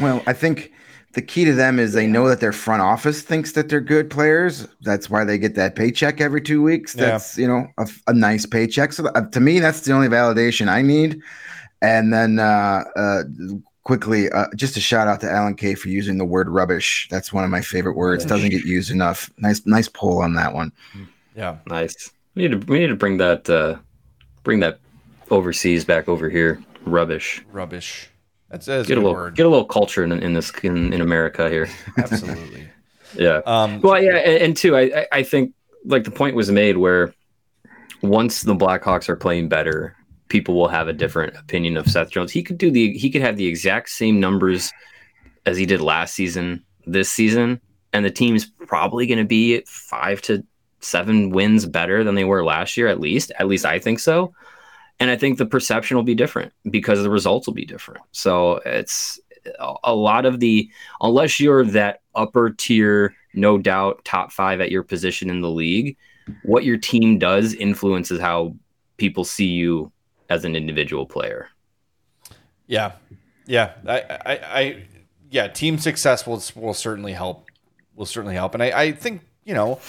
Well, 0.00 0.20
I 0.26 0.32
think 0.32 0.72
the 1.18 1.22
key 1.22 1.44
to 1.44 1.52
them 1.52 1.80
is 1.80 1.94
they 1.94 2.06
know 2.06 2.28
that 2.28 2.38
their 2.38 2.52
front 2.52 2.80
office 2.80 3.22
thinks 3.22 3.50
that 3.50 3.68
they're 3.68 3.80
good 3.80 4.08
players. 4.08 4.68
That's 4.82 5.10
why 5.10 5.24
they 5.24 5.36
get 5.36 5.56
that 5.56 5.74
paycheck 5.74 6.20
every 6.20 6.40
two 6.40 6.62
weeks. 6.62 6.94
Yeah. 6.94 7.06
That's 7.06 7.36
you 7.36 7.48
know 7.48 7.66
a, 7.76 7.88
a 8.06 8.14
nice 8.14 8.46
paycheck. 8.46 8.92
So 8.92 9.08
uh, 9.08 9.28
to 9.28 9.40
me, 9.40 9.58
that's 9.58 9.80
the 9.80 9.92
only 9.92 10.06
validation 10.06 10.68
I 10.68 10.80
need. 10.80 11.20
And 11.82 12.12
then 12.12 12.38
uh, 12.38 12.84
uh, 12.94 13.22
quickly, 13.82 14.30
uh, 14.30 14.46
just 14.54 14.76
a 14.76 14.80
shout 14.80 15.08
out 15.08 15.20
to 15.22 15.28
Alan 15.28 15.56
Kay 15.56 15.74
for 15.74 15.88
using 15.88 16.18
the 16.18 16.24
word 16.24 16.48
rubbish. 16.48 17.08
That's 17.10 17.32
one 17.32 17.42
of 17.42 17.50
my 17.50 17.62
favorite 17.62 17.96
words. 17.96 18.24
Doesn't 18.24 18.50
get 18.50 18.62
used 18.62 18.92
enough. 18.92 19.28
Nice, 19.38 19.66
nice 19.66 19.88
pull 19.88 20.22
on 20.22 20.34
that 20.34 20.54
one. 20.54 20.70
Yeah. 21.34 21.56
Nice. 21.66 22.12
We 22.36 22.42
need 22.46 22.60
to 22.60 22.72
we 22.72 22.78
need 22.78 22.86
to 22.86 22.96
bring 22.96 23.16
that 23.16 23.50
uh, 23.50 23.78
bring 24.44 24.60
that 24.60 24.78
overseas 25.32 25.84
back 25.84 26.08
over 26.08 26.30
here. 26.30 26.62
Rubbish. 26.84 27.42
Rubbish. 27.50 28.08
That's, 28.50 28.66
that's 28.66 28.86
a 28.86 28.88
Get 28.88 28.96
a 28.98 29.00
good 29.00 29.04
little 29.06 29.12
word. 29.14 29.34
get 29.36 29.46
a 29.46 29.48
little 29.48 29.66
culture 29.66 30.02
in 30.04 30.12
in 30.12 30.32
this 30.32 30.50
in, 30.62 30.92
in 30.92 31.00
America 31.00 31.48
here. 31.50 31.68
Absolutely. 31.98 32.68
Yeah. 33.16 33.40
Um, 33.46 33.80
Well, 33.80 34.02
yeah, 34.02 34.16
and, 34.16 34.42
and 34.42 34.56
two, 34.56 34.76
I 34.76 34.82
I- 34.82 35.06
I 35.12 35.22
think 35.22 35.52
like 35.84 36.04
the 36.04 36.10
point 36.10 36.34
was 36.36 36.50
made 36.50 36.76
where 36.78 37.14
once 38.02 38.42
the 38.42 38.54
Blackhawks 38.54 39.08
are 39.08 39.16
playing 39.16 39.48
better, 39.48 39.96
people 40.28 40.54
will 40.54 40.68
have 40.68 40.88
a 40.88 40.92
different 40.92 41.36
opinion 41.36 41.76
of 41.76 41.88
Seth 41.88 42.10
Jones. 42.10 42.30
He 42.32 42.42
could 42.42 42.58
do 42.58 42.70
the 42.70 42.92
he 42.96 43.10
could 43.10 43.22
have 43.22 43.36
the 43.36 43.46
exact 43.46 43.90
same 43.90 44.20
numbers 44.20 44.72
as 45.46 45.56
he 45.56 45.66
did 45.66 45.80
last 45.80 46.14
season, 46.14 46.64
this 46.86 47.10
season, 47.10 47.60
and 47.92 48.04
the 48.04 48.10
team's 48.10 48.44
probably 48.66 49.06
going 49.06 49.18
to 49.18 49.24
be 49.24 49.62
five 49.66 50.20
to 50.22 50.44
seven 50.80 51.30
wins 51.30 51.66
better 51.66 52.04
than 52.04 52.14
they 52.14 52.24
were 52.24 52.44
last 52.44 52.76
year, 52.76 52.86
at 52.88 53.00
least. 53.00 53.32
At 53.38 53.48
least 53.48 53.64
I 53.64 53.78
think 53.78 53.98
so. 53.98 54.32
And 55.00 55.10
I 55.10 55.16
think 55.16 55.38
the 55.38 55.46
perception 55.46 55.96
will 55.96 56.04
be 56.04 56.14
different 56.14 56.52
because 56.70 57.02
the 57.02 57.10
results 57.10 57.46
will 57.46 57.54
be 57.54 57.64
different. 57.64 58.02
So 58.12 58.56
it's 58.66 59.20
a- 59.84 59.94
lot 59.94 60.26
of 60.26 60.40
the 60.40 60.68
unless 61.00 61.38
you're 61.40 61.64
that 61.64 62.00
upper 62.14 62.50
tier, 62.50 63.14
no 63.34 63.58
doubt 63.58 64.04
top 64.04 64.32
five 64.32 64.60
at 64.60 64.70
your 64.70 64.82
position 64.82 65.30
in 65.30 65.40
the 65.40 65.50
league, 65.50 65.96
what 66.42 66.64
your 66.64 66.76
team 66.76 67.18
does 67.18 67.54
influences 67.54 68.20
how 68.20 68.54
people 68.96 69.24
see 69.24 69.46
you 69.46 69.92
as 70.28 70.44
an 70.44 70.56
individual 70.56 71.06
player. 71.06 71.48
Yeah, 72.66 72.92
yeah. 73.46 73.72
I, 73.86 74.00
I, 74.00 74.40
I 74.60 74.82
yeah. 75.30 75.48
Team 75.48 75.78
success 75.78 76.26
will 76.26 76.42
will 76.54 76.74
certainly 76.74 77.12
help. 77.12 77.46
Will 77.94 78.06
certainly 78.06 78.34
help, 78.34 78.54
and 78.54 78.62
I, 78.62 78.66
I 78.66 78.92
think 78.92 79.22
you 79.44 79.54
know, 79.54 79.80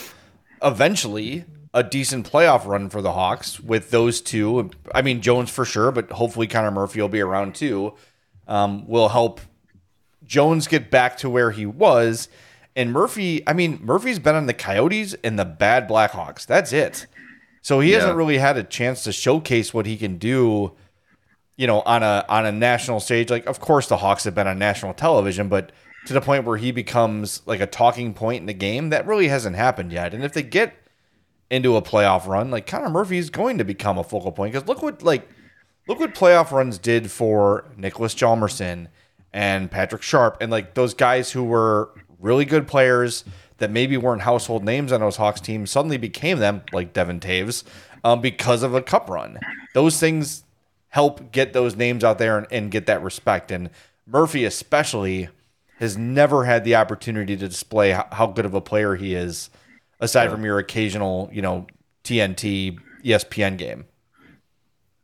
eventually 0.63 1.45
a 1.73 1.83
decent 1.83 2.29
playoff 2.29 2.65
run 2.65 2.89
for 2.89 3.01
the 3.01 3.11
Hawks 3.11 3.59
with 3.59 3.91
those 3.91 4.21
two. 4.21 4.71
I 4.93 5.01
mean 5.01 5.21
Jones 5.21 5.49
for 5.49 5.65
sure, 5.65 5.91
but 5.91 6.11
hopefully 6.11 6.47
Connor 6.47 6.71
Murphy 6.71 7.01
will 7.01 7.09
be 7.09 7.21
around 7.21 7.55
too. 7.55 7.93
Um, 8.47 8.87
will 8.87 9.09
help 9.09 9.41
Jones 10.25 10.67
get 10.67 10.89
back 10.89 11.17
to 11.17 11.29
where 11.29 11.51
he 11.51 11.65
was. 11.65 12.29
And 12.75 12.91
Murphy, 12.91 13.47
I 13.47 13.53
mean, 13.53 13.79
Murphy's 13.81 14.19
been 14.19 14.35
on 14.35 14.45
the 14.45 14.53
Coyotes 14.53 15.15
and 15.23 15.37
the 15.37 15.45
bad 15.45 15.87
Blackhawks. 15.87 16.45
That's 16.45 16.71
it. 16.71 17.07
So 17.61 17.79
he 17.79 17.91
hasn't 17.91 18.15
really 18.15 18.37
had 18.37 18.57
a 18.57 18.63
chance 18.63 19.03
to 19.03 19.11
showcase 19.11 19.73
what 19.73 19.85
he 19.85 19.97
can 19.97 20.17
do 20.17 20.75
you 21.59 21.67
know, 21.67 21.81
on 21.81 22.03
a 22.03 22.23
on 22.29 22.45
a 22.45 22.53
national 22.53 23.01
stage. 23.01 23.29
Like, 23.29 23.45
of 23.45 23.59
course, 23.59 23.87
the 23.87 23.97
Hawks 23.97 24.23
have 24.23 24.33
been 24.33 24.47
on 24.47 24.57
national 24.57 24.93
television, 24.93 25.49
but 25.49 25.73
to 26.05 26.13
the 26.13 26.21
point 26.21 26.45
where 26.45 26.55
he 26.55 26.71
becomes 26.71 27.41
like 27.45 27.59
a 27.59 27.67
talking 27.67 28.13
point 28.13 28.39
in 28.39 28.45
the 28.45 28.53
game, 28.53 28.91
that 28.91 29.05
really 29.05 29.27
hasn't 29.27 29.57
happened 29.57 29.91
yet. 29.91 30.13
And 30.13 30.23
if 30.23 30.31
they 30.31 30.41
get 30.41 30.73
into 31.49 31.75
a 31.75 31.81
playoff 31.81 32.27
run, 32.27 32.51
like 32.51 32.67
Connor 32.67 32.89
Murphy 32.89 33.17
is 33.17 33.29
going 33.29 33.57
to 33.57 33.63
become 33.63 33.97
a 33.97 34.03
focal 34.03 34.31
point 34.31 34.53
because 34.53 34.67
look 34.67 34.81
what 34.81 35.01
like 35.03 35.27
look 35.87 35.99
what 35.99 36.13
playoff 36.13 36.51
runs 36.51 36.77
did 36.77 37.09
for 37.09 37.65
Niklas 37.77 38.15
Hjalmarsson 38.15 38.87
and 39.33 39.71
Patrick 39.71 40.01
Sharp 40.01 40.37
and 40.41 40.51
like 40.51 40.73
those 40.75 40.93
guys 40.93 41.31
who 41.31 41.43
were 41.43 41.91
really 42.19 42.45
good 42.45 42.67
players 42.67 43.23
that 43.57 43.71
maybe 43.71 43.97
weren't 43.97 44.21
household 44.21 44.63
names 44.63 44.91
on 44.91 45.01
those 45.01 45.17
Hawks 45.17 45.41
teams 45.41 45.69
suddenly 45.69 45.97
became 45.97 46.39
them, 46.39 46.61
like 46.71 46.93
Devon 46.93 47.19
Toews, 47.19 47.63
um, 48.03 48.21
because 48.21 48.63
of 48.63 48.73
a 48.73 48.81
cup 48.81 49.09
run. 49.09 49.39
Those 49.73 49.99
things 49.99 50.43
help 50.89 51.31
get 51.31 51.53
those 51.53 51.75
names 51.75 52.03
out 52.03 52.17
there 52.17 52.37
and, 52.37 52.47
and 52.51 52.71
get 52.71 52.85
that 52.87 53.03
respect. 53.03 53.51
And 53.51 53.69
Murphy, 54.07 54.45
especially, 54.45 55.29
has 55.77 55.97
never 55.97 56.45
had 56.45 56.63
the 56.63 56.75
opportunity 56.75 57.37
to 57.37 57.47
display 57.47 57.91
how, 57.91 58.07
how 58.11 58.27
good 58.27 58.45
of 58.45 58.53
a 58.53 58.61
player 58.61 58.95
he 58.95 59.13
is, 59.13 59.49
aside 59.99 60.31
from 60.31 60.43
your 60.45 60.59
occasional, 60.59 61.29
you 61.31 61.41
know, 61.41 61.67
TNT, 62.03 62.77
ESPN 63.03 63.57
game. 63.57 63.85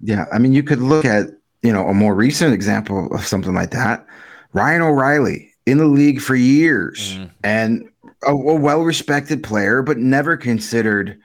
Yeah, 0.01 0.25
I 0.31 0.39
mean, 0.39 0.53
you 0.53 0.63
could 0.63 0.79
look 0.79 1.05
at 1.05 1.27
you 1.63 1.71
know 1.73 1.87
a 1.87 1.93
more 1.93 2.13
recent 2.13 2.53
example 2.53 3.13
of 3.13 3.25
something 3.25 3.53
like 3.53 3.71
that. 3.71 4.05
Ryan 4.53 4.81
O'Reilly 4.81 5.51
in 5.65 5.77
the 5.79 5.85
league 5.87 6.21
for 6.21 6.35
years 6.35 7.17
Mhm. 7.17 7.31
and 7.43 7.89
a, 8.27 8.31
a 8.31 8.35
well-respected 8.55 9.43
player, 9.43 9.81
but 9.81 9.97
never 9.97 10.37
considered, 10.37 11.17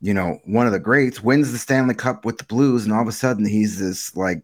you 0.00 0.12
know, 0.14 0.38
one 0.44 0.66
of 0.66 0.72
the 0.72 0.78
greats. 0.78 1.22
Wins 1.22 1.52
the 1.52 1.58
Stanley 1.58 1.94
Cup 1.94 2.24
with 2.24 2.38
the 2.38 2.44
Blues, 2.44 2.84
and 2.84 2.92
all 2.92 3.02
of 3.02 3.08
a 3.08 3.12
sudden 3.12 3.46
he's 3.46 3.78
this 3.78 4.14
like 4.16 4.42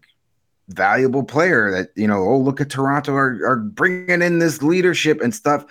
valuable 0.69 1.23
player 1.23 1.71
that 1.71 1.89
you 1.95 2.07
know. 2.07 2.23
Oh, 2.23 2.37
look 2.37 2.61
at 2.61 2.69
Toronto 2.69 3.13
are, 3.13 3.39
are 3.45 3.57
bringing 3.57 4.21
in 4.21 4.39
this 4.39 4.61
leadership 4.61 5.21
and 5.21 5.33
stuff. 5.33 5.65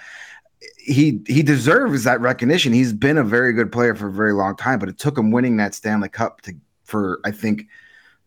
He 0.89 1.21
he 1.27 1.43
deserves 1.43 2.05
that 2.05 2.21
recognition. 2.21 2.73
He's 2.73 2.93
been 2.93 3.19
a 3.19 3.25
very 3.25 3.53
good 3.53 3.71
player 3.71 3.95
for 3.95 4.09
a 4.09 4.13
very 4.13 4.33
long 4.33 4.57
time, 4.57 4.79
but 4.79 4.89
it 4.89 4.99
took 4.99 5.19
him 5.19 5.31
winning 5.31 5.59
that 5.59 5.75
Stanley 5.75 6.09
Cup 6.09 6.41
to 6.43 6.55
for 6.85 7.21
I 7.25 7.31
think 7.31 7.67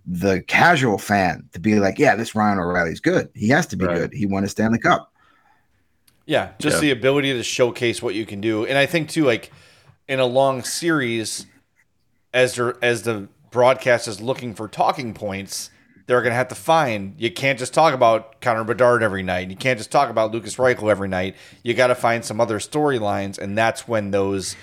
the 0.05 0.41
casual 0.43 0.97
fan 0.97 1.47
to 1.53 1.59
be 1.59 1.79
like, 1.79 1.97
yeah, 1.99 2.15
this 2.15 2.35
Ryan 2.35 2.59
O'Reilly's 2.59 2.99
good. 2.99 3.29
He 3.33 3.49
has 3.49 3.65
to 3.67 3.75
be 3.75 3.85
Right. 3.85 3.97
good. 3.97 4.13
He 4.13 4.25
won 4.25 4.43
a 4.43 4.47
Stanley 4.47 4.79
Cup. 4.79 5.11
Yeah, 6.25 6.51
just 6.59 6.75
Yeah. 6.77 6.81
the 6.81 6.91
ability 6.91 7.33
to 7.33 7.43
showcase 7.43 8.01
what 8.01 8.13
you 8.15 8.25
can 8.25 8.41
do, 8.41 8.65
and 8.65 8.77
I 8.77 8.85
think 8.85 9.09
too, 9.09 9.25
like 9.25 9.51
in 10.07 10.19
a 10.19 10.25
long 10.25 10.63
series, 10.63 11.45
as 12.33 12.55
there, 12.55 12.75
as 12.83 13.03
the 13.03 13.27
broadcast 13.49 14.07
is 14.07 14.21
looking 14.21 14.53
for 14.53 14.67
talking 14.67 15.13
points, 15.13 15.69
they're 16.11 16.21
going 16.21 16.31
to 16.31 16.35
have 16.35 16.49
to 16.49 16.55
find. 16.55 17.15
You 17.17 17.31
can't 17.31 17.57
just 17.57 17.73
talk 17.73 17.93
about 17.93 18.41
Connor 18.41 18.65
Bedard 18.65 19.01
every 19.01 19.23
night. 19.23 19.49
You 19.49 19.55
can't 19.55 19.77
just 19.77 19.91
talk 19.91 20.09
about 20.09 20.33
Lukas 20.33 20.57
Reichel 20.57 20.91
every 20.91 21.07
night. 21.07 21.37
You 21.63 21.73
got 21.73 21.87
to 21.87 21.95
find 21.95 22.25
some 22.25 22.41
other 22.41 22.59
storylines, 22.59 23.37
and 23.37 23.57
that's 23.57 23.87
when 23.87 24.11
those 24.11 24.57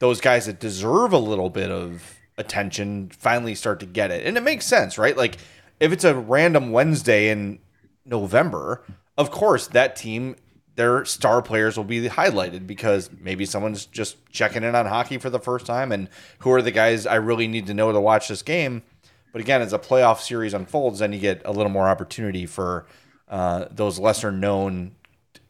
those 0.00 0.20
guys 0.20 0.44
that 0.44 0.60
deserve 0.60 1.14
a 1.14 1.18
little 1.18 1.48
bit 1.48 1.70
of 1.70 2.18
attention 2.36 3.08
finally 3.18 3.54
start 3.54 3.80
to 3.80 3.86
get 3.86 4.10
it. 4.10 4.26
And 4.26 4.36
it 4.36 4.42
makes 4.42 4.66
sense, 4.66 4.98
right? 4.98 5.16
Like 5.16 5.38
if 5.80 5.90
it's 5.90 6.04
a 6.04 6.14
random 6.14 6.70
Wednesday 6.70 7.30
in 7.30 7.60
November, 8.04 8.84
of 9.16 9.30
course 9.30 9.68
that 9.68 9.96
team 9.96 10.36
their 10.76 11.06
star 11.06 11.40
players 11.40 11.78
will 11.78 11.84
be 11.84 12.10
highlighted 12.10 12.66
because 12.66 13.08
maybe 13.20 13.46
someone's 13.46 13.86
just 13.86 14.16
checking 14.30 14.64
in 14.64 14.74
on 14.74 14.84
hockey 14.84 15.16
for 15.16 15.30
the 15.30 15.38
first 15.38 15.64
time 15.64 15.92
and 15.92 16.10
who 16.40 16.52
are 16.52 16.60
the 16.60 16.70
guys 16.70 17.06
I 17.06 17.14
really 17.14 17.48
need 17.48 17.68
to 17.68 17.74
know 17.74 17.90
to 17.90 18.00
watch 18.00 18.28
this 18.28 18.42
game. 18.42 18.82
But 19.34 19.40
again, 19.42 19.60
as 19.62 19.72
a 19.72 19.80
playoff 19.80 20.20
series 20.20 20.54
unfolds, 20.54 21.00
then 21.00 21.12
you 21.12 21.18
get 21.18 21.42
a 21.44 21.50
little 21.50 21.72
more 21.72 21.88
opportunity 21.88 22.46
for 22.46 22.86
uh, 23.28 23.64
those 23.68 23.98
lesser 23.98 24.30
known 24.30 24.94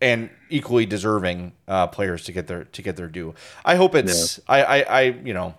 and 0.01 0.31
equally 0.49 0.87
deserving 0.87 1.53
uh, 1.69 1.89
players 1.89 2.25
to 2.25 2.33
get 2.33 2.47
their 2.47 2.65
to 2.65 2.81
get 2.83 2.97
their 2.97 3.09
due. 3.09 3.35
I 3.63 3.75
hope 3.77 3.95
it's 3.95 4.41
I, 4.49 4.63
I 4.65 4.79
I 4.81 5.01
you 5.03 5.35
know 5.35 5.55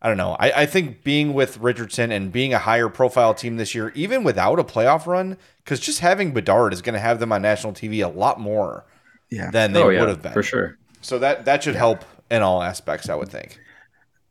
I 0.00 0.08
don't 0.08 0.16
know. 0.16 0.36
I, 0.40 0.62
I 0.62 0.66
think 0.66 1.04
being 1.04 1.34
with 1.34 1.58
Richardson 1.58 2.10
and 2.12 2.32
being 2.32 2.54
a 2.54 2.58
higher 2.58 2.88
profile 2.88 3.34
team 3.34 3.58
this 3.58 3.74
year, 3.74 3.92
even 3.94 4.24
without 4.24 4.58
a 4.58 4.64
playoff 4.64 5.06
run, 5.06 5.36
because 5.62 5.78
just 5.78 6.00
having 6.00 6.32
Bedard 6.32 6.72
is 6.72 6.80
going 6.80 6.94
to 6.94 7.00
have 7.00 7.20
them 7.20 7.30
on 7.30 7.42
national 7.42 7.74
TV 7.74 8.02
a 8.02 8.08
lot 8.08 8.40
more 8.40 8.86
Yeah. 9.30 9.50
than 9.50 9.74
they 9.74 9.82
oh 9.82 9.86
would 9.88 9.94
yeah, 9.96 10.06
have 10.06 10.22
been. 10.22 10.32
for 10.32 10.42
sure. 10.42 10.78
So 11.02 11.18
that 11.18 11.44
that 11.44 11.62
should 11.62 11.76
help 11.76 12.06
in 12.30 12.40
all 12.40 12.62
aspects, 12.62 13.10
I 13.10 13.14
would 13.16 13.28
think. 13.28 13.58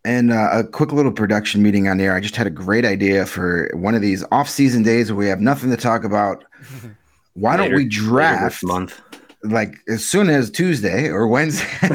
And 0.06 0.32
uh, 0.32 0.50
a 0.54 0.64
quick 0.64 0.94
little 0.94 1.12
production 1.12 1.64
meeting 1.64 1.88
on 1.88 1.98
the 1.98 2.04
air. 2.06 2.16
I 2.16 2.20
just 2.20 2.36
had 2.36 2.46
a 2.46 2.52
great 2.52 2.86
idea 2.86 3.26
for 3.26 3.70
one 3.74 3.96
of 3.96 4.02
these 4.02 4.24
off-season 4.32 4.84
days 4.84 5.12
where 5.12 5.18
we 5.18 5.28
have 5.28 5.42
nothing 5.42 5.72
to 5.72 5.78
talk 5.78 6.04
about. 6.04 6.44
Why 7.34 7.58
don't 7.58 7.74
we 7.74 7.86
draft 7.86 8.64
month? 8.64 9.02
like 9.44 9.76
as 9.88 10.04
soon 10.06 10.30
as 10.30 10.50
Tuesday 10.52 11.10
or 11.10 11.28
Wednesday? 11.28 11.68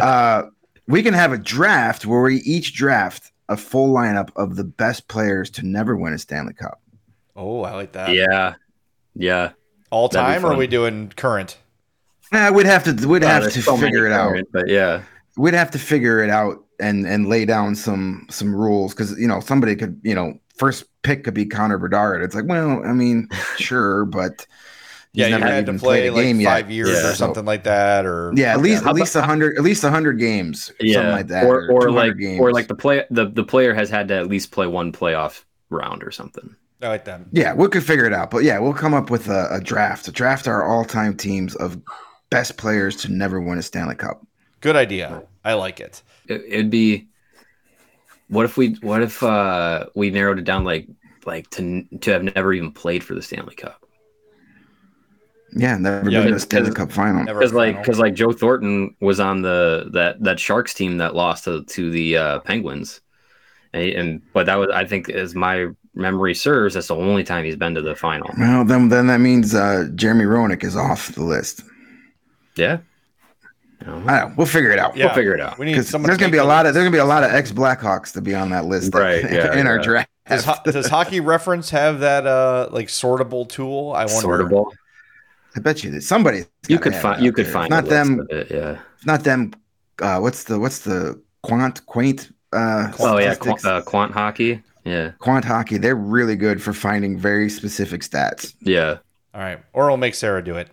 uh, 0.00 0.44
we 0.86 1.02
can 1.02 1.12
have 1.14 1.32
a 1.32 1.38
draft 1.38 2.06
where 2.06 2.22
we 2.22 2.36
each 2.38 2.74
draft 2.74 3.32
a 3.48 3.56
full 3.56 3.92
lineup 3.92 4.30
of 4.36 4.56
the 4.56 4.64
best 4.64 5.08
players 5.08 5.50
to 5.50 5.66
never 5.66 5.96
win 5.96 6.12
a 6.12 6.18
Stanley 6.18 6.54
Cup. 6.54 6.80
Oh, 7.36 7.62
I 7.62 7.74
like 7.74 7.92
that. 7.92 8.12
Yeah, 8.12 8.54
yeah. 9.14 9.52
All 9.90 10.08
That'd 10.08 10.40
time, 10.42 10.48
or 10.48 10.54
are 10.54 10.56
we 10.56 10.66
doing 10.66 11.12
current? 11.16 11.58
Uh, 12.32 12.52
we'd 12.54 12.66
have 12.66 12.84
to 12.84 13.08
we'd 13.08 13.24
Uh, 13.24 13.28
have 13.28 13.52
to 13.52 13.62
so 13.62 13.76
figure 13.76 14.06
it 14.06 14.12
out. 14.12 14.36
but 14.52 14.68
yeah, 14.68 15.02
we'd 15.36 15.54
have 15.54 15.72
to 15.72 15.78
figure 15.78 16.22
it 16.22 16.30
out 16.30 16.64
and 16.80 17.06
and 17.06 17.28
lay 17.28 17.44
down 17.44 17.74
some 17.74 18.26
some 18.30 18.54
rules 18.54 18.94
because 18.94 19.18
you 19.18 19.28
know 19.28 19.40
somebody 19.40 19.76
could 19.76 20.00
you 20.02 20.14
know 20.14 20.38
first 20.56 20.84
pick 21.02 21.24
could 21.24 21.34
be 21.34 21.46
Connor 21.46 21.78
Bedard. 21.78 22.22
It's 22.22 22.34
like 22.34 22.46
well, 22.46 22.82
I 22.84 22.92
mean, 22.92 23.28
sure, 23.56 24.04
but 24.06 24.46
he's 25.12 25.20
Yeah, 25.20 25.26
you 25.28 25.38
never 25.38 25.46
had 25.48 25.66
to 25.66 25.74
play 25.74 26.06
a 26.08 26.12
like 26.12 26.22
game 26.24 26.40
five 26.40 26.70
yet. 26.70 26.70
years 26.70 27.02
Yeah. 27.02 27.10
or 27.10 27.14
something 27.14 27.44
like 27.44 27.64
that, 27.64 28.06
or 28.06 28.32
Yeah, 28.36 28.52
at 28.54 28.60
least 28.60 28.84
How 28.84 28.90
at 28.90 28.94
least 28.94 29.16
a 29.16 29.22
hundred 29.22 29.56
at 29.58 29.62
least 29.64 29.84
a 29.84 29.90
hundred 29.90 30.14
games, 30.18 30.72
something 30.86 30.86
yeah, 30.88 31.10
like 31.12 31.28
that, 31.28 31.44
or 31.44 31.68
or 31.70 31.88
200 31.88 31.90
like 31.90 32.18
games. 32.18 32.40
or 32.40 32.52
like 32.52 32.68
the 32.68 32.74
play 32.74 33.04
the 33.10 33.26
the 33.26 33.44
player 33.44 33.74
has 33.74 33.90
had 33.90 34.08
to 34.08 34.14
at 34.16 34.26
least 34.28 34.50
play 34.52 34.66
one 34.66 34.92
playoff 34.92 35.44
round 35.70 36.02
or 36.04 36.10
something. 36.10 36.54
I 36.82 36.88
like 36.88 37.04
that. 37.04 37.20
yeah, 37.32 37.52
we 37.54 37.68
could 37.68 37.84
figure 37.84 38.06
it 38.06 38.12
out. 38.14 38.30
But 38.30 38.42
yeah, 38.44 38.58
we'll 38.58 38.72
come 38.72 38.94
up 38.94 39.10
with 39.10 39.28
a, 39.28 39.48
a 39.52 39.60
draft. 39.60 40.08
a 40.08 40.12
draft 40.12 40.48
our 40.48 40.64
all 40.64 40.84
time 40.84 41.14
teams 41.16 41.54
of 41.56 41.78
best 42.30 42.56
players 42.56 42.96
to 42.96 43.08
never 43.12 43.38
win 43.40 43.58
a 43.58 43.62
Stanley 43.62 43.96
Cup. 43.96 44.24
Good 44.60 44.76
idea. 44.76 45.22
I 45.44 45.54
like 45.54 45.80
it. 45.80 46.02
It, 46.30 46.42
it'd 46.46 46.70
be 46.70 47.08
what 48.28 48.44
if 48.44 48.56
we 48.56 48.74
what 48.80 49.02
if 49.02 49.22
uh 49.22 49.86
we 49.94 50.10
narrowed 50.10 50.38
it 50.38 50.44
down 50.44 50.64
like 50.64 50.88
like 51.26 51.48
to 51.50 51.84
to 52.00 52.12
have 52.12 52.22
never 52.22 52.52
even 52.52 52.72
played 52.72 53.04
for 53.04 53.14
the 53.14 53.22
Stanley 53.22 53.54
Cup? 53.54 53.84
Yeah, 55.52 55.76
never 55.78 56.10
Yeah, 56.10 56.20
been 56.22 56.30
to 56.30 56.36
a 56.36 56.40
Stanley 56.40 56.70
Cup 56.72 56.92
final. 56.92 57.26
Because 57.38 57.52
like 57.52 57.76
because 57.78 57.98
like 57.98 58.14
Joe 58.14 58.32
Thornton 58.32 58.96
was 59.00 59.20
on 59.20 59.42
the 59.42 59.90
that 59.92 60.22
that 60.24 60.40
Sharks 60.40 60.74
team 60.74 60.98
that 60.98 61.14
lost 61.14 61.44
to, 61.44 61.64
to 61.64 61.90
the 61.90 62.16
uh, 62.16 62.40
Penguins. 62.40 63.00
And, 63.74 63.90
and 63.92 64.22
but 64.34 64.46
that 64.46 64.56
was 64.56 64.70
I 64.70 64.86
think 64.86 65.10
as 65.10 65.34
my 65.34 65.68
memory 65.94 66.34
serves 66.34 66.74
that's 66.74 66.88
the 66.88 66.96
only 66.96 67.24
time 67.24 67.44
he's 67.44 67.56
been 67.56 67.74
to 67.76 67.82
the 67.82 67.96
final. 67.96 68.38
Well, 68.38 68.64
then 68.64 68.88
then 68.88 69.06
that 69.06 69.20
means 69.20 69.54
uh, 69.54 69.88
Jeremy 69.94 70.24
Roenick 70.24 70.64
is 70.64 70.76
off 70.76 71.14
the 71.14 71.22
list. 71.22 71.62
yeah. 72.56 72.74
You 72.74 72.82
know, 73.86 73.92
I 74.06 74.20
don't 74.20 74.28
know. 74.30 74.34
We'll 74.36 74.46
figure 74.46 74.70
it 74.70 74.78
out. 74.78 74.96
Yeah. 74.96 75.06
we'll 75.06 75.14
figure 75.14 75.34
it 75.34 75.40
out 75.40 75.58
We 75.58 75.66
need 75.66 75.72
Because 75.72 75.88
someone. 75.88 76.08
there's 76.08 76.18
gonna 76.18 76.32
be 76.32 76.38
a 76.38 76.44
lot 76.44 76.66
of 76.66 76.74
there's 76.74 76.84
gonna 76.84 76.92
be 76.94 76.98
a 76.98 77.04
lot 77.04 77.24
of 77.24 77.30
ex 77.32 77.52
Blackhawks 77.52 78.12
to 78.12 78.20
be 78.20 78.34
on 78.34 78.50
that 78.50 78.64
list, 78.66 78.94
Right, 78.94 79.22
yeah, 79.30 79.56
in 79.58 79.66
our 79.66 79.78
draft. 79.78 80.08
Does, 80.28 80.44
ho- 80.44 80.54
does 80.64 80.86
hockey 80.86 81.20
reference 81.20 81.70
have 81.70 82.00
that 82.00 82.26
uh 82.26 82.68
like 82.70 82.88
sortable 82.88 83.48
tool? 83.48 83.92
I 83.96 84.04
wonder. 84.06 84.44
sortable 84.44 84.70
I 85.56 85.60
bet 85.60 85.82
you 85.82 85.90
that 85.92 86.02
somebody 86.02 86.44
you 86.68 86.78
could 86.78 86.94
find 86.94 87.22
you 87.22 87.32
could 87.32 87.46
find 87.48 87.68
not 87.70 87.86
them. 87.86 88.26
it, 88.30 88.50
yeah 88.50 88.78
Not 89.04 89.24
them. 89.24 89.52
Uh, 90.00 90.18
what's 90.20 90.44
the 90.44 90.58
what's 90.60 90.80
the 90.80 91.20
quant 91.42 91.84
quaint? 91.86 92.30
Uh, 92.52 92.92
oh 93.00 93.18
yeah 93.18 93.30
qu- 93.34 93.50
statistics? 93.50 93.64
uh, 93.64 93.80
quant 93.82 94.12
hockey 94.12 94.62
yeah 94.84 95.10
quant 95.18 95.44
hockey. 95.44 95.78
They're 95.78 95.96
really 95.96 96.36
good 96.36 96.62
for 96.62 96.72
finding 96.72 97.18
very 97.18 97.50
specific 97.50 98.02
stats. 98.02 98.54
yeah 98.60 98.98
All 99.34 99.40
right, 99.40 99.58
or 99.72 99.88
we'll 99.88 99.96
make 99.96 100.14
Sarah 100.14 100.42
do 100.44 100.54
it. 100.56 100.68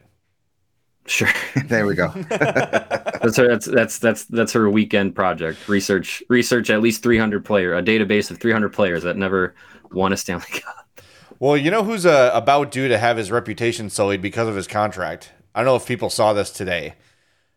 Sure 1.07 1.29
there 1.65 1.85
we 1.85 1.95
go. 1.95 2.07
That's 2.29 3.37
her. 3.37 3.47
That's 3.47 3.65
that's 3.65 3.99
that's 3.99 4.25
that's 4.25 4.53
her 4.53 4.69
weekend 4.69 5.15
project. 5.15 5.67
Research 5.67 6.21
research 6.29 6.69
at 6.69 6.81
least 6.81 7.03
300 7.03 7.43
player 7.43 7.75
a 7.75 7.81
database 7.81 8.29
of 8.29 8.39
300 8.39 8.69
players 8.69 9.03
that 9.03 9.17
never 9.17 9.55
won 9.91 10.13
a 10.13 10.17
Stanley 10.17 10.45
Cup. 10.47 11.01
Well, 11.39 11.57
you 11.57 11.69
know 11.71 11.83
who's 11.83 12.05
uh, 12.05 12.31
about 12.33 12.71
due 12.71 12.87
to 12.87 12.97
have 12.97 13.17
his 13.17 13.31
reputation 13.31 13.89
sullied 13.89 14.21
because 14.21 14.47
of 14.47 14.55
his 14.55 14.67
contract. 14.67 15.31
I 15.53 15.59
don't 15.59 15.65
know 15.65 15.75
if 15.75 15.85
people 15.85 16.09
saw 16.09 16.33
this 16.33 16.51
today. 16.51 16.95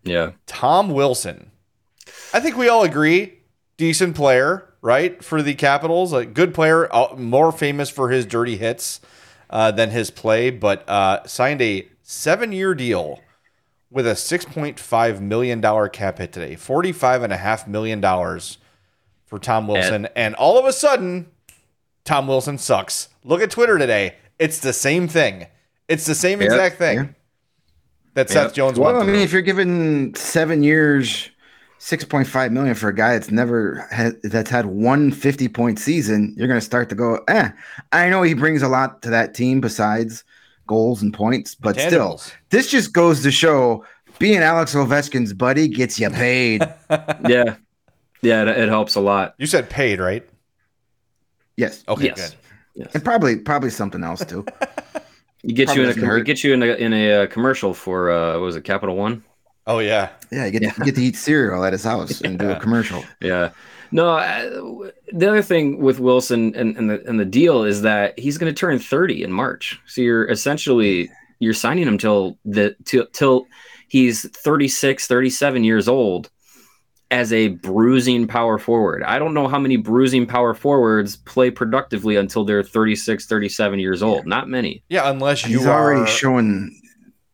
Yeah, 0.03 0.33
Tom 0.47 0.91
Wilson. 0.91 1.51
I 2.33 2.41
think 2.41 2.57
we 2.57 2.69
all 2.69 2.83
agree, 2.83 3.41
decent 3.77 4.17
player, 4.17 4.75
right? 4.83 5.23
For 5.23 5.43
the 5.43 5.55
Capitals, 5.55 6.13
a 6.13 6.25
good 6.25 6.55
player, 6.55 6.93
uh, 6.95 7.15
more 7.17 7.53
famous 7.53 7.91
for 7.91 8.11
his 8.11 8.27
dirty 8.27 8.57
hits 8.57 9.01
uh, 9.51 9.71
than 9.71 9.91
his 9.91 10.11
play, 10.11 10.51
but 10.51 10.89
uh, 10.89 11.27
signed 11.27 11.61
a 11.61 11.89
seven-year 12.03 12.75
deal 12.75 13.21
with 13.91 14.07
a 14.07 14.15
six 14.17 14.45
point 14.45 14.79
five 14.79 15.21
million 15.21 15.61
dollar 15.61 15.89
cap 15.89 16.19
hit 16.19 16.33
today, 16.33 16.57
forty-five 16.57 17.23
and 17.23 17.33
a 17.33 17.37
half 17.37 17.67
million 17.67 18.01
dollars 18.01 18.59
for 19.27 19.39
Tom 19.39 19.67
Wilson, 19.69 20.09
and 20.17 20.35
all 20.37 20.59
of 20.59 20.65
a 20.65 20.73
sudden, 20.73 21.27
Tom 22.05 22.27
Wilson 22.27 22.59
sucks. 22.59 23.09
Look 23.25 23.41
at 23.43 23.51
Twitter 23.51 23.79
today; 23.79 24.15
it's 24.39 24.59
the 24.61 24.73
same 24.73 25.09
thing. 25.09 25.47
It's 25.89 26.07
the 26.07 26.15
same 26.15 26.41
Yep. 26.41 26.51
exact 26.51 26.79
thing 26.79 26.97
Yeah. 26.99 27.07
that 28.15 28.31
Seth 28.31 28.55
Jones 28.55 28.79
well, 28.79 28.93
went 28.93 29.03
I 29.03 29.05
through. 29.05 29.13
mean, 29.15 29.23
if 29.23 29.33
you're 29.33 29.43
given 29.43 30.15
seven 30.15 30.63
years, 30.63 31.29
six 31.79 32.05
point 32.05 32.29
five 32.29 32.53
million 32.53 32.75
for 32.77 32.89
a 32.89 32.95
guy 32.95 33.13
that's 33.15 33.31
never 33.33 33.87
had 33.91 34.21
that's 34.23 34.51
had 34.51 34.67
one 34.67 35.11
50 35.11 35.49
point 35.49 35.79
season, 35.81 36.33
you're 36.37 36.47
gonna 36.49 36.61
start 36.61 36.89
to 36.91 36.95
go, 36.95 37.21
eh. 37.29 37.51
I 37.93 38.09
know 38.09 38.23
he 38.23 38.35
brings 38.35 38.63
a 38.63 38.69
lot 38.69 39.03
to 39.03 39.11
that 39.11 39.35
team 39.35 39.61
besides 39.61 40.23
goals 40.71 41.03
and 41.03 41.13
points, 41.13 41.55
but 41.57 41.79
still, 41.79 42.21
this 42.51 42.71
just 42.71 42.93
goes 42.93 43.23
to 43.25 43.31
show 43.33 43.85
being 44.21 44.39
Alex 44.39 44.75
Ovechkin's 44.75 45.33
buddy 45.33 45.67
gets 45.67 45.99
you 45.99 46.09
paid. 46.11 46.63
yeah, 47.29 47.57
yeah. 48.23 48.43
It, 48.43 48.49
it 48.49 48.69
helps 48.69 48.95
a 48.95 49.01
lot. 49.01 49.35
You 49.39 49.47
said 49.47 49.69
paid, 49.69 49.99
right? 49.99 50.25
yes, 51.57 51.83
Okay, 51.89 52.07
Yes. 52.07 52.31
good. 52.31 52.37
Yes. 52.77 52.95
and 52.95 53.05
probably 53.05 53.37
probably 53.37 53.71
something 53.71 54.03
else 54.05 54.25
too. 54.25 54.47
You 55.43 55.55
get 55.55 55.69
Probably 55.69 55.85
you 55.85 55.89
in 55.91 55.99
a 55.99 56.01
com- 56.07 56.25
get 56.25 56.45
you 56.45 56.53
in 56.53 56.63
a 56.63 56.67
in 56.67 56.93
a 56.93 57.13
uh, 57.23 57.27
commercial 57.27 57.73
for 57.73 58.11
uh, 58.11 58.33
what 58.35 58.43
was 58.43 58.57
it 58.57 58.65
Capital 58.65 58.95
One? 58.95 59.25
Oh 59.67 59.79
yeah. 59.79 60.11
Yeah, 60.31 60.45
you 60.45 60.51
get 60.61 60.77
you 60.77 60.85
get 60.85 60.95
to 60.97 61.03
eat 61.03 61.17
cereal 61.17 61.65
at 61.65 61.73
his 61.73 61.83
house 61.83 62.21
and 62.21 62.39
do 62.39 62.51
a 62.51 62.61
commercial. 62.61 63.03
Yeah. 63.23 63.49
No, 63.93 64.09
uh, 64.11 64.91
the 65.13 65.29
other 65.29 65.43
thing 65.43 65.79
with 65.79 65.99
Wilson 65.99 66.55
and, 66.55 66.77
and 66.77 66.89
the 66.91 67.03
and 67.09 67.19
the 67.19 67.25
deal 67.25 67.65
is 67.65 67.83
that 67.83 68.19
he's 68.19 68.39
going 68.39 68.53
to 68.53 68.59
turn 68.59 68.79
30 68.79 69.23
in 69.25 69.33
March. 69.33 69.81
So 69.87 70.01
you're 70.01 70.29
essentially 70.31 71.11
you're 71.41 71.55
signing 71.55 71.87
him 71.89 71.99
till 71.99 72.39
the 72.45 72.77
till, 72.85 73.07
till 73.07 73.47
he's 73.89 74.29
36, 74.31 75.07
37 75.07 75.65
years 75.65 75.89
old 75.89 76.31
as 77.11 77.33
a 77.33 77.49
bruising 77.49 78.29
power 78.29 78.57
forward. 78.59 79.03
I 79.03 79.19
don't 79.19 79.35
know 79.35 79.49
how 79.49 79.59
many 79.59 79.77
bruising 79.77 80.27
power 80.27 80.55
forwards 80.55 81.17
play 81.17 81.51
productively 81.51 82.15
until 82.15 82.45
they're 82.45 82.63
36, 82.63 83.27
37 83.27 83.81
years 83.81 84.01
old. 84.03 84.27
Not 84.27 84.49
many. 84.49 84.85
Yeah, 84.89 85.11
unless 85.11 85.45
you 85.49 85.59
He's 85.59 85.67
are 85.67 85.81
already 85.83 86.09
showing. 86.09 86.81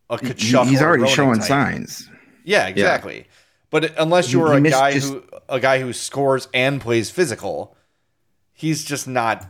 a 0.08 0.16
Tkachuk 0.16 0.68
he's 0.68 0.80
already 0.80 1.06
showing 1.08 1.40
type. 1.40 1.48
signs. 1.48 2.08
Yeah, 2.44 2.68
exactly. 2.68 3.26
But 3.70 3.92
unless 3.98 4.32
you 4.32 4.38
He- 4.46 4.50
are 4.52 4.56
a 4.56 4.60
guy 4.62 4.92
just- 4.94 5.12
who 5.12 5.22
a 5.48 5.60
guy 5.60 5.80
who 5.80 5.92
scores 5.92 6.48
and 6.52 6.80
plays 6.80 7.10
physical, 7.10 7.76
he's 8.52 8.84
just 8.84 9.06
not. 9.08 9.46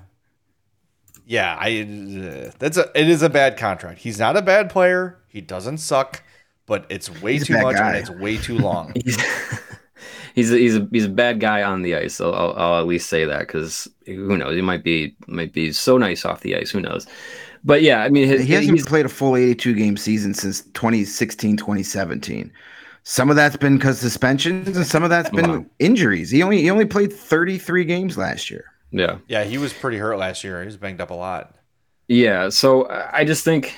Yeah, 1.27 1.57
I. 1.59 1.81
Uh, 1.81 2.51
that's 2.59 2.77
a. 2.77 2.91
It 2.95 3.09
is 3.09 3.23
a 3.23 3.31
bad 3.31 3.57
contract. 3.57 4.01
He's 4.01 4.19
not 4.19 4.37
a 4.37 4.43
bad 4.43 4.71
player. 4.71 5.19
He 5.29 5.41
doesn't 5.41 5.79
suck, 5.79 6.23
but 6.67 6.87
it's 6.89 7.11
way 7.21 7.35
He's 7.35 7.47
too 7.47 7.61
much 7.61 7.77
guy. 7.77 7.89
and 7.89 7.97
it's 7.97 8.11
way 8.11 8.37
too 8.37 8.59
long. 8.59 8.93
He's 9.05 9.17
he's 10.35 10.53
a, 10.53 10.59
he's 10.59 10.77
a 10.77 10.89
he's 10.93 11.05
a 11.07 11.11
bad 11.11 11.41
guy 11.41 11.63
on 11.63 11.83
the 11.83 11.97
ice. 11.97 12.21
I'll, 12.21 12.35
I'll, 12.35 12.53
I'll 12.57 12.81
at 12.81 12.87
least 12.87 13.09
say 13.09 13.25
that 13.25 13.41
because 13.41 13.89
who 14.05 14.37
knows? 14.37 14.55
He 14.55 14.63
might 14.63 14.85
be 14.85 15.17
might 15.27 15.53
be 15.53 15.73
so 15.73 15.99
nice 15.99 16.25
off 16.25 16.43
the 16.43 16.55
ice. 16.57 16.71
Who 16.71 16.81
knows? 16.81 17.07
But 17.65 17.83
yeah, 17.83 18.03
I 18.03 18.11
mean, 18.11 18.29
his, 18.29 18.45
He 18.45 18.53
hasn't 18.53 18.77
he's, 18.77 18.87
played 18.87 19.07
a 19.07 19.09
full 19.09 19.35
82 19.35 19.75
game 19.75 19.97
season 19.97 20.35
since 20.35 20.61
2016, 20.61 21.57
2017. 21.57 22.53
Some 23.09 23.31
of 23.31 23.37
that's 23.37 23.57
been 23.57 23.79
because 23.79 23.99
suspensions, 24.01 24.77
and 24.77 24.87
some 24.87 25.03
of 25.05 25.11
that's 25.11 25.31
been 25.31 25.47
Wow. 25.51 25.67
injuries. 25.79 26.31
He 26.31 26.43
only 26.43 26.61
he 26.61 26.71
only 26.71 26.85
played 26.87 27.13
33 27.13 27.85
games 27.85 28.19
last 28.19 28.51
year. 28.51 28.65
yeah, 28.91 29.19
yeah, 29.29 29.45
he 29.45 29.59
was 29.59 29.73
pretty 29.73 29.99
hurt 29.99 30.17
last 30.19 30.45
year. 30.45 30.61
He 30.61 30.67
was 30.67 30.77
banged 30.77 31.01
up 31.01 31.11
a 31.11 31.15
lot. 31.15 31.55
yeah. 32.09 32.49
So 32.49 32.87
I 32.89 33.21
I 33.21 33.25
just 33.25 33.45
think, 33.45 33.75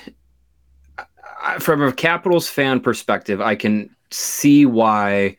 from 1.59 1.81
a 1.81 1.93
Capitals 1.93 2.49
fan 2.49 2.79
perspective, 2.79 3.41
I 3.41 3.55
can 3.55 3.95
see 4.11 4.65
why 4.65 5.37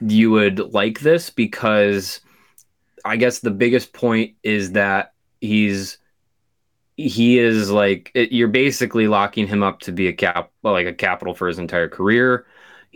you 0.00 0.30
would 0.30 0.58
like 0.74 1.00
this 1.00 1.30
because 1.30 2.20
I 3.04 3.16
guess 3.16 3.40
the 3.40 3.52
biggest 3.52 3.92
point 3.92 4.36
is 4.42 4.72
that 4.72 5.14
he's 5.40 5.98
he 6.96 7.38
is 7.38 7.70
like 7.70 8.10
it, 8.14 8.32
you're 8.32 8.48
basically 8.48 9.08
locking 9.08 9.46
him 9.46 9.62
up 9.62 9.80
to 9.80 9.92
be 9.92 10.08
a 10.08 10.12
cap 10.12 10.50
like 10.62 10.86
a 10.86 10.94
capital 10.94 11.34
for 11.34 11.48
his 11.48 11.58
entire 11.58 11.88
career. 11.88 12.46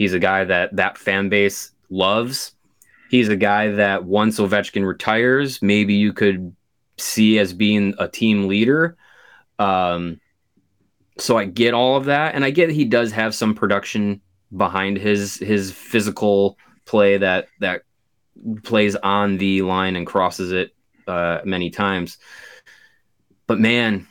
He's 0.00 0.14
a 0.14 0.18
guy 0.18 0.44
that 0.44 0.74
that 0.76 0.96
fan 0.96 1.28
base 1.28 1.72
loves. 1.90 2.52
He's 3.10 3.28
a 3.28 3.36
guy 3.36 3.72
that 3.72 4.04
once 4.04 4.40
Ovechkin 4.40 4.86
retires, 4.86 5.60
maybe 5.60 5.92
you 5.92 6.14
could 6.14 6.56
see 6.96 7.38
as 7.38 7.52
being 7.52 7.94
a 7.98 8.08
team 8.08 8.48
leader. 8.48 8.96
Um, 9.58 10.18
so 11.18 11.36
I 11.36 11.44
get 11.44 11.74
all 11.74 11.98
of 11.98 12.06
that, 12.06 12.34
and 12.34 12.46
I 12.46 12.50
get 12.50 12.70
he 12.70 12.86
does 12.86 13.12
have 13.12 13.34
some 13.34 13.54
production 13.54 14.22
behind 14.56 14.96
his 14.96 15.34
his 15.34 15.70
physical 15.70 16.56
play 16.86 17.18
that 17.18 17.48
that 17.60 17.82
plays 18.64 18.96
on 18.96 19.36
the 19.36 19.60
line 19.60 19.96
and 19.96 20.06
crosses 20.06 20.50
it 20.50 20.74
uh, 21.08 21.40
many 21.44 21.68
times. 21.68 22.16
But 23.46 23.60
man, 23.60 24.08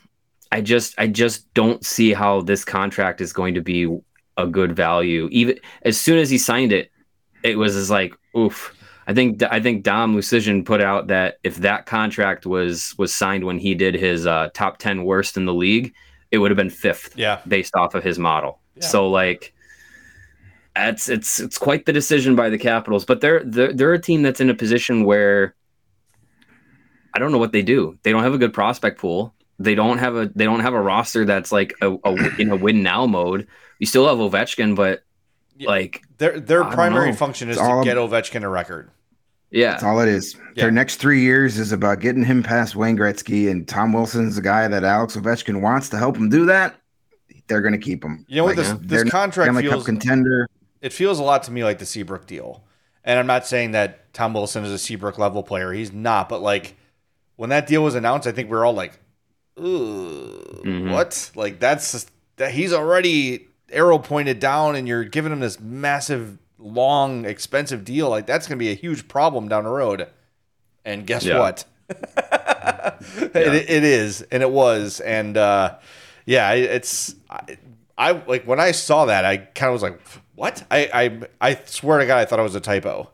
I 0.51 0.61
just 0.61 0.93
I 0.99 1.07
just 1.07 1.51
don't 1.55 1.83
see 1.83 2.13
how 2.13 2.41
this 2.41 2.63
contract 2.63 3.21
is 3.21 3.33
going 3.33 3.55
to 3.55 3.61
be 3.61 3.87
a 4.43 4.47
good 4.47 4.75
value. 4.75 5.27
Even 5.31 5.59
as 5.83 5.99
soon 5.99 6.17
as 6.17 6.29
he 6.29 6.37
signed 6.37 6.71
it, 6.71 6.91
it 7.43 7.57
was 7.57 7.73
just 7.73 7.89
like 7.89 8.13
oof. 8.37 8.75
I 9.07 9.13
think 9.13 9.41
I 9.43 9.59
think 9.59 9.83
Dom 9.83 10.15
Luszczyszyn 10.15 10.65
put 10.65 10.81
out 10.81 11.07
that 11.07 11.39
if 11.43 11.57
that 11.57 11.85
contract 11.85 12.45
was 12.45 12.95
was 12.97 13.13
signed 13.13 13.43
when 13.43 13.57
he 13.57 13.73
did 13.73 13.95
his 13.95 14.25
uh, 14.25 14.49
top 14.53 14.77
ten 14.77 15.03
worst 15.03 15.35
in 15.35 15.45
the 15.45 15.53
league, 15.53 15.93
it 16.31 16.37
would 16.37 16.51
have 16.51 16.57
been 16.57 16.69
fifth 16.69 17.17
Yeah, 17.17 17.39
based 17.47 17.75
off 17.75 17.95
of 17.95 18.03
his 18.03 18.19
model. 18.19 18.59
Yeah. 18.75 18.85
So 18.85 19.09
like 19.09 19.53
it's 20.75 21.09
it's 21.09 21.39
it's 21.39 21.57
quite 21.57 21.85
the 21.85 21.93
decision 21.93 22.35
by 22.35 22.49
the 22.49 22.57
Capitals, 22.57 23.03
but 23.03 23.21
they're 23.21 23.43
they're 23.43 23.73
they're 23.73 23.93
a 23.93 24.01
team 24.01 24.21
that's 24.21 24.39
in 24.39 24.49
a 24.49 24.55
position 24.55 25.03
where 25.03 25.55
I 27.13 27.19
don't 27.19 27.31
know 27.31 27.39
what 27.39 27.51
they 27.51 27.63
do. 27.63 27.97
They 28.03 28.11
don't 28.11 28.23
have 28.23 28.35
a 28.35 28.37
good 28.37 28.53
prospect 28.53 28.99
pool. 28.99 29.33
They 29.59 29.75
don't 29.75 29.97
have 29.97 30.15
a 30.15 30.31
they 30.33 30.45
don't 30.45 30.61
have 30.61 30.73
a 30.73 30.81
roster 30.81 31.25
that's 31.25 31.51
like 31.51 31.73
a, 31.81 31.91
a 32.03 32.41
in 32.41 32.49
a 32.49 32.55
win 32.55 32.81
now 32.81 33.05
mode. 33.05 33.47
You 33.79 33.85
still 33.85 34.07
have 34.07 34.17
Ovechkin, 34.17 34.75
but 34.75 35.03
Yeah. 35.57 35.67
like 35.69 36.01
their 36.17 36.39
their 36.39 36.63
I 36.63 36.73
primary 36.73 37.13
function 37.13 37.49
is 37.49 37.57
It's 37.57 37.65
to 37.65 37.71
all- 37.71 37.83
get 37.83 37.97
Ovechkin 37.97 38.43
a 38.43 38.49
record. 38.49 38.89
Yeah, 39.51 39.71
that's 39.71 39.83
all 39.83 39.99
it 39.99 40.07
is. 40.07 40.35
Yeah. 40.55 40.63
Their 40.65 40.71
next 40.71 40.97
three 40.97 41.21
years 41.21 41.57
is 41.57 41.71
about 41.71 41.99
getting 42.01 42.23
him 42.23 42.43
past 42.43 42.75
Wayne 42.75 42.95
Gretzky, 42.95 43.49
and 43.49 43.67
Tom 43.67 43.93
Wilson's 43.93 44.35
the 44.35 44.43
guy 44.43 44.67
that 44.67 44.83
Alex 44.83 45.15
Ovechkin 45.17 45.59
wants 45.61 45.89
to 45.89 45.97
help 45.97 46.15
him 46.17 46.29
do 46.29 46.45
that. 46.45 46.75
they're 47.47 47.61
going 47.61 47.73
to 47.73 47.79
keep 47.79 48.03
him. 48.03 48.23
You 48.29 48.35
know 48.37 48.43
what 48.43 48.55
Like, 48.57 48.67
this 48.67 48.77
this 48.81 49.03
not 49.05 49.11
contract 49.11 49.45
Stanley 49.47 49.63
Cup 49.63 49.71
feels 49.71 49.85
contender. 49.85 50.47
it 50.81 50.93
feels 50.93 51.17
a 51.17 51.23
lot 51.23 51.41
to 51.43 51.51
me 51.51 51.63
like 51.63 51.79
the 51.79 51.85
Seabrook 51.87 52.27
deal. 52.27 52.63
And 53.03 53.17
I'm 53.17 53.25
not 53.25 53.47
saying 53.47 53.71
that 53.71 54.13
Tom 54.13 54.33
Wilson 54.35 54.63
is 54.63 54.71
a 54.71 54.77
Seabrook 54.77 55.17
level 55.17 55.41
player. 55.41 55.71
He's 55.73 55.91
not, 55.91 56.29
but 56.29 56.41
like 56.43 56.75
when 57.37 57.49
that 57.49 57.65
deal 57.65 57.83
was 57.83 57.95
announced, 57.95 58.27
I 58.27 58.31
think 58.31 58.51
we 58.51 58.55
are 58.57 58.63
all 58.65 58.73
like, 58.73 58.99
Ooh, 59.59 60.65
Mhm. 60.65 60.89
what? 60.89 61.31
Like 61.35 61.59
that's 61.59 62.05
that 62.37 62.51
he's 62.51 62.73
already 62.73 63.47
arrow 63.71 63.99
pointed 63.99 64.39
down 64.39 64.75
and 64.75 64.87
you're 64.87 65.03
giving 65.03 65.31
him 65.31 65.39
this 65.39 65.59
massive, 65.59 66.37
long, 66.57 67.25
expensive 67.25 67.83
deal. 67.85 68.09
Like 68.09 68.25
that's 68.25 68.47
gonna 68.47 68.57
be 68.57 68.71
a 68.71 68.75
huge 68.75 69.07
problem 69.07 69.47
down 69.49 69.65
the 69.65 69.69
road. 69.69 70.07
And 70.85 71.05
guess 71.07 71.25
Yeah. 71.25 71.39
what? 71.39 71.65
it, 71.89 73.35
it 73.69 73.83
is, 73.83 74.21
and 74.31 74.43
it 74.43 74.51
was, 74.51 74.99
and 75.01 75.37
uh, 75.37 75.77
yeah, 76.25 76.51
it's 76.53 77.15
I, 77.29 77.57
I 77.97 78.11
like 78.11 78.45
when 78.45 78.59
I 78.59 78.71
saw 78.71 79.05
that, 79.05 79.25
I 79.25 79.37
kind 79.37 79.69
of 79.69 79.73
was 79.73 79.83
like, 79.83 79.99
"What?" 80.35 80.63
I, 80.71 80.89
I 81.41 81.49
I 81.51 81.55
swear 81.65 81.99
to 81.99 82.05
God, 82.05 82.19
I 82.19 82.25
thought 82.25 82.39
it 82.39 82.43
was 82.43 82.55
a 82.55 82.61
typo. 82.61 83.09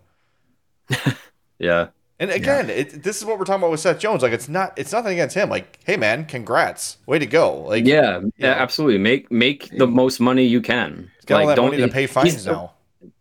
Yeah. 1.59 1.89
And 2.19 2.31
again, 2.31 2.69
it, 2.69 3.03
this 3.03 3.17
is 3.17 3.25
what 3.25 3.37
we're 3.37 3.43
talking 3.45 3.61
about 3.61 3.71
with 3.71 3.81
Seth 3.81 3.99
Jones. 3.99 4.23
Like, 4.23 4.31
it's 4.31 4.47
not, 4.47 4.71
it's 4.77 4.93
nothing 4.93 5.11
against 5.13 5.35
him. 5.35 5.49
Like, 5.49 5.79
hey 5.83 5.97
man, 5.97 6.25
congrats, 6.25 6.97
way 7.05 7.19
to 7.19 7.25
go. 7.25 7.63
Like, 7.63 7.85
Yeah, 7.85 8.21
yeah, 8.37 8.51
know. 8.51 8.57
absolutely. 8.57 8.99
Make 8.99 9.29
make 9.31 9.69
the 9.77 9.85
most 9.87 10.19
money 10.21 10.45
you 10.45 10.61
can. 10.61 11.11
he's 11.17 11.25
got 11.25 11.41
all 11.41 11.47
that 11.47 11.55
don't 11.55 11.71
money 11.71 11.81
to 11.81 11.87
pay 11.89 12.07
fines 12.07 12.45
now. 12.45 12.71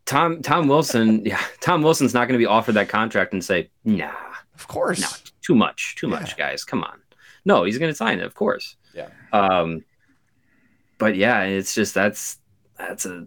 Tom 0.06 0.42
Tom 0.42 0.68
Wilson, 0.68 1.22
yeah, 1.26 1.42
Tom 1.60 1.82
Wilson's 1.82 2.14
not 2.14 2.28
going 2.28 2.38
to 2.38 2.42
be 2.42 2.46
offered 2.46 2.72
that 2.74 2.88
contract 2.88 3.32
and 3.32 3.44
say, 3.44 3.68
"Nah, 3.84 4.12
Of 4.54 4.68
course. 4.68 5.00
no, 5.00 5.08
too 5.42 5.54
much, 5.56 5.96
too 5.96 6.06
Yeah. 6.08 6.20
much, 6.20 6.36
guys. 6.36 6.62
Come 6.62 6.84
on." 6.84 6.98
No, 7.44 7.64
he's 7.64 7.78
going 7.78 7.90
to 7.90 7.96
sign 7.96 8.20
it, 8.20 8.24
of 8.26 8.34
course. 8.34 8.76
Yeah. 8.94 9.08
Um, 9.32 9.84
but 10.98 11.16
yeah, 11.16 11.42
it's 11.42 11.74
just 11.74 11.94
that's 11.94 12.38
that's 12.78 13.06
a 13.06 13.26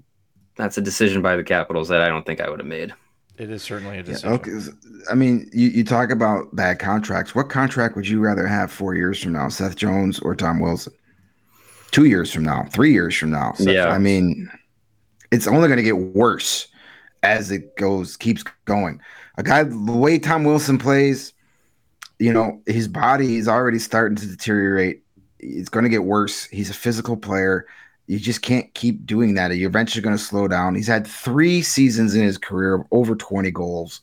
that's 0.55 0.77
a 0.77 0.81
decision 0.81 1.21
by 1.21 1.35
the 1.35 1.43
Capitals 1.43 1.89
that 1.89 2.01
I 2.01 2.07
don't 2.07 2.25
think 2.25 2.39
I 2.39 2.49
would 2.49 2.59
have 2.59 2.67
made. 2.67 2.93
It 3.37 3.49
is 3.51 3.61
certainly 3.61 3.95
a 3.95 3.97
Yeah, 3.97 4.01
decision. 4.03 4.29
okay. 4.31 4.51
I 5.11 5.15
mean, 5.15 5.49
you, 5.53 5.67
you 5.69 5.83
talk 5.83 6.09
about 6.09 6.55
bad 6.55 6.79
contracts. 6.79 7.35
What 7.35 7.49
contract 7.49 7.95
would 7.95 8.07
you 8.07 8.19
rather 8.19 8.47
have 8.47 8.71
four 8.71 8.95
years 8.95 9.21
from 9.21 9.33
now, 9.33 9.47
Seth 9.49 9.75
Jones 9.75 10.19
or 10.19 10.35
Tom 10.35 10.59
Wilson? 10.59 10.93
Two 11.91 12.05
years 12.05 12.33
from 12.33 12.43
now, 12.43 12.63
three 12.71 12.91
years 12.91 13.15
from 13.15 13.31
now. 13.31 13.53
Seth- 13.53 13.67
Yeah. 13.67 13.89
I 13.89 13.97
mean, 13.99 14.49
it's 15.31 15.47
only 15.47 15.67
going 15.67 15.77
to 15.77 15.83
get 15.83 15.97
worse 15.97 16.67
as 17.23 17.51
it 17.51 17.75
goes, 17.77 18.17
keeps 18.17 18.43
going. 18.65 18.99
A 19.37 19.43
guy, 19.43 19.63
the 19.63 19.91
way 19.91 20.17
Tom 20.17 20.43
Wilson 20.43 20.77
plays, 20.79 21.33
you 22.19 22.33
know, 22.33 22.61
his 22.65 22.87
body 22.87 23.37
is 23.37 23.47
already 23.47 23.79
starting 23.79 24.15
to 24.17 24.25
deteriorate. 24.25 25.03
It's 25.39 25.69
going 25.69 25.83
to 25.83 25.89
get 25.89 26.03
worse. 26.03 26.45
He's 26.45 26.71
a 26.71 26.73
physical 26.73 27.15
player. 27.15 27.67
You 28.07 28.19
just 28.19 28.41
can't 28.41 28.73
keep 28.73 29.05
doing 29.05 29.33
that. 29.35 29.55
You're 29.55 29.69
eventually 29.69 30.01
going 30.01 30.15
to 30.15 30.23
slow 30.23 30.47
down. 30.47 30.75
He's 30.75 30.87
had 30.87 31.05
three 31.05 31.61
seasons 31.61 32.15
in 32.15 32.23
his 32.23 32.37
career 32.37 32.75
of 32.75 32.87
over 32.91 33.15
20 33.15 33.51
goals. 33.51 34.01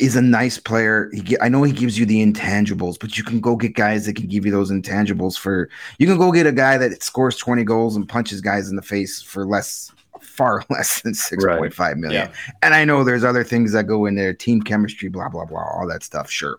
He's 0.00 0.16
a 0.16 0.22
nice 0.22 0.58
player. 0.58 1.10
He, 1.12 1.38
I 1.40 1.48
know 1.48 1.62
he 1.62 1.70
gives 1.70 1.96
you 1.96 2.04
the 2.04 2.20
intangibles, 2.24 2.98
but 2.98 3.16
you 3.16 3.22
can 3.22 3.40
go 3.40 3.54
get 3.54 3.76
guys 3.76 4.06
that 4.06 4.16
can 4.16 4.26
give 4.26 4.44
you 4.44 4.50
those 4.50 4.72
intangibles 4.72 5.38
for. 5.38 5.70
You 5.98 6.08
can 6.08 6.18
go 6.18 6.32
get 6.32 6.44
a 6.44 6.52
guy 6.52 6.76
that 6.76 7.04
scores 7.04 7.36
20 7.36 7.62
goals 7.62 7.94
and 7.94 8.08
punches 8.08 8.40
guys 8.40 8.68
in 8.68 8.74
the 8.74 8.82
face 8.82 9.22
for 9.22 9.46
less, 9.46 9.92
far 10.20 10.64
less 10.70 11.02
than 11.02 11.12
6.5 11.12 11.96
million. 11.98 12.28
Yeah. 12.28 12.34
And 12.62 12.74
I 12.74 12.84
know 12.84 13.04
there's 13.04 13.22
other 13.22 13.44
things 13.44 13.70
that 13.72 13.84
go 13.84 14.06
in 14.06 14.16
there, 14.16 14.34
team 14.34 14.60
chemistry, 14.60 15.08
blah 15.08 15.28
blah 15.28 15.44
blah, 15.44 15.62
all 15.62 15.86
that 15.86 16.02
stuff. 16.02 16.28
Sure, 16.28 16.58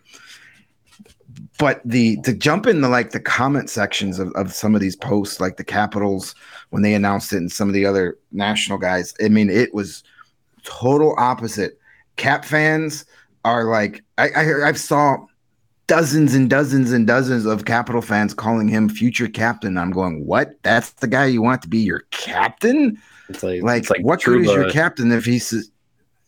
but 1.57 1.81
the 1.85 2.17
to 2.21 2.33
jump 2.33 2.67
in 2.67 2.81
the 2.81 2.89
like 2.89 3.11
the 3.11 3.19
comment 3.19 3.69
sections 3.69 4.19
of, 4.19 4.31
of 4.33 4.53
some 4.53 4.75
of 4.75 4.81
these 4.81 4.95
posts, 4.95 5.39
like 5.39 5.57
the 5.57 5.63
Capitals 5.63 6.35
when 6.69 6.81
they 6.83 6.93
announced 6.93 7.33
it, 7.33 7.37
and 7.37 7.51
some 7.51 7.67
of 7.67 7.73
the 7.73 7.85
other 7.85 8.17
national 8.31 8.77
guys. 8.77 9.13
I 9.23 9.29
mean, 9.29 9.49
it 9.49 9.73
was 9.73 10.03
total 10.63 11.15
opposite. 11.17 11.79
Cap 12.15 12.45
fans 12.45 13.05
are 13.45 13.65
like, 13.65 14.03
I, 14.17 14.29
I 14.29 14.67
I've 14.67 14.79
saw 14.79 15.17
dozens 15.87 16.33
and 16.35 16.49
dozens 16.49 16.91
and 16.91 17.07
dozens 17.07 17.45
of 17.45 17.65
Capital 17.65 18.01
fans 18.01 18.33
calling 18.33 18.67
him 18.67 18.89
future 18.89 19.27
captain. 19.27 19.77
I'm 19.77 19.91
going, 19.91 20.25
what? 20.25 20.51
That's 20.63 20.91
the 20.91 21.07
guy 21.07 21.25
you 21.25 21.41
want 21.41 21.61
to 21.61 21.69
be 21.69 21.79
your 21.79 22.01
captain? 22.11 23.01
It's 23.29 23.43
like 23.43 23.63
Like, 23.63 23.79
it's 23.81 23.89
like 23.89 24.01
what 24.01 24.23
good 24.23 24.41
is 24.41 24.51
your 24.51 24.69
captain 24.69 25.11
if 25.11 25.25
he's, 25.25 25.71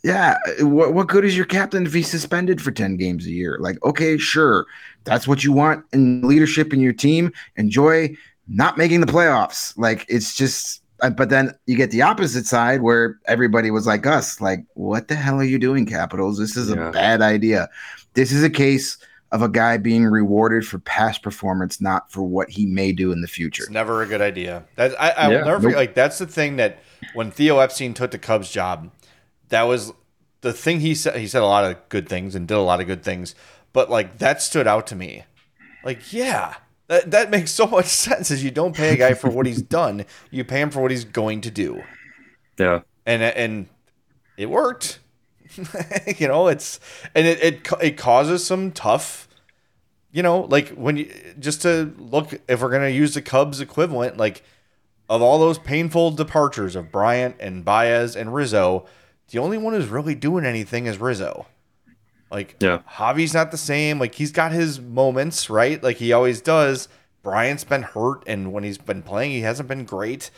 yeah, 0.04 0.38
what, 0.62 0.94
what 0.94 1.08
good 1.08 1.26
is 1.26 1.36
your 1.36 1.46
captain 1.46 1.86
if 1.86 1.94
he's 1.94 2.10
suspended 2.10 2.62
for 2.62 2.72
10 2.72 2.98
games 2.98 3.26
a 3.26 3.32
year? 3.32 3.58
Like, 3.60 3.84
okay, 3.84 4.18
sure. 4.18 4.66
That's 5.04 5.28
what 5.28 5.44
you 5.44 5.52
want 5.52 5.86
in 5.92 6.22
leadership 6.22 6.74
in 6.74 6.80
your 6.80 6.94
team. 6.94 7.32
Enjoy 7.58 8.16
not 8.48 8.78
making 8.78 9.02
the 9.02 9.08
playoffs. 9.08 9.74
Like, 9.78 10.06
it's 10.08 10.36
just, 10.36 10.82
uh, 11.02 11.10
but 11.10 11.30
then 11.30 11.54
you 11.66 11.76
get 11.76 11.92
the 11.92 12.02
opposite 12.02 12.46
side 12.46 12.82
where 12.82 13.20
everybody 13.28 13.72
was 13.72 13.88
like 13.88 14.06
us, 14.06 14.40
like, 14.42 14.60
what 14.74 15.08
the 15.08 15.16
hell 15.16 15.36
are 15.40 15.44
you 15.44 15.60
doing, 15.60 15.86
Capitals? 15.86 16.38
This 16.38 16.56
is 16.56 16.70
Yeah. 16.70 16.90
a 16.90 16.92
bad 16.92 17.22
idea. 17.22 17.68
This 18.14 18.32
is 18.32 18.44
a 18.44 18.50
case 18.50 18.98
of 19.32 19.42
a 19.42 19.50
guy 19.50 19.78
being 19.78 20.06
rewarded 20.06 20.66
for 20.66 20.80
past 20.80 21.22
performance, 21.22 21.80
not 21.80 22.12
for 22.12 22.24
what 22.24 22.50
he 22.50 22.66
may 22.66 22.92
do 22.92 23.12
in 23.12 23.22
the 23.22 23.28
future. 23.28 23.64
It's 23.64 23.72
never 23.72 24.02
a 24.02 24.08
good 24.08 24.22
idea. 24.22 24.64
That 24.76 25.00
I, 25.00 25.12
I 25.12 25.22
Yeah, 25.24 25.28
will 25.40 25.46
never 25.46 25.52
nope. 25.52 25.62
forget. 25.64 25.78
Like 25.78 25.94
that's 25.94 26.18
the 26.18 26.26
thing 26.26 26.56
that 26.56 26.80
when 27.14 27.30
Theo 27.32 27.60
Epstein 27.60 27.94
took 27.94 28.12
the 28.12 28.18
Cubs 28.18 28.52
job, 28.52 28.90
that 29.50 29.64
was 29.64 29.94
the 30.42 30.54
thing 30.54 30.80
he 30.80 30.96
said. 30.96 31.16
He 31.18 31.28
said 31.28 31.42
a 31.42 31.46
lot 31.46 31.66
of 31.70 31.78
good 31.90 32.08
things 32.08 32.36
and 32.36 32.48
did 32.48 32.56
a 32.58 32.62
lot 32.62 32.80
of 32.82 32.88
good 32.88 33.04
things, 33.04 33.36
but 33.74 33.90
like 33.90 34.18
that 34.20 34.42
stood 34.42 34.68
out 34.68 34.88
to 34.88 34.96
me. 34.96 35.24
Like, 35.84 36.12
yeah, 36.14 36.56
that 36.88 37.12
that 37.12 37.30
makes 37.30 37.52
so 37.52 37.66
much 37.68 37.86
sense. 37.88 38.32
Is 38.32 38.44
you 38.44 38.52
don't 38.52 38.76
pay 38.76 38.94
a 38.94 38.98
guy 38.98 39.14
for 39.14 39.30
what 39.30 39.46
he's 39.46 39.62
done, 39.80 40.06
you 40.32 40.44
pay 40.44 40.62
him 40.62 40.70
for 40.70 40.82
what 40.82 40.92
he's 40.92 41.06
going 41.06 41.42
to 41.42 41.52
do, 41.52 41.84
Yeah. 42.58 42.82
and 43.06 43.22
and 43.24 43.68
it 44.38 44.50
worked. 44.50 45.00
you 46.18 46.28
know, 46.28 46.48
it's 46.48 46.80
and 47.16 47.26
it, 47.26 47.44
it 47.44 47.68
it 47.82 47.98
causes 47.98 48.46
some 48.46 48.72
tough. 48.72 49.28
You 50.12 50.24
know, 50.24 50.42
like 50.42 50.70
when 50.70 50.98
you 50.98 51.14
just 51.40 51.62
to 51.64 51.94
look 51.98 52.34
if 52.48 52.62
we're 52.62 52.70
gonna 52.72 52.90
use 52.90 53.14
the 53.14 53.22
Cubs 53.22 53.60
equivalent, 53.60 54.18
like 54.18 54.44
of 55.10 55.22
all 55.24 55.40
those 55.40 55.58
painful 55.58 56.12
departures 56.12 56.76
of 56.76 56.92
Bryant 56.92 57.36
and 57.40 57.66
Baez 57.66 58.16
and 58.16 58.34
Rizzo, 58.34 58.86
the 59.32 59.40
only 59.40 59.58
one 59.58 59.74
who's 59.74 59.88
really 59.88 60.16
doing 60.16 60.46
anything 60.46 60.86
is 60.86 60.98
Rizzo. 60.98 61.46
Like, 62.32 62.56
Yeah. 62.60 62.80
Javi's 62.88 63.34
not 63.34 63.52
the 63.52 63.58
same. 63.58 64.00
Like, 64.00 64.16
he's 64.16 64.32
got 64.32 64.52
his 64.52 64.80
moments, 64.80 65.50
right? 65.50 65.82
Like 65.82 65.98
he 65.98 66.14
always 66.14 66.42
does. 66.42 66.88
Bryant's 67.24 67.64
been 67.64 67.82
hurt, 67.84 68.24
and 68.28 68.54
when 68.54 68.64
he's 68.64 68.78
been 68.78 69.02
playing, 69.02 69.32
he 69.32 69.42
hasn't 69.42 69.68
been 69.68 69.84
great. 69.86 70.32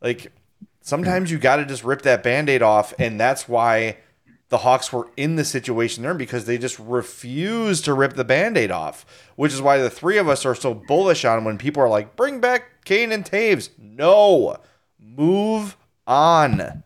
Like, 0.00 0.32
sometimes 0.80 1.30
you 1.30 1.38
got 1.38 1.56
to 1.56 1.64
just 1.64 1.84
rip 1.84 2.02
that 2.02 2.22
band 2.22 2.48
aid 2.50 2.62
off, 2.62 2.92
and 2.98 3.20
that's 3.20 3.48
why 3.48 3.98
the 4.48 4.58
Hawks 4.58 4.92
were 4.92 5.08
in 5.16 5.36
the 5.36 5.44
situation 5.44 6.02
they're 6.02 6.12
in 6.12 6.18
because 6.18 6.44
they 6.44 6.58
just 6.58 6.78
refuse 6.78 7.80
to 7.82 7.94
rip 7.94 8.14
the 8.14 8.24
band 8.24 8.56
aid 8.56 8.70
off, 8.70 9.04
which 9.36 9.52
is 9.52 9.62
why 9.62 9.78
the 9.78 9.90
three 9.90 10.18
of 10.18 10.28
us 10.28 10.44
are 10.44 10.54
so 10.54 10.74
bullish 10.74 11.24
on 11.24 11.44
when 11.44 11.58
people 11.58 11.82
are 11.82 11.88
like, 11.88 12.14
bring 12.14 12.40
back 12.40 12.84
Kane 12.84 13.10
and 13.10 13.24
Toews. 13.24 13.70
No, 13.78 14.58
move 14.98 15.76
on. 16.06 16.83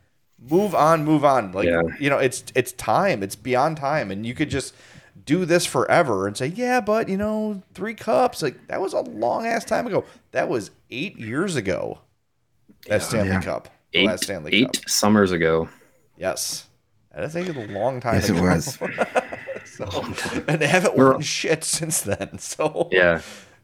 Move 0.51 0.75
on, 0.75 1.05
move 1.05 1.25
on. 1.25 1.53
Like 1.53 1.67
Yeah. 1.67 1.83
you 1.99 2.11
know, 2.11 2.19
it's 2.19 2.45
it's 2.55 2.73
time. 2.73 3.23
It's 3.23 3.37
beyond 3.37 3.77
time, 3.77 4.11
and 4.11 4.25
you 4.27 4.35
could 4.35 4.51
just 4.51 4.75
do 5.25 5.45
this 5.45 5.67
forever 5.67 6.27
and 6.27 6.37
say, 6.37 6.47
yeah, 6.47 6.81
but 6.81 7.09
you 7.09 7.17
know, 7.17 7.63
three 7.75 7.95
cups. 7.95 8.43
Like 8.43 8.67
that 8.69 8.81
was 8.81 8.93
a 8.93 9.01
long 9.01 9.47
ass 9.47 9.65
time 9.65 9.87
ago. 9.87 10.05
That 10.33 10.49
was 10.49 10.71
eight 10.91 11.19
years 11.19 11.57
ago. 11.57 11.99
That 12.89 13.03
Stanley 13.03 13.29
Yeah. 13.31 13.43
Cup, 13.43 13.69
the 13.93 13.99
Eight, 14.01 14.07
last 14.07 14.25
Stanley 14.25 14.55
eight 14.55 14.73
Cup. 14.73 14.89
summers 14.89 15.33
ago. 15.33 15.69
Yes, 16.17 16.67
That 17.15 17.25
is 17.25 17.35
a 17.37 17.53
long 17.67 18.01
time. 18.01 18.15
Yes, 18.15 18.31
it 18.31 18.41
was. 18.41 18.79
So- 19.77 20.03
and 20.49 20.59
they 20.61 20.67
haven't 20.67 20.97
We're- 20.97 21.13
won 21.13 21.21
shit 21.21 21.63
since 21.63 22.01
then. 22.01 22.39
So 22.39 22.89
Yeah. 22.91 23.21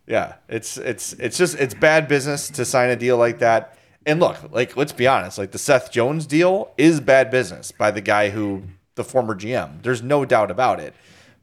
yeah, 0.06 0.34
it's 0.48 0.76
it's 0.76 1.12
it's 1.14 1.36
just 1.38 1.58
it's 1.58 1.74
bad 1.74 2.06
business 2.08 2.50
to 2.50 2.64
sign 2.64 2.90
a 2.90 2.96
deal 2.96 3.16
like 3.16 3.38
that. 3.40 3.76
And 4.06 4.20
look, 4.20 4.36
like 4.52 4.76
let's 4.76 4.92
be 4.92 5.06
honest, 5.06 5.38
like 5.38 5.52
the 5.52 5.58
Seth 5.58 5.90
Jones 5.90 6.26
deal 6.26 6.72
is 6.76 7.00
bad 7.00 7.30
business 7.30 7.72
by 7.72 7.90
the 7.90 8.00
guy 8.00 8.30
who 8.30 8.62
the 8.96 9.04
former 9.04 9.34
GM. 9.34 9.82
There's 9.82 10.02
no 10.02 10.24
doubt 10.24 10.50
about 10.50 10.78
it. 10.80 10.94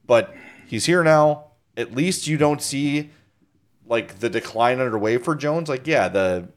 But 0.05 0.33
he's 0.67 0.85
here 0.85 1.03
now. 1.03 1.45
At 1.75 1.95
least 1.95 2.27
you 2.27 2.37
don't 2.37 2.61
see 2.61 3.09
like 3.87 4.19
the 4.19 4.29
decline 4.29 4.79
underway 4.79 5.17
for 5.17 5.35
Jones. 5.35 5.69
Like 5.69 5.87
yeah, 5.87 6.07
the 6.07 6.49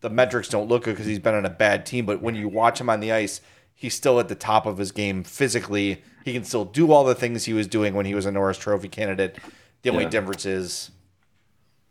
the 0.00 0.10
metrics 0.10 0.48
don't 0.48 0.68
look 0.68 0.84
good 0.84 0.92
because 0.92 1.06
he's 1.06 1.18
been 1.18 1.34
on 1.34 1.46
a 1.46 1.50
bad 1.50 1.86
team, 1.86 2.06
but 2.06 2.20
when 2.22 2.34
you 2.34 2.48
watch 2.48 2.80
him 2.80 2.90
on 2.90 3.00
the 3.00 3.12
ice, 3.12 3.40
he's 3.74 3.94
still 3.94 4.20
at 4.20 4.28
the 4.28 4.34
top 4.34 4.66
of 4.66 4.78
his 4.78 4.92
game 4.92 5.24
physically. 5.24 6.02
He 6.24 6.32
can 6.32 6.44
still 6.44 6.64
do 6.64 6.92
all 6.92 7.04
the 7.04 7.14
things 7.14 7.44
he 7.44 7.52
was 7.54 7.66
doing 7.66 7.94
when 7.94 8.04
he 8.06 8.14
was 8.14 8.26
a 8.26 8.32
Norris 8.32 8.58
Trophy 8.58 8.88
candidate. 8.88 9.36
The 9.82 9.90
only 9.90 10.04
Yeah. 10.04 10.10
difference 10.10 10.44
is 10.44 10.90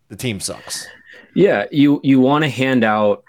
the 0.09 0.15
team 0.15 0.39
sucks. 0.39 0.87
Yeah, 1.33 1.65
you 1.71 1.99
you 2.03 2.19
want 2.19 2.43
to 2.43 2.49
hand 2.49 2.83
out 2.83 3.23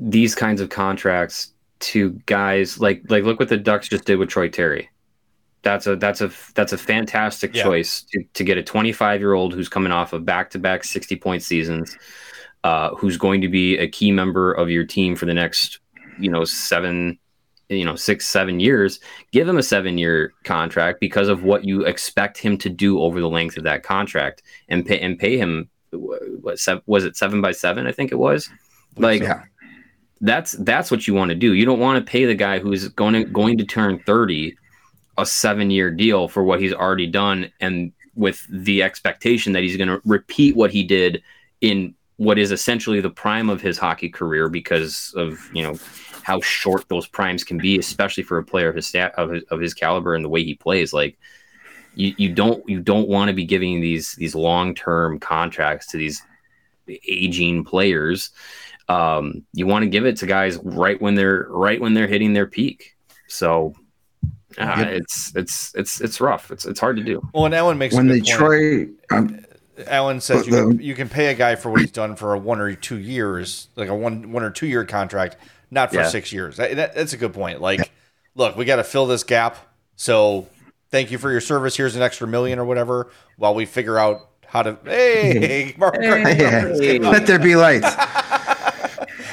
these 0.00 0.34
kinds 0.34 0.60
of 0.60 0.70
contracts 0.70 1.52
to 1.80 2.10
guys 2.26 2.80
like 2.80 3.02
like 3.08 3.24
look 3.24 3.38
what 3.38 3.48
the 3.48 3.56
Ducks 3.56 3.88
just 3.88 4.04
did 4.04 4.18
with 4.18 4.28
Troy 4.28 4.48
Terry. 4.48 4.88
That's 5.62 5.86
a 5.86 5.96
that's 5.96 6.20
a 6.22 6.30
that's 6.54 6.72
a 6.72 6.78
fantastic 6.78 7.54
Yeah. 7.54 7.62
choice 7.64 8.02
to, 8.12 8.24
to 8.34 8.44
get 8.44 8.56
a 8.58 8.62
25 8.62 9.20
year 9.20 9.34
old 9.34 9.52
who's 9.54 9.68
coming 9.68 9.92
off 9.92 10.12
of 10.12 10.24
back 10.24 10.50
to 10.50 10.58
back 10.58 10.84
60 10.84 11.16
point 11.16 11.42
seasons, 11.42 11.96
uh, 12.64 12.94
who's 12.94 13.16
going 13.18 13.42
to 13.42 13.48
be 13.48 13.76
a 13.78 13.86
key 13.86 14.10
member 14.10 14.52
of 14.52 14.70
your 14.70 14.84
team 14.84 15.16
for 15.16 15.26
the 15.26 15.34
next 15.34 15.78
you 16.18 16.30
know 16.30 16.44
seven, 16.44 17.18
you 17.68 17.84
know 17.84 17.94
six 17.96 18.26
seven 18.26 18.58
years. 18.58 19.00
Give 19.32 19.46
him 19.46 19.58
a 19.58 19.62
seven 19.62 19.98
year 19.98 20.32
contract 20.44 20.98
because 21.00 21.28
of 21.28 21.44
what 21.44 21.64
you 21.64 21.84
expect 21.84 22.38
him 22.38 22.56
to 22.58 22.70
do 22.70 23.00
over 23.00 23.20
the 23.20 23.28
length 23.28 23.58
of 23.58 23.64
that 23.64 23.82
contract, 23.82 24.42
and 24.70 24.84
pay 24.86 24.98
and 24.98 25.18
pay 25.18 25.36
him. 25.36 25.68
What 25.92 26.58
was 26.86 27.04
it 27.04 27.16
seven 27.16 27.40
by 27.42 27.52
seven? 27.52 27.86
I 27.86 27.92
think 27.92 28.12
it 28.12 28.18
was. 28.18 28.48
Like 28.96 29.22
Yeah. 29.22 29.42
That's 30.20 30.52
that's 30.52 30.90
what 30.90 31.06
you 31.06 31.14
want 31.14 31.30
to 31.30 31.34
do. 31.34 31.54
You 31.54 31.64
don't 31.64 31.80
want 31.80 32.04
to 32.04 32.10
pay 32.10 32.24
the 32.26 32.34
guy 32.34 32.58
who's 32.58 32.88
going 32.88 33.14
to 33.14 33.24
going 33.24 33.58
to 33.58 33.64
turn 33.64 33.98
30 34.00 34.56
a 35.18 35.22
7-year 35.22 35.90
deal 35.90 36.28
for 36.28 36.42
what 36.42 36.60
he's 36.60 36.72
already 36.72 37.06
done 37.06 37.50
and 37.60 37.92
with 38.14 38.46
the 38.48 38.82
expectation 38.82 39.52
that 39.52 39.62
he's 39.62 39.76
going 39.76 39.88
to 39.88 40.00
repeat 40.04 40.56
what 40.56 40.70
he 40.70 40.82
did 40.82 41.22
in 41.60 41.94
what 42.16 42.38
is 42.38 42.52
essentially 42.52 43.00
the 43.00 43.10
prime 43.10 43.48
of 43.48 43.60
his 43.60 43.78
hockey 43.78 44.08
career 44.08 44.48
because 44.48 45.12
of, 45.16 45.50
you 45.54 45.62
know, 45.62 45.78
how 46.22 46.40
short 46.40 46.86
those 46.88 47.06
primes 47.06 47.42
can 47.44 47.58
be 47.58 47.78
especially 47.78 48.22
for 48.22 48.38
a 48.38 48.44
player 48.44 48.68
of 48.68 48.76
his 48.76 48.86
stat 48.86 49.12
of 49.16 49.30
his, 49.30 49.42
of 49.44 49.60
his 49.60 49.74
caliber 49.74 50.14
and 50.14 50.24
the 50.24 50.28
way 50.28 50.44
he 50.44 50.54
plays 50.54 50.92
like 50.92 51.18
you, 51.94 52.14
you 52.18 52.32
don't 52.32 52.66
you 52.68 52.80
don't 52.80 53.08
want 53.08 53.28
to 53.28 53.34
be 53.34 53.44
giving 53.44 53.80
these 53.80 54.12
these 54.14 54.34
long-term 54.34 55.18
contracts 55.18 55.86
to 55.88 55.96
these 55.96 56.22
aging 57.08 57.64
players 57.64 58.30
um, 58.90 59.44
you 59.52 59.66
want 59.66 59.82
to 59.84 59.88
give 59.88 60.04
it 60.06 60.16
to 60.18 60.26
guys 60.26 60.58
right 60.58 61.00
when 61.00 61.14
they're 61.14 61.46
right 61.48 61.80
when 61.80 61.94
they're 61.94 62.06
hitting 62.08 62.32
their 62.32 62.46
peak. 62.46 62.96
So 63.28 63.74
uh, 64.58 64.74
Yep. 64.78 64.88
it's 64.88 65.32
it's 65.36 65.74
it's 65.74 66.00
it's 66.00 66.20
rough. 66.20 66.50
It's 66.50 66.64
it's 66.66 66.80
hard 66.80 66.96
to 66.96 67.04
do. 67.04 67.22
Well, 67.32 67.44
and 67.46 67.54
Ellen 67.54 67.78
makes 67.78 67.94
When 67.94 68.10
a 68.10 68.14
the 68.14 68.20
good 68.20 68.94
um, 69.10 69.44
Alan 69.86 70.20
says 70.20 70.40
But 70.40 70.46
you 70.46 70.52
can, 70.52 70.76
the- 70.76 70.84
you 70.84 70.94
can 70.94 71.08
pay 71.08 71.28
a 71.28 71.34
guy 71.34 71.54
for 71.54 71.70
what 71.70 71.80
he's 71.80 71.92
done 71.92 72.16
for 72.16 72.34
a 72.34 72.38
one 72.38 72.60
or 72.60 72.74
two 72.74 72.98
years, 72.98 73.68
like 73.76 73.88
a 73.88 73.94
one 73.94 74.32
one 74.32 74.42
or 74.42 74.50
two 74.50 74.66
year 74.66 74.84
contract, 74.84 75.36
not 75.70 75.90
for 75.90 75.96
Yeah. 76.00 76.08
six 76.08 76.32
years. 76.32 76.56
That, 76.56 76.74
that- 76.76 76.94
that's 76.94 77.12
a 77.12 77.16
good 77.16 77.32
point. 77.32 77.60
Like, 77.60 77.90
look, 78.34 78.56
we 78.56 78.64
got 78.64 78.76
to 78.76 78.84
fill 78.84 79.06
this 79.06 79.22
gap. 79.24 79.56
So, 79.96 80.48
thank 80.90 81.10
you 81.10 81.18
for 81.18 81.30
your 81.30 81.40
service. 81.40 81.76
Here's 81.76 81.94
an 81.94 82.02
extra 82.02 82.26
million 82.26 82.58
or 82.58 82.64
whatever, 82.64 83.10
while 83.36 83.54
we 83.54 83.66
figure 83.66 83.98
out 83.98 84.28
how 84.46 84.62
to. 84.62 84.76
Hey, 84.84 85.74
Mark, 85.78 85.96
yeah, 86.00 86.98
let 87.02 87.26
there 87.26 87.38
be 87.38 87.54
lights. 87.56 87.86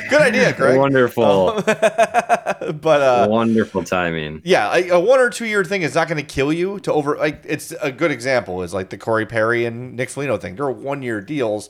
good 0.09 0.21
idea, 0.21 0.53
Greg. 0.53 0.77
Wonderful, 0.77 1.61
but 1.65 2.85
uh, 3.01 3.27
wonderful 3.29 3.83
timing. 3.83 4.41
yeah, 4.43 4.75
a, 4.75 4.89
a 4.89 4.99
one 4.99 5.19
or 5.19 5.29
two 5.29 5.45
year 5.45 5.63
thing 5.63 5.81
is 5.81 5.95
not 5.95 6.07
going 6.07 6.17
to 6.17 6.23
kill 6.33 6.51
you. 6.51 6.79
To 6.81 6.93
over, 6.93 7.15
like, 7.17 7.41
it's 7.45 7.71
a 7.81 7.91
good 7.91 8.11
example 8.11 8.63
is 8.63 8.73
like 8.73 8.89
the 8.89 8.97
Corey 8.97 9.25
Perry 9.25 9.65
and 9.65 9.95
Nick 9.95 10.09
Foligno 10.09 10.37
thing. 10.37 10.55
They're 10.55 10.69
one 10.69 11.01
year 11.01 11.21
deals, 11.21 11.69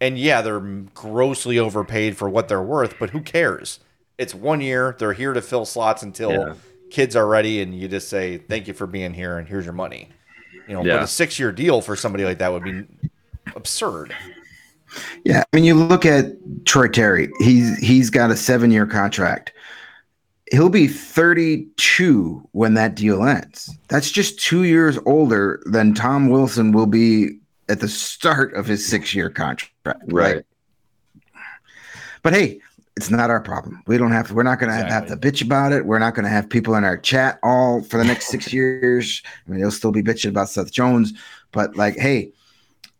and 0.00 0.18
yeah, 0.18 0.42
they're 0.42 0.60
grossly 0.94 1.58
overpaid 1.58 2.16
for 2.16 2.28
what 2.28 2.48
they're 2.48 2.62
worth. 2.62 2.94
But 2.98 3.10
who 3.10 3.20
cares? 3.20 3.80
It's 4.18 4.34
one 4.34 4.60
year. 4.60 4.96
They're 4.98 5.12
here 5.12 5.32
to 5.32 5.40
fill 5.42 5.64
slots 5.64 6.02
until 6.02 6.32
Yeah. 6.32 6.54
kids 6.90 7.14
are 7.16 7.26
ready, 7.26 7.60
and 7.62 7.78
you 7.78 7.88
just 7.88 8.08
say 8.08 8.38
thank 8.38 8.66
you 8.68 8.74
for 8.74 8.86
being 8.86 9.14
here, 9.14 9.38
and 9.38 9.46
here's 9.46 9.64
your 9.64 9.74
money. 9.74 10.08
You 10.66 10.74
know, 10.74 10.84
Yeah. 10.84 10.96
but 10.96 11.02
a 11.04 11.06
six 11.06 11.38
year 11.38 11.52
deal 11.52 11.80
for 11.80 11.96
somebody 11.96 12.24
like 12.24 12.38
that 12.38 12.52
would 12.52 12.64
be 12.64 12.84
absurd. 13.56 14.14
Yeah, 15.24 15.42
I 15.52 15.56
mean, 15.56 15.64
you 15.64 15.74
look 15.74 16.06
at 16.06 16.32
Troy 16.64 16.88
Terry. 16.88 17.30
He's 17.40 17.78
he's 17.78 18.10
got 18.10 18.30
a 18.30 18.36
seven 18.36 18.70
year 18.70 18.86
contract. 18.86 19.52
He'll 20.50 20.70
be 20.70 20.88
32 20.88 22.48
when 22.52 22.72
that 22.74 22.94
deal 22.94 23.22
ends. 23.22 23.70
That's 23.88 24.10
just 24.10 24.40
two 24.40 24.64
years 24.64 24.98
older 25.04 25.62
than 25.66 25.92
Tom 25.92 26.30
Wilson 26.30 26.72
will 26.72 26.86
be 26.86 27.38
at 27.68 27.80
the 27.80 27.88
start 27.88 28.54
of 28.54 28.66
his 28.66 28.86
six 28.86 29.14
year 29.14 29.28
contract. 29.28 30.04
Right. 30.06 30.36
Like, 30.36 30.46
but 32.22 32.32
hey, 32.32 32.60
it's 32.96 33.10
not 33.10 33.30
our 33.30 33.40
problem. 33.40 33.82
We 33.86 33.96
don't 33.96 34.10
have 34.10 34.28
to. 34.28 34.34
We're 34.34 34.42
not 34.42 34.58
going 34.58 34.72
to 34.72 34.84
have 34.84 35.06
to 35.06 35.16
bitch 35.16 35.40
about 35.40 35.72
it. 35.72 35.86
We're 35.86 36.00
not 36.00 36.14
going 36.14 36.24
to 36.24 36.30
have 36.30 36.50
people 36.50 36.74
in 36.74 36.84
our 36.84 36.96
chat 36.96 37.38
all 37.42 37.82
for 37.82 37.96
the 37.96 38.04
next 38.04 38.26
six 38.26 38.52
years. 38.52 39.22
I 39.46 39.50
mean, 39.50 39.60
they'll 39.60 39.70
still 39.70 39.92
be 39.92 40.02
bitching 40.02 40.30
about 40.30 40.48
Seth 40.48 40.72
Jones, 40.72 41.12
but 41.52 41.76
like, 41.76 41.96
hey, 41.96 42.32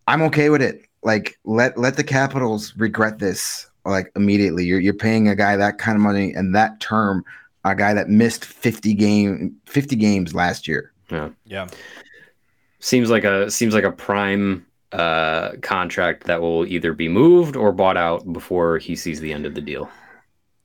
I'm 0.07 0.23
okay 0.23 0.51
with 0.51 0.63
it. 0.63 0.88
Like, 1.03 1.39
let 1.45 1.79
let 1.79 1.97
the 1.97 2.05
Capitals 2.05 2.75
regret 2.77 3.19
this 3.19 3.69
like 3.85 4.11
immediately. 4.17 4.65
You're 4.65 4.81
you're 4.81 4.95
paying 4.95 5.29
a 5.29 5.35
guy 5.35 5.57
that 5.57 5.79
kind 5.79 5.97
of 5.97 6.03
money 6.03 6.33
and 6.33 6.55
that 6.55 6.81
term, 6.81 7.25
a 7.65 7.75
guy 7.75 7.95
that 7.95 8.09
missed 8.09 8.45
50 8.45 8.95
game 8.95 9.57
50 9.67 9.97
games 9.97 10.35
last 10.35 10.69
year. 10.69 10.93
Yeah. 11.11 11.31
Yeah. 11.45 11.69
Seems 12.81 13.11
like 13.11 13.25
a 13.25 13.51
seems 13.51 13.75
like 13.75 13.85
a 13.85 13.93
prime 13.93 14.67
uh, 14.93 15.53
contract 15.63 16.25
that 16.25 16.41
will 16.41 16.67
either 16.67 16.93
be 16.93 17.09
moved 17.09 17.57
or 17.57 17.73
bought 17.73 17.97
out 17.97 18.33
before 18.33 18.79
he 18.79 18.97
sees 18.97 19.21
the 19.21 19.33
end 19.33 19.47
of 19.47 19.55
the 19.55 19.61
deal. 19.61 19.91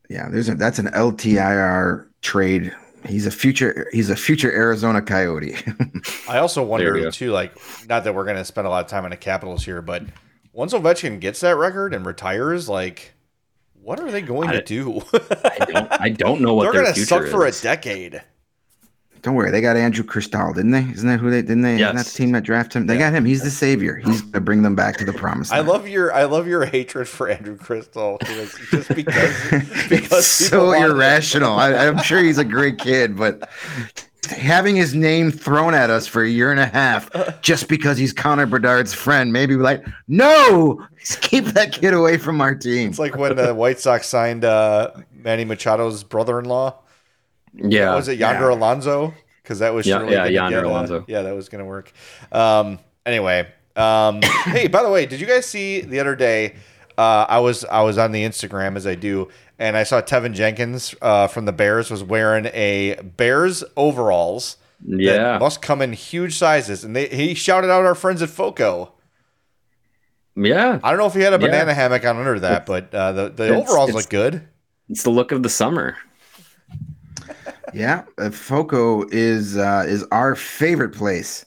Yeah, 0.10 0.30
there's 0.30 0.50
a 0.50 0.56
that's 0.56 0.80
an 0.80 0.88
LTIR 0.88 2.08
trade. 2.22 2.76
He's 3.06 3.26
a 3.26 3.32
future 3.32 3.88
he's 3.91 4.10
a 4.10 4.16
future 4.16 4.51
Arizona 4.51 5.01
Coyote. 5.01 5.56
I 6.30 6.38
also 6.39 6.64
wonder 6.64 7.10
too, 7.12 7.32
like, 7.32 7.54
not 7.88 8.04
that 8.04 8.16
we're 8.16 8.26
going 8.26 8.38
to 8.38 8.45
spend 8.45 8.68
a 8.68 8.70
lot 8.70 8.84
of 8.86 8.89
time 8.89 9.04
on 9.06 9.12
the 9.12 9.18
Capitals 9.18 9.64
here, 9.66 9.82
but 9.82 10.04
once 10.51 10.74
Ovechkin 10.74 11.20
gets 11.20 11.39
that 11.41 11.56
record 11.56 11.93
and 11.93 12.06
retires, 12.06 12.70
like, 12.70 13.14
what 13.74 13.99
are 13.99 14.12
they 14.12 14.22
going 14.22 14.49
I- 14.49 14.54
to 14.54 14.62
do? 14.62 15.01
I 15.14 15.66
don't 15.68 16.01
I 16.01 16.10
don't 16.10 16.41
know 16.41 16.54
what 16.54 16.64
They're 16.64 16.74
their 16.74 16.82
going 16.84 16.93
to 16.93 17.06
future 17.06 17.26
suck 17.26 17.32
for 17.32 17.45
a 17.45 17.51
decade. 17.51 18.22
Don't 19.24 19.36
worry, 19.36 19.51
they 19.51 19.61
got 19.61 19.78
Andrew 19.78 20.03
Cristall, 20.03 20.53
didn't 20.53 20.71
they? 20.71 20.82
Isn't 20.93 21.07
that 21.07 21.17
who 21.21 21.32
they 21.32 21.41
didn't 21.41 21.61
they? 21.61 21.76
Isn't 21.76 21.95
that 21.95 22.05
the 22.05 22.11
team 22.11 22.34
that 22.34 22.43
drafted 22.43 22.82
him? 22.82 22.88
They 22.88 22.97
got 22.97 23.13
him. 23.13 23.24
He's 23.24 23.41
the 23.41 23.49
savior. 23.49 23.95
He's 23.95 24.21
gonna 24.21 24.41
bring 24.41 24.63
them 24.63 24.76
back 24.76 24.97
to 24.97 25.05
the 25.05 25.13
promised 25.13 25.53
I 25.53 25.61
love 25.61 25.88
your 25.88 26.13
I 26.13 26.26
love 26.26 26.45
your 26.45 26.65
hatred 26.65 27.07
for 27.07 27.30
Andrew 27.30 27.57
Cristall 27.57 28.21
just 28.69 28.93
because 28.93 29.88
because 29.89 30.28
so 30.28 30.74
irrational. 30.74 31.53
I, 31.53 31.74
I'm 31.74 31.99
sure 31.99 32.21
he's 32.21 32.38
a 32.38 32.43
great 32.43 32.80
kid, 32.80 33.15
but 33.15 33.49
having 34.30 34.76
his 34.76 34.93
name 34.93 35.32
thrown 35.32 35.74
at 35.74 35.89
us 35.89 36.05
for 36.05 36.24
a 36.24 36.30
year 36.30 36.51
and 36.51 36.59
a 36.59 36.65
half 36.65 37.09
just 37.41 37.69
because 37.69 37.97
he's 37.97 38.11
Connor 38.11 38.45
Bedard's 38.45 38.93
friend, 38.93 39.32
maybe 39.32 39.55
we're 39.55 39.63
like, 39.63 39.86
no, 40.09 40.86
keep 41.21 41.45
that 41.45 41.71
kid 41.71 41.93
away 41.93 42.17
from 42.17 42.41
our 42.41 42.55
team. 42.55 42.89
It's 42.89 42.99
like 42.99 43.15
when 43.15 43.36
the 43.36 43.53
White 43.55 43.80
Sox 43.80 44.07
signed 44.07 44.43
uh, 44.43 44.91
Manny 45.13 45.45
Machado's 45.45 46.03
brother-in-law. 46.03 46.80
Yeah. 47.56 47.95
was 47.95 48.08
it 48.08 48.18
Yonder 48.18 48.49
Yeah. 48.49 48.56
Alonso? 48.58 49.14
Because 49.41 49.60
that 49.60 49.74
was 49.74 49.86
Yeah, 49.86 50.04
yeah, 50.10 50.26
Yonder 50.26 50.62
get, 50.62 50.66
uh, 50.66 50.70
Alonso. 50.70 51.06
yeah, 51.08 51.22
that 51.24 51.36
was 51.36 51.49
going 51.49 51.60
to 51.60 51.66
work. 51.66 51.91
Um, 52.32 52.80
anyway, 53.06 53.47
um, 53.76 54.22
hey, 54.45 54.68
by 54.68 54.82
the 54.84 54.89
way, 54.89 55.06
did 55.06 55.20
you 55.20 55.28
guys 55.28 55.45
see 55.45 55.82
the 55.82 55.99
other 55.99 56.16
day? 56.16 56.56
Uh, 56.97 57.26
I 57.28 57.39
was 57.39 57.66
I 57.66 57.82
was 57.82 57.97
on 57.97 58.12
the 58.12 58.24
Instagram 58.24 58.76
as 58.78 58.86
I 58.88 58.95
do, 58.95 59.30
and 59.60 59.76
I 59.76 59.84
saw 59.84 60.01
Tevin 60.01 60.34
Jenkins 60.34 60.93
uh, 61.01 61.28
from 61.28 61.45
the 61.45 61.51
Bears 61.51 61.89
was 61.91 62.04
wearing 62.04 62.45
a 62.54 62.95
Bears 63.18 63.64
overalls. 63.76 64.58
that 64.86 64.99
Yeah. 65.01 65.38
must 65.39 65.62
come 65.62 65.82
in 65.82 65.93
huge 65.93 66.36
sizes, 66.38 66.84
and 66.84 66.95
they, 66.95 67.08
he 67.08 67.34
shouted 67.36 67.72
out 67.72 67.86
our 67.86 67.95
friends 67.95 68.22
at 68.22 68.30
Foco. 68.30 68.91
Yeah. 70.36 70.80
I 70.84 70.89
don't 70.89 70.99
know 70.99 71.06
if 71.06 71.14
he 71.14 71.22
had 71.22 71.34
a 71.34 71.38
Yeah. 71.38 71.47
banana 71.47 71.74
hammock 71.74 72.06
on 72.06 72.18
under 72.18 72.39
that, 72.41 72.66
but 72.66 72.93
uh, 72.93 73.12
the 73.12 73.30
the 73.30 73.43
It's- 73.45 73.62
overalls 73.62 73.89
it's- 73.89 74.04
look 74.04 74.10
good. 74.10 74.47
It's 74.89 75.04
the 75.04 75.10
look 75.10 75.32
of 75.32 75.41
the 75.43 75.49
summer. 75.49 75.95
Yeah, 77.74 78.03
uh, 78.18 78.30
Foco 78.30 79.05
is 79.09 79.57
uh, 79.57 79.86
is 79.88 80.03
our 80.11 80.36
favorite 80.36 80.93
place 80.93 81.45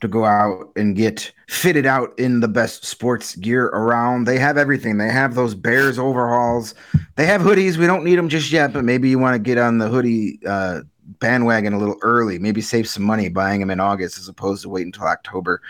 to 0.00 0.08
go 0.08 0.24
out 0.24 0.70
and 0.76 0.94
get 0.94 1.32
fitted 1.48 1.86
out 1.86 2.16
in 2.18 2.40
the 2.40 2.48
best 2.48 2.84
sports 2.84 3.36
gear 3.36 3.66
around. 3.66 4.26
They 4.26 4.38
have 4.38 4.58
everything. 4.58 4.98
They 4.98 5.08
have 5.08 5.34
those 5.34 5.54
Bears 5.54 5.98
overhauls. 5.98 6.74
They 7.16 7.26
have 7.26 7.40
hoodies. 7.40 7.76
We 7.76 7.86
don't 7.86 8.04
need 8.04 8.16
them 8.16 8.28
just 8.28 8.52
yet, 8.52 8.72
but 8.72 8.84
maybe 8.84 9.08
you 9.08 9.18
want 9.18 9.34
to 9.34 9.38
get 9.38 9.56
on 9.56 9.78
the 9.78 9.88
hoodie 9.88 10.40
uh, 10.46 10.82
bandwagon 11.20 11.72
a 11.72 11.78
little 11.78 11.96
early. 12.02 12.38
Maybe 12.38 12.60
save 12.60 12.88
some 12.88 13.02
money 13.02 13.28
buying 13.28 13.60
them 13.60 13.70
in 13.70 13.80
August 13.80 14.18
as 14.18 14.28
opposed 14.28 14.62
to 14.62 14.68
wait 14.68 14.84
until 14.84 15.04
October. 15.04 15.62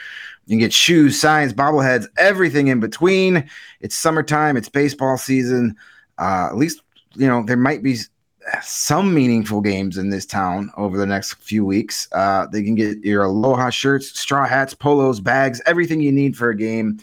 You 0.47 0.53
can 0.53 0.59
get 0.59 0.73
shoes, 0.73 1.21
signs, 1.21 1.53
bobbleheads, 1.53 2.07
everything 2.17 2.69
in 2.69 2.81
between. 2.81 3.49
It's 3.81 3.95
summertime. 3.95 4.57
It's 4.57 4.69
baseball 4.69 5.17
season. 5.17 5.77
Uh, 6.19 6.49
at 6.51 6.57
least 6.57 6.81
you 7.15 7.29
know 7.29 7.45
there 7.45 7.57
might 7.57 7.83
be 7.83 7.99
some 8.63 9.15
meaningful 9.15 9.61
games 9.61 9.97
in 9.97 10.11
this 10.11 10.27
town 10.27 10.71
over 10.77 10.99
the 10.99 11.07
next 11.07 11.35
few 11.35 11.65
weeks. 11.65 12.09
Uh, 12.13 12.47
they 12.47 12.63
can 12.63 12.75
get 12.75 12.99
your 12.99 13.25
Aloha 13.25 13.71
shirts, 13.71 14.19
straw 14.19 14.47
hats, 14.47 14.75
polos, 14.75 15.21
bags, 15.21 15.61
everything 15.67 16.01
you 16.01 16.13
need 16.13 16.37
for 16.37 16.51
a 16.51 16.57
game. 16.57 16.99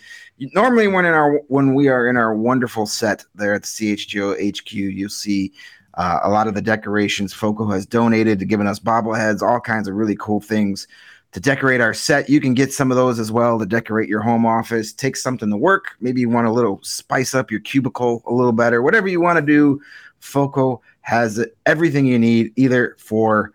Normally, 0.53 0.87
when 0.87 1.05
in 1.05 1.13
our 1.13 1.37
when 1.47 1.73
we 1.75 1.87
are 1.87 2.07
in 2.07 2.17
our 2.17 2.33
wonderful 2.33 2.85
set 2.85 3.23
there 3.35 3.53
at 3.53 3.63
the 3.63 3.67
CHGO 3.67 4.57
HQ, 4.57 4.73
you'll 4.73 5.09
see 5.09 5.53
uh, 5.95 6.19
a 6.23 6.29
lot 6.29 6.47
of 6.47 6.55
the 6.55 6.61
decorations 6.61 7.33
Foco 7.33 7.69
has 7.69 7.85
donated 7.85 8.39
to 8.39 8.45
giving 8.45 8.67
us 8.67 8.79
bobbleheads, 8.79 9.41
all 9.41 9.59
kinds 9.59 9.87
of 9.87 9.95
really 9.95 10.15
cool 10.15 10.41
things 10.41 10.87
to 11.31 11.39
decorate 11.39 11.79
our 11.79 11.93
set. 11.93 12.29
You 12.29 12.41
can 12.41 12.53
get 12.53 12.73
some 12.73 12.91
of 12.91 12.97
those 12.97 13.19
as 13.19 13.31
well 13.31 13.57
to 13.59 13.65
decorate 13.65 14.09
your 14.09 14.21
home 14.21 14.45
office. 14.45 14.91
Take 14.93 15.15
something 15.15 15.49
to 15.49 15.57
work. 15.57 15.95
Maybe 15.99 16.21
you 16.21 16.29
want 16.29 16.47
a 16.47 16.51
little 16.51 16.79
spice 16.83 17.33
up 17.33 17.51
your 17.51 17.61
cubicle 17.61 18.23
a 18.25 18.33
little 18.33 18.51
better. 18.51 18.81
Whatever 18.81 19.07
you 19.07 19.21
want 19.21 19.37
to 19.37 19.45
do, 19.45 19.81
Foco 20.19 20.81
has 21.01 21.45
everything 21.65 22.05
you 22.05 22.19
need 22.19 22.51
either 22.55 22.95
for 22.99 23.53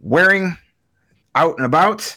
wearing 0.00 0.56
out 1.34 1.56
and 1.56 1.66
about 1.66 2.16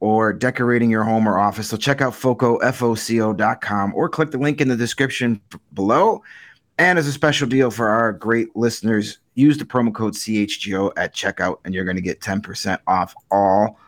or 0.00 0.32
decorating 0.32 0.90
your 0.90 1.04
home 1.04 1.28
or 1.28 1.38
office. 1.38 1.68
So 1.68 1.76
check 1.76 2.00
out 2.00 2.14
foco, 2.14 2.56
F-O-C-O.com 2.58 3.94
or 3.94 4.08
click 4.08 4.30
the 4.30 4.38
link 4.38 4.60
in 4.60 4.68
the 4.68 4.76
description 4.76 5.40
below. 5.74 6.22
And 6.78 6.98
as 6.98 7.06
a 7.06 7.12
special 7.12 7.46
deal 7.46 7.70
for 7.70 7.88
our 7.88 8.12
great 8.12 8.56
listeners, 8.56 9.18
use 9.34 9.58
the 9.58 9.66
promo 9.66 9.92
code 9.92 10.14
CHGO 10.14 10.92
at 10.96 11.14
checkout 11.14 11.58
and 11.64 11.74
you're 11.74 11.84
going 11.84 11.96
to 11.96 12.02
get 12.02 12.20
10% 12.20 12.78
off 12.86 13.14
all 13.30 13.78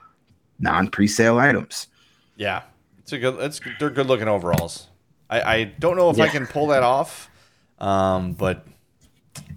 non-presale 0.59 1.39
items. 1.39 1.89
Yeah, 2.37 2.63
it's 3.01 3.13
a 3.13 3.19
good. 3.19 3.39
It's 3.41 3.61
they're 3.79 3.91
good 3.91 4.07
looking 4.07 4.29
overalls. 4.29 4.89
I, 5.29 5.41
I 5.41 5.65
don't 5.65 5.97
know 5.97 6.11
if 6.11 6.21
I 6.21 6.29
can 6.29 6.47
pull 6.47 6.69
that 6.69 6.83
off, 6.83 7.31
um, 7.79 8.33
but 8.33 8.67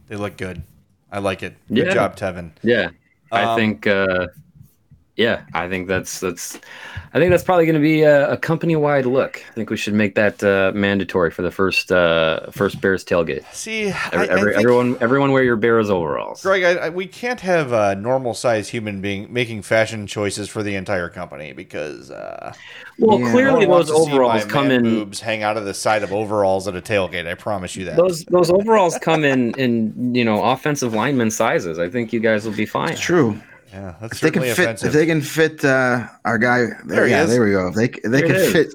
they 0.07 0.15
look 0.15 0.37
good. 0.37 0.63
I 1.11 1.19
like 1.19 1.43
it. 1.43 1.55
Good 1.67 1.87
Yeah. 1.87 1.93
job, 1.93 2.15
Tevin. 2.17 2.51
Yeah, 2.63 2.89
I 3.31 3.43
Um, 3.43 3.55
think. 3.57 3.87
Uh, 3.87 4.27
yeah, 5.15 5.43
I 5.53 5.69
think 5.69 5.87
that's 5.87 6.19
that's. 6.19 6.59
I 7.13 7.19
think 7.19 7.31
that's 7.31 7.43
probably 7.43 7.65
going 7.65 7.75
to 7.75 7.81
be 7.81 8.01
a, 8.01 8.31
a 8.33 8.37
company-wide 8.37 9.05
look. 9.05 9.41
I 9.49 9.53
think 9.53 9.69
we 9.69 9.77
should 9.77 9.93
make 9.93 10.15
that 10.15 10.43
uh, 10.43 10.73
mandatory 10.75 11.31
for 11.31 11.43
the 11.43 11.51
first 11.51 11.89
uh, 11.89 12.51
first 12.51 12.81
Bears 12.81 13.05
tailgate. 13.05 13.45
See, 13.53 13.83
Every, 14.11 14.29
I 14.29 14.33
every, 14.33 14.51
think, 14.53 14.63
everyone, 14.65 14.97
everyone, 14.99 15.31
wear 15.31 15.43
your 15.43 15.55
Bears 15.55 15.89
overalls. 15.89 16.41
Greg, 16.41 16.63
I, 16.63 16.87
I, 16.87 16.89
we 16.89 17.07
can't 17.07 17.39
have 17.39 17.71
a 17.71 17.95
normal 17.95 18.33
sized 18.33 18.69
human 18.71 18.99
being 18.99 19.31
making 19.31 19.61
fashion 19.61 20.07
choices 20.07 20.49
for 20.49 20.61
the 20.61 20.75
entire 20.75 21.07
company 21.07 21.53
because 21.53 22.11
uh, 22.11 22.53
Well, 22.99 23.21
Yeah. 23.21 23.31
clearly 23.31 23.59
one 23.65 23.69
wants 23.69 23.89
those 23.91 24.07
overalls 24.09 24.43
my 24.45 24.51
come 24.51 24.67
man 24.67 24.79
in. 24.79 24.83
boobs 24.83 25.21
hang 25.21 25.41
out 25.41 25.55
of 25.55 25.63
the 25.63 25.73
side 25.73 26.03
of 26.03 26.11
overalls 26.11 26.67
at 26.67 26.75
a 26.75 26.81
tailgate. 26.81 27.25
I 27.27 27.35
promise 27.35 27.77
you 27.77 27.85
that. 27.85 27.95
Those 27.95 28.25
those 28.25 28.51
overalls 28.51 28.97
come 28.99 29.23
in 29.23 29.53
in 29.57 30.13
you 30.13 30.25
know 30.25 30.43
offensive 30.43 30.93
lineman 30.93 31.31
sizes. 31.31 31.79
I 31.79 31.87
think 31.89 32.11
you 32.11 32.19
guys 32.19 32.45
will 32.45 32.55
be 32.55 32.65
fine. 32.65 32.91
It's 32.91 32.99
true. 32.99 33.39
Yeah, 33.75 33.95
that's 33.99 34.13
If 34.15 34.21
they 34.21 34.31
can 34.31 34.41
fit, 34.43 34.51
offensive. 34.59 34.87
if 34.87 34.93
they 34.93 35.05
can 35.05 35.21
fit 35.21 35.63
uh, 35.65 36.07
our 36.23 36.37
guy, 36.37 36.59
there, 36.59 36.81
There 36.85 37.05
he 37.05 37.11
yeah, 37.11 37.23
is. 37.23 37.29
there 37.29 37.43
we 37.43 37.51
go. 37.51 37.67
If 37.67 37.75
they 37.75 37.85
if 37.85 38.03
they 38.03 38.21
There 38.21 38.27
can 38.27 38.51
fit 38.51 38.73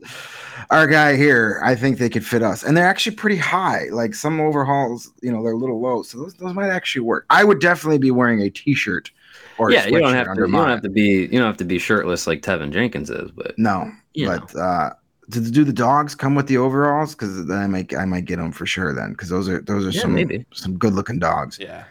our 0.71 0.87
guy 0.87 1.17
here, 1.17 1.61
I 1.65 1.75
think 1.75 1.99
they 1.99 2.09
could 2.09 2.25
fit 2.25 2.43
us, 2.43 2.63
and 2.63 2.77
they're 2.77 2.87
actually 2.87 3.17
pretty 3.17 3.37
high. 3.37 3.87
Like 3.91 4.15
some 4.15 4.41
overhauls, 4.41 5.11
you 5.23 5.33
know, 5.33 5.43
they're 5.43 5.53
a 5.53 5.57
little 5.57 5.81
low, 5.81 6.03
so 6.03 6.19
those, 6.19 6.35
those 6.35 6.55
might 6.55 6.69
actually 6.71 7.01
work. 7.03 7.25
I 7.31 7.43
would 7.45 7.61
definitely 7.61 7.99
be 7.99 8.11
wearing 8.11 8.41
a 8.43 8.51
t-shirt 8.51 9.11
or 9.59 9.71
a 9.71 9.73
yeah, 9.73 9.87
you 9.87 9.99
don't 9.99 10.15
have 10.15 10.27
to. 10.27 10.31
under 10.31 10.47
You 10.47 10.53
don't 10.53 10.69
have 10.69 10.83
to 10.83 10.89
be. 10.89 11.23
You 11.33 11.39
don't 11.41 11.47
have 11.47 11.57
to 11.57 11.65
be 11.65 11.79
shirtless 11.79 12.27
like 12.27 12.43
Tevin 12.43 12.71
Jenkins 12.73 13.11
is. 13.11 13.31
But 13.33 13.59
No, 13.59 13.91
you 14.15 14.27
but 14.29 14.55
uh, 14.57 14.91
do, 15.31 15.41
do 15.51 15.65
the 15.65 15.73
dogs 15.73 16.15
come 16.15 16.35
with 16.35 16.47
the 16.47 16.59
overalls? 16.59 17.15
Because 17.15 17.47
then 17.47 17.59
I 17.59 17.67
might 17.67 17.95
I 17.97 18.05
might 18.05 18.25
get 18.27 18.37
them 18.37 18.53
for 18.53 18.67
sure 18.67 18.95
then, 18.95 19.11
because 19.13 19.29
those 19.29 19.49
are 19.49 19.61
those 19.63 19.85
are 19.87 19.91
Yeah, 19.91 20.03
some 20.03 20.15
maybe. 20.15 20.45
some 20.53 20.77
good 20.79 20.93
looking 20.93 21.19
dogs. 21.19 21.59
Yeah. 21.59 21.85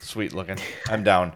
Sweet 0.00 0.32
looking. 0.34 0.58
I'm 0.88 1.02
down. 1.02 1.34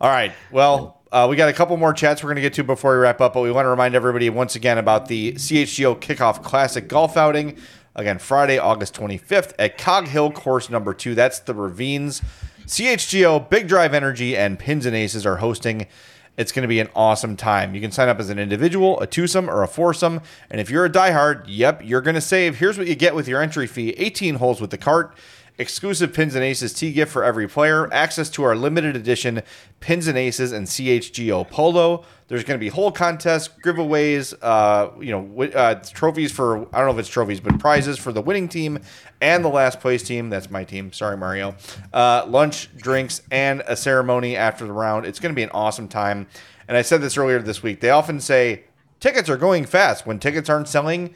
All 0.00 0.08
right. 0.08 0.32
Well, 0.52 1.00
uh, 1.10 1.26
we 1.28 1.34
got 1.34 1.48
a 1.48 1.52
couple 1.52 1.76
more 1.76 1.92
chats 1.92 2.22
we're 2.22 2.28
going 2.28 2.36
to 2.36 2.42
get 2.42 2.52
to 2.52 2.62
before 2.62 2.92
we 2.92 2.98
wrap 2.98 3.20
up, 3.20 3.34
but 3.34 3.40
we 3.40 3.50
want 3.50 3.64
to 3.64 3.70
remind 3.70 3.96
everybody 3.96 4.30
once 4.30 4.54
again 4.54 4.78
about 4.78 5.08
the 5.08 5.32
CHGO 5.32 5.98
Kickoff 6.00 6.40
Classic 6.44 6.86
Golf 6.86 7.16
Outing. 7.16 7.58
Again, 7.96 8.20
Friday, 8.20 8.58
August 8.58 8.94
25th 8.94 9.54
at 9.58 9.76
Cog 9.76 10.06
Hill 10.06 10.30
Course 10.30 10.70
number 10.70 10.94
two. 10.94 11.16
That's 11.16 11.40
the 11.40 11.52
Ravines. 11.52 12.22
CHGO, 12.66 13.50
Big 13.50 13.66
Drive 13.66 13.92
Energy, 13.92 14.36
and 14.36 14.56
Pins 14.56 14.86
and 14.86 14.94
Aces 14.94 15.26
are 15.26 15.38
hosting. 15.38 15.88
It's 16.36 16.52
going 16.52 16.62
to 16.62 16.68
be 16.68 16.78
an 16.78 16.90
awesome 16.94 17.34
time. 17.34 17.74
You 17.74 17.80
can 17.80 17.90
sign 17.90 18.08
up 18.08 18.20
as 18.20 18.30
an 18.30 18.38
individual, 18.38 19.00
a 19.00 19.08
twosome, 19.08 19.50
or 19.50 19.64
a 19.64 19.66
foursome. 19.66 20.20
And 20.48 20.60
if 20.60 20.70
you're 20.70 20.84
a 20.84 20.90
diehard, 20.90 21.46
yep, 21.48 21.80
you're 21.84 22.02
going 22.02 22.14
to 22.14 22.20
save. 22.20 22.58
Here's 22.58 22.78
what 22.78 22.86
you 22.86 22.94
get 22.94 23.16
with 23.16 23.26
your 23.26 23.42
entry 23.42 23.66
fee 23.66 23.90
18 23.96 24.36
holes 24.36 24.60
with 24.60 24.70
the 24.70 24.78
cart 24.78 25.16
exclusive 25.58 26.12
Pins 26.12 26.34
and 26.34 26.44
Aces 26.44 26.72
tee 26.72 26.92
gift 26.92 27.12
for 27.12 27.24
every 27.24 27.48
player, 27.48 27.92
access 27.92 28.30
to 28.30 28.44
our 28.44 28.54
limited 28.56 28.96
edition 28.96 29.42
Pins 29.80 30.06
and 30.06 30.16
Aces 30.16 30.52
and 30.52 30.66
CHGO 30.66 31.48
Polo. 31.50 32.04
There's 32.28 32.44
going 32.44 32.58
to 32.58 32.62
be 32.64 32.68
whole 32.68 32.92
contests, 32.92 33.48
giveaways, 33.64 34.34
uh, 34.42 34.90
you 35.00 35.10
know, 35.10 35.22
wi- 35.22 35.52
uh, 35.52 35.82
trophies 35.92 36.30
for 36.30 36.58
I 36.74 36.78
don't 36.78 36.86
know 36.86 36.92
if 36.92 36.98
it's 36.98 37.08
trophies, 37.08 37.40
but 37.40 37.58
prizes 37.58 37.98
for 37.98 38.12
the 38.12 38.22
winning 38.22 38.48
team 38.48 38.78
and 39.20 39.44
the 39.44 39.48
last 39.48 39.80
place 39.80 40.02
team. 40.02 40.30
That's 40.30 40.50
my 40.50 40.64
team. 40.64 40.92
Sorry, 40.92 41.16
Mario. 41.16 41.56
Uh, 41.92 42.24
lunch, 42.28 42.74
drinks, 42.76 43.22
and 43.30 43.62
a 43.66 43.76
ceremony 43.76 44.36
after 44.36 44.66
the 44.66 44.72
round. 44.72 45.06
It's 45.06 45.18
going 45.20 45.32
to 45.32 45.36
be 45.36 45.42
an 45.42 45.50
awesome 45.50 45.88
time. 45.88 46.26
And 46.68 46.76
I 46.76 46.82
said 46.82 47.00
this 47.00 47.16
earlier 47.16 47.38
this 47.40 47.62
week. 47.62 47.80
They 47.80 47.90
often 47.90 48.20
say 48.20 48.64
tickets 49.00 49.28
are 49.30 49.38
going 49.38 49.64
fast 49.64 50.06
when 50.06 50.18
tickets 50.18 50.50
aren't 50.50 50.68
selling. 50.68 51.14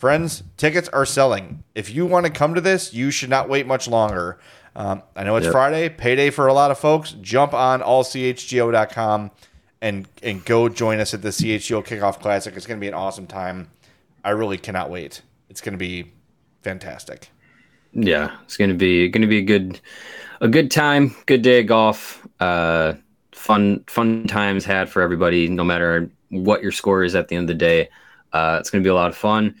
Friends, 0.00 0.42
tickets 0.56 0.88
are 0.88 1.04
selling. 1.04 1.62
If 1.74 1.94
you 1.94 2.06
want 2.06 2.24
to 2.24 2.32
come 2.32 2.54
to 2.54 2.60
this, 2.62 2.94
you 2.94 3.10
should 3.10 3.28
not 3.28 3.50
wait 3.50 3.66
much 3.66 3.86
longer. 3.86 4.38
Um, 4.74 5.02
I 5.14 5.24
know 5.24 5.36
it's 5.36 5.44
Yep. 5.44 5.52
Friday, 5.52 5.88
payday 5.90 6.30
for 6.30 6.46
a 6.46 6.54
lot 6.54 6.70
of 6.70 6.78
folks. 6.78 7.12
Jump 7.20 7.52
on 7.52 7.82
allchgo.com 7.82 9.30
and 9.82 10.08
and 10.22 10.42
go 10.46 10.70
join 10.70 11.00
us 11.00 11.12
at 11.12 11.20
the 11.20 11.28
CHGO 11.28 11.84
Kickoff 11.84 12.18
Classic. 12.18 12.56
It's 12.56 12.66
going 12.66 12.78
to 12.78 12.80
be 12.80 12.88
an 12.88 12.94
awesome 12.94 13.26
time. 13.26 13.68
I 14.24 14.30
really 14.30 14.56
cannot 14.56 14.88
wait. 14.88 15.20
It's 15.50 15.60
going 15.60 15.74
to 15.74 15.78
be 15.78 16.12
fantastic. 16.62 17.28
Yeah, 17.92 18.36
it's 18.44 18.56
gonna 18.56 18.74
be 18.74 19.08
gonna 19.08 19.26
be 19.26 19.38
a 19.38 19.42
good 19.42 19.80
a 20.40 20.48
good 20.48 20.70
time, 20.70 21.14
good 21.26 21.42
day 21.42 21.60
of 21.60 21.66
golf. 21.66 22.26
Uh, 22.38 22.94
fun 23.32 23.84
fun 23.88 24.28
times 24.28 24.64
had 24.64 24.88
for 24.88 25.02
everybody, 25.02 25.48
no 25.48 25.64
matter 25.64 26.08
what 26.30 26.62
your 26.62 26.72
score 26.72 27.02
is 27.02 27.14
at 27.16 27.28
the 27.28 27.36
end 27.36 27.50
of 27.50 27.58
the 27.58 27.58
day. 27.58 27.90
Uh, 28.32 28.58
it's 28.60 28.70
gonna 28.70 28.84
be 28.84 28.90
a 28.90 28.94
lot 28.94 29.10
of 29.10 29.16
fun. 29.16 29.56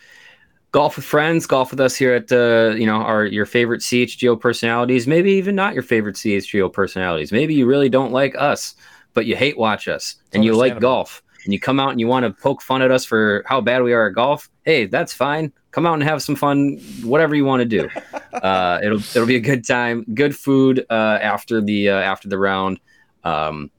Golf 0.72 0.96
with 0.96 1.04
friends, 1.04 1.46
golf 1.46 1.72
with 1.72 1.80
us 1.80 1.96
here 1.96 2.14
at 2.14 2.30
uh, 2.30 2.74
you 2.76 2.86
know 2.86 2.96
our 2.96 3.24
your 3.24 3.46
favorite 3.46 3.80
CHGO 3.80 4.40
personalities, 4.40 5.06
maybe 5.06 5.32
even 5.32 5.56
not 5.56 5.74
your 5.74 5.82
favorite 5.82 6.14
CHGO 6.14 6.72
personalities. 6.72 7.32
Maybe 7.32 7.54
you 7.54 7.66
really 7.66 7.88
don't 7.88 8.12
like 8.12 8.36
us, 8.38 8.76
but 9.12 9.26
you 9.26 9.34
hate 9.34 9.58
watch 9.58 9.88
us 9.88 10.16
and 10.32 10.44
you 10.44 10.54
like 10.54 10.78
golf 10.78 11.22
and 11.44 11.52
you 11.52 11.58
come 11.58 11.80
out 11.80 11.90
and 11.90 11.98
you 11.98 12.06
want 12.06 12.24
to 12.24 12.30
poke 12.42 12.62
fun 12.62 12.82
at 12.82 12.90
us 12.90 13.04
for 13.04 13.42
how 13.46 13.60
bad 13.60 13.82
we 13.82 13.92
are 13.92 14.06
at 14.08 14.14
golf. 14.14 14.48
Hey, 14.64 14.86
that's 14.86 15.12
fine. 15.12 15.52
Come 15.72 15.86
out 15.86 15.94
and 15.94 16.02
have 16.02 16.22
some 16.22 16.36
fun, 16.36 16.78
whatever 17.02 17.34
you 17.34 17.44
want 17.44 17.60
to 17.60 17.64
do 17.64 17.88
uh, 18.34 18.80
it'll 18.82 18.98
it'll 18.98 19.26
be 19.26 19.36
a 19.36 19.40
good 19.40 19.66
time. 19.66 20.04
Good 20.14 20.36
food 20.36 20.86
uh, 20.90 21.18
after 21.20 21.60
the 21.60 21.90
uh, 21.90 22.00
after 22.00 22.28
the 22.28 22.38
round. 22.38 22.80
Um, 23.24 23.70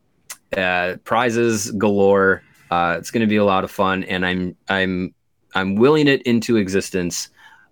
uh, 0.56 0.98
prizes 1.04 1.72
galore. 1.72 2.44
Uh, 2.70 2.96
it's 2.98 3.12
going 3.12 3.22
to 3.22 3.28
be 3.28 3.38
a 3.38 3.46
lot 3.46 3.64
of 3.64 3.72
fun, 3.72 4.04
and 4.04 4.26
I'm 4.26 4.56
I'm 4.68 5.14
I'm 5.54 5.76
willing 5.76 6.08
it 6.08 6.22
into 6.24 6.58
existence. 6.58 7.30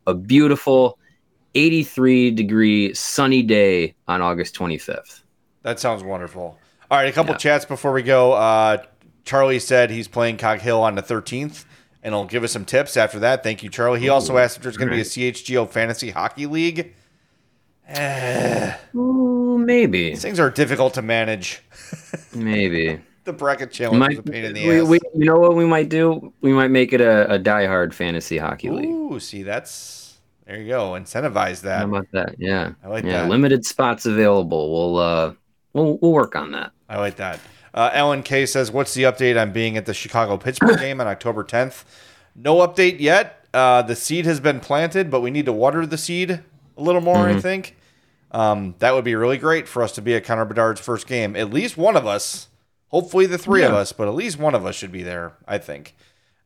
A 0.07 0.13
beautiful 0.13 0.97
83 1.55 2.32
degree 2.32 2.93
sunny 2.93 3.41
day 3.43 3.95
on 4.07 4.21
August 4.21 4.55
25th. 4.55 5.21
That 5.63 5.80
sounds 5.80 6.03
wonderful. 6.03 6.57
All 6.91 6.97
right, 6.97 7.07
a 7.09 7.11
couple 7.11 7.34
Yeah. 7.34 7.38
chats 7.38 7.65
before 7.65 7.91
we 7.91 8.01
go. 8.03 8.34
Uh, 8.34 8.77
Charlie 9.25 9.59
said 9.59 9.91
he's 9.91 10.07
playing 10.07 10.38
Cog 10.38 10.59
Hill 10.59 10.82
on 10.82 10.95
the 10.95 11.03
13th, 11.03 11.65
and 12.01 12.13
he'll 12.15 12.25
give 12.25 12.43
us 12.43 12.51
some 12.51 12.65
tips 12.65 12.97
after 12.97 13.19
that. 13.19 13.43
Thank 13.43 13.61
you, 13.63 13.69
Charlie. 13.69 13.99
He 13.99 14.09
also 14.09 14.38
asked 14.38 14.57
if 14.57 14.63
there's 14.63 14.77
going 14.77 14.89
to 14.89 14.95
be 14.95 15.01
a 15.01 15.05
CHGO 15.05 15.65
Fantasy 15.69 16.09
Hockey 16.11 16.45
League. 16.47 16.93
Eh, 17.88 18.73
Ooh, 18.95 19.57
maybe, 19.57 20.09
these 20.09 20.21
things 20.21 20.39
are 20.39 20.49
difficult 20.49 20.93
to 20.95 21.01
manage. 21.01 21.61
maybe. 22.36 22.99
The 23.30 23.34
bracket 23.34 23.69
challenge 23.69 23.99
Might, 23.99 24.11
is 24.13 24.17
a 24.17 24.23
pain 24.23 24.43
in 24.43 24.53
the 24.55 24.67
we, 24.67 24.82
ass. 24.82 24.88
we, 24.88 24.99
you 25.13 25.25
know 25.25 25.38
what 25.38 25.55
we 25.55 25.63
might 25.63 25.88
do? 25.88 26.34
We 26.41 26.51
might 26.51 26.71
make 26.71 26.93
it 26.93 26.99
a, 26.99 27.36
a 27.36 27.38
diehard 27.38 27.93
fantasy 27.93 28.39
hockey 28.39 28.71
league. 28.71 28.89
Ooh, 28.89 29.19
see, 29.19 29.43
that's 29.43 30.17
there 30.47 30.57
you 30.57 30.67
go. 30.67 30.93
Incentivize 30.93 31.61
that. 31.61 31.82
How 31.82 31.86
about 31.86 32.07
that? 32.11 32.38
Yeah. 32.39 32.71
I 32.84 32.88
like 32.88 33.03
yeah, 33.03 33.21
that. 33.21 33.30
limited 33.30 33.67
spots 33.67 34.07
available. 34.07 34.73
We'll 34.73 34.97
uh 34.97 35.34
we'll 35.73 35.99
we'll 35.99 36.11
work 36.11 36.36
on 36.36 36.53
that. 36.53 36.71
I 36.89 36.97
like 36.97 37.17
that. 37.17 37.39
Uh, 37.71 37.91
Ellen 37.93 38.23
K 38.23 38.47
says, 38.47 38.71
"What's 38.71 38.95
the 38.95 39.03
update 39.03 39.39
on 39.39 39.51
being 39.51 39.77
at 39.77 39.86
the 39.86 39.93
Chicago 39.93 40.36
Pittsburgh 40.38 40.80
game 40.80 40.99
on 40.99 41.05
October 41.05 41.43
10th?" 41.43 41.84
No 42.34 42.67
update 42.67 42.99
yet. 42.99 43.45
Uh, 43.53 43.84
the 43.84 43.95
seed 43.95 44.25
has 44.25 44.39
been 44.39 44.59
planted, 44.59 45.11
but 45.11 45.21
we 45.21 45.30
need 45.30 45.45
to 45.45 45.53
water 45.53 45.86
the 45.86 45.99
seed 45.99 46.32
a 46.32 46.82
little 46.82 47.01
more. 47.01 47.27
I 47.27 47.39
think 47.39 47.77
um, 48.32 48.73
that 48.80 48.95
would 48.95 49.05
be 49.05 49.13
really 49.13 49.38
great 49.38 49.67
for 49.67 49.84
us 49.84 49.91
to 49.91 50.01
be 50.01 50.15
at 50.15 50.23
Connor 50.23 50.45
Bedard's 50.45 50.82
first 50.82 51.05
game. 51.05 51.36
At 51.36 51.51
least 51.51 51.77
one 51.77 51.95
of 51.95 52.07
us, 52.07 52.47
hopefully 52.89 53.25
the 53.25 53.37
three 53.37 53.63
of 53.63 53.73
us, 53.73 53.91
but 53.93 54.07
at 54.07 54.13
least 54.13 54.37
one 54.37 54.53
of 54.53 54.65
us 54.65 54.75
should 54.75 54.91
be 54.91 55.03
there. 55.03 55.33
I 55.47 55.57
think. 55.57 55.95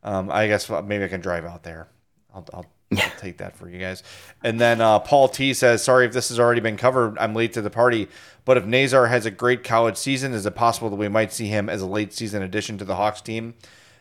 Um, 0.02 0.30
I 0.30 0.46
guess 0.46 0.68
maybe 0.68 1.04
I 1.04 1.08
can 1.08 1.20
drive 1.20 1.44
out 1.44 1.62
there. 1.62 1.88
I'll, 2.34 2.46
I'll, 2.52 2.66
I'll 2.92 3.12
take 3.18 3.38
that 3.38 3.56
for 3.56 3.68
you 3.68 3.78
guys. 3.78 4.02
And 4.42 4.60
then 4.60 4.80
uh, 4.80 4.98
Paul 4.98 5.28
T 5.28 5.54
says, 5.54 5.82
"Sorry 5.82 6.06
if 6.06 6.12
this 6.12 6.28
has 6.28 6.38
already 6.38 6.60
been 6.60 6.76
covered. 6.76 7.18
I'm 7.18 7.34
late 7.34 7.52
to 7.54 7.62
the 7.62 7.70
party, 7.70 8.08
but 8.44 8.56
if 8.56 8.66
Nazar 8.66 9.06
has 9.06 9.26
a 9.26 9.30
great 9.30 9.64
college 9.64 9.96
season, 9.96 10.32
is 10.32 10.46
it 10.46 10.54
possible 10.54 10.90
that 10.90 10.96
we 10.96 11.08
might 11.08 11.32
see 11.32 11.46
him 11.46 11.68
as 11.68 11.82
a 11.82 11.86
late 11.86 12.12
season 12.12 12.42
addition 12.42 12.78
to 12.78 12.84
the 12.84 12.96
Hawks 12.96 13.20
team? 13.20 13.54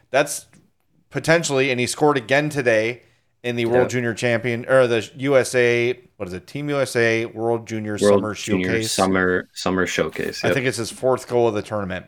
That's 0.10 0.46
potentially, 1.10 1.72
and 1.72 1.80
he 1.80 1.88
scored 1.88 2.18
again 2.18 2.50
today 2.50 3.04
in 3.44 3.56
the 3.56 3.66
World 3.66 3.90
Junior 3.90 4.14
Champion 4.14 4.66
or 4.68 4.88
the 4.88 5.10
USA. 5.16 6.00
What 6.18 6.28
is 6.28 6.34
it? 6.34 6.48
Team 6.48 6.70
USA 6.70 7.26
World 7.26 7.68
Junior 7.68 7.98
World 8.02 8.22
Summer 8.22 8.34
Junior 8.34 8.68
Showcase. 8.68 8.92
Summer 8.92 9.50
Summer 9.54 9.88
Showcase. 9.88 10.44
I 10.44 10.54
think 10.54 10.66
it's 10.66 10.78
his 10.78 10.92
fourth 10.92 11.28
goal 11.28 11.48
of 11.48 11.54
the 11.54 11.62
tournament. 11.62 12.06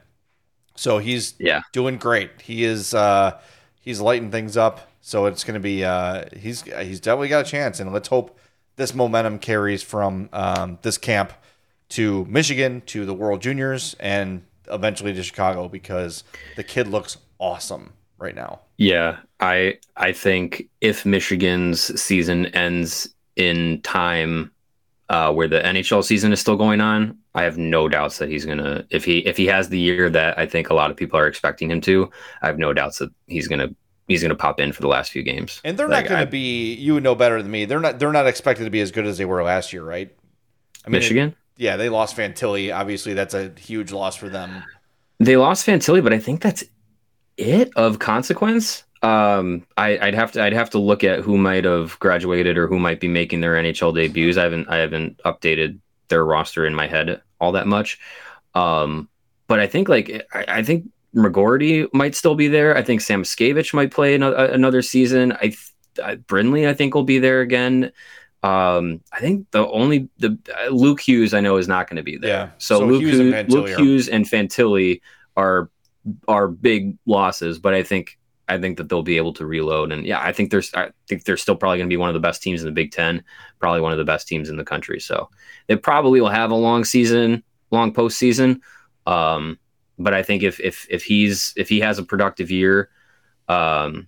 So 0.75 0.97
he's 0.97 1.35
Yeah. 1.39 1.61
doing 1.71 1.97
great. 1.97 2.41
He 2.41 2.63
is 2.63 2.93
uh 2.93 3.39
he's 3.81 3.99
lighting 4.01 4.31
things 4.31 4.57
up. 4.57 4.91
So 5.01 5.25
it's 5.27 5.43
going 5.43 5.53
to 5.55 5.59
be 5.59 5.83
uh 5.83 6.25
he's 6.35 6.61
he's 6.63 6.99
definitely 6.99 7.29
got 7.29 7.45
a 7.45 7.49
chance 7.49 7.79
and 7.79 7.93
let's 7.93 8.07
hope 8.07 8.39
this 8.75 8.93
momentum 8.93 9.39
carries 9.39 9.83
from 9.83 10.29
um 10.33 10.79
this 10.81 10.97
camp 10.97 11.33
to 11.89 12.25
Michigan 12.25 12.81
to 12.87 13.05
the 13.05 13.13
World 13.13 13.41
Juniors 13.41 13.95
and 13.99 14.43
eventually 14.69 15.13
to 15.13 15.23
Chicago 15.23 15.67
because 15.69 16.23
the 16.55 16.63
kid 16.63 16.87
looks 16.87 17.17
awesome 17.39 17.93
right 18.17 18.35
now. 18.35 18.61
Yeah, 18.77 19.17
I 19.39 19.77
I 19.95 20.11
think 20.11 20.67
if 20.81 21.05
Michigan's 21.05 22.01
season 22.01 22.47
ends 22.47 23.07
in 23.35 23.81
time 23.83 24.51
uh, 25.09 25.31
where 25.31 25.47
the 25.47 25.59
NHL 25.63 26.03
season 26.03 26.33
is 26.33 26.39
still 26.39 26.57
going 26.57 26.81
on, 26.81 27.17
I 27.35 27.43
have 27.43 27.57
no 27.57 27.87
doubts 27.87 28.17
that 28.17 28.29
he's 28.29 28.45
gonna 28.45 28.85
if 28.89 29.05
he 29.05 29.19
if 29.19 29.37
he 29.37 29.45
has 29.47 29.69
the 29.69 29.79
year 29.79 30.09
that 30.09 30.39
I 30.39 30.45
think 30.45 30.69
a 30.69 30.73
lot 30.73 30.89
of 30.89 30.97
people 30.97 31.19
are 31.19 31.27
expecting 31.27 31.69
him 31.69 31.81
to, 31.81 32.09
I 32.41 32.47
have 32.47 32.57
no 32.57 32.73
doubts 32.73 32.97
that 32.99 33.09
he's 33.27 33.47
gonna 33.47 33.69
he's 34.07 34.21
gonna 34.21 34.35
pop 34.35 34.59
in 34.59 34.71
for 34.71 34.81
the 34.81 34.87
last 34.87 35.11
few 35.11 35.21
games. 35.21 35.61
And 35.63 35.77
they're 35.77 35.87
Like, 35.87 36.05
not 36.05 36.09
going 36.09 36.21
I- 36.21 36.25
to 36.25 36.31
be. 36.31 36.73
You 36.75 36.93
would 36.95 37.03
know 37.03 37.15
better 37.15 37.41
than 37.41 37.51
me. 37.51 37.65
They're 37.65 37.79
not. 37.79 37.99
They're 37.99 38.11
not 38.11 38.25
expected 38.27 38.63
to 38.63 38.69
be 38.71 38.79
as 38.81 38.91
good 38.91 39.05
as 39.05 39.17
they 39.17 39.25
were 39.25 39.43
last 39.43 39.73
year, 39.73 39.83
right? 39.83 40.09
I 40.85 40.89
Michigan. 40.89 41.35
yeah, 41.57 41.75
they 41.77 41.89
lost 41.89 42.15
Fantilli. 42.15 42.73
Obviously, 42.75 43.13
that's 43.13 43.33
a 43.33 43.51
huge 43.59 43.91
loss 43.91 44.15
for 44.15 44.29
them. 44.29 44.63
They 45.19 45.35
lost 45.37 45.65
Fantilli, 45.65 46.03
but 46.03 46.13
I 46.13 46.19
think 46.19 46.41
that's 46.41 46.63
it 47.37 47.69
of 47.75 47.99
consequence. 47.99 48.83
Um, 49.01 49.65
I, 49.77 49.97
I'd 49.99 50.13
have 50.15 50.31
to 50.33 50.41
I'd 50.43 50.53
have 50.53 50.69
to 50.71 50.79
look 50.79 51.03
at 51.03 51.19
who 51.19 51.37
might 51.37 51.63
have 51.65 51.99
graduated 51.99 52.57
or 52.57 52.67
who 52.67 52.79
might 52.79 52.99
be 52.99 53.07
making 53.07 53.41
their 53.41 53.53
NHL 53.55 53.93
debuts. 53.93 54.37
I 54.37 54.43
haven't 54.43 54.67
I 54.69 54.77
haven't 54.77 55.19
updated 55.25 55.79
their 56.09 56.25
roster 56.25 56.65
in 56.65 56.75
my 56.75 56.87
head 56.87 57.21
all 57.39 57.53
that 57.53 57.67
much. 57.67 57.99
Um, 58.53 59.09
but 59.47 59.59
I 59.59 59.67
think 59.67 59.89
like 59.89 60.27
I, 60.33 60.45
I 60.47 60.63
think 60.63 60.85
McGroarty 61.15 61.87
might 61.93 62.15
still 62.15 62.35
be 62.35 62.47
there. 62.47 62.75
I 62.75 62.81
think 62.81 63.01
Samoskevich 63.01 63.73
might 63.73 63.91
play 63.91 64.15
another, 64.15 64.45
another 64.45 64.81
season. 64.81 65.31
I, 65.33 65.47
th- 65.47 65.71
I 66.03 66.15
Brindley 66.15 66.67
I 66.67 66.73
think 66.73 66.93
will 66.93 67.03
be 67.03 67.19
there 67.19 67.41
again. 67.41 67.91
Um, 68.43 69.01
I 69.11 69.19
think 69.21 69.49
the 69.51 69.67
only 69.67 70.09
the 70.19 70.37
uh, 70.63 70.69
Luke 70.69 71.01
Hughes 71.01 71.33
I 71.33 71.39
know 71.39 71.57
is 71.57 71.67
not 71.67 71.89
going 71.89 71.97
to 71.97 72.03
be 72.03 72.17
there. 72.17 72.29
Yeah. 72.29 72.49
So, 72.57 72.79
So 72.79 72.85
Luke 72.85 73.01
Hughes 73.01 73.17
Hughes, 73.17 73.33
and 73.33 73.33
Fantilli 73.33 73.49
Luke 73.49 73.79
Hughes 73.79 74.07
and 74.09 74.25
Fantilli 74.25 75.01
are 75.35 75.69
are 76.27 76.47
big 76.47 76.97
losses, 77.05 77.59
but 77.59 77.73
I 77.73 77.83
think 77.83 78.17
I 78.47 78.57
think 78.57 78.77
that 78.77 78.89
they'll 78.89 79.01
be 79.01 79.17
able 79.17 79.33
to 79.33 79.45
reload. 79.45 79.91
And 79.91 80.05
yeah, 80.05 80.19
I 80.19 80.31
think 80.31 80.51
there's 80.51 80.73
I 80.73 80.91
think 81.07 81.23
they're 81.23 81.37
still 81.37 81.55
probably 81.55 81.77
going 81.77 81.89
to 81.89 81.93
be 81.93 81.97
one 81.97 82.09
of 82.09 82.13
the 82.13 82.19
best 82.19 82.43
teams 82.43 82.61
in 82.61 82.65
the 82.65 82.71
Big 82.71 82.91
Ten, 82.91 83.23
probably 83.59 83.81
one 83.81 83.91
of 83.91 83.97
the 83.97 84.03
best 84.03 84.27
teams 84.27 84.49
in 84.49 84.57
the 84.57 84.63
country. 84.63 84.99
So 84.99 85.29
they 85.67 85.75
probably 85.75 86.21
will 86.21 86.29
have 86.29 86.51
a 86.51 86.55
long 86.55 86.83
season, 86.83 87.43
long 87.71 87.93
postseason. 87.93 88.59
Um, 89.07 89.59
but 89.97 90.13
I 90.13 90.23
think 90.23 90.43
if 90.43 90.59
if 90.59 90.85
if 90.89 91.03
he's 91.03 91.53
if 91.55 91.69
he 91.69 91.79
has 91.79 91.99
a 91.99 92.03
productive 92.03 92.51
year, 92.51 92.89
um, 93.47 94.07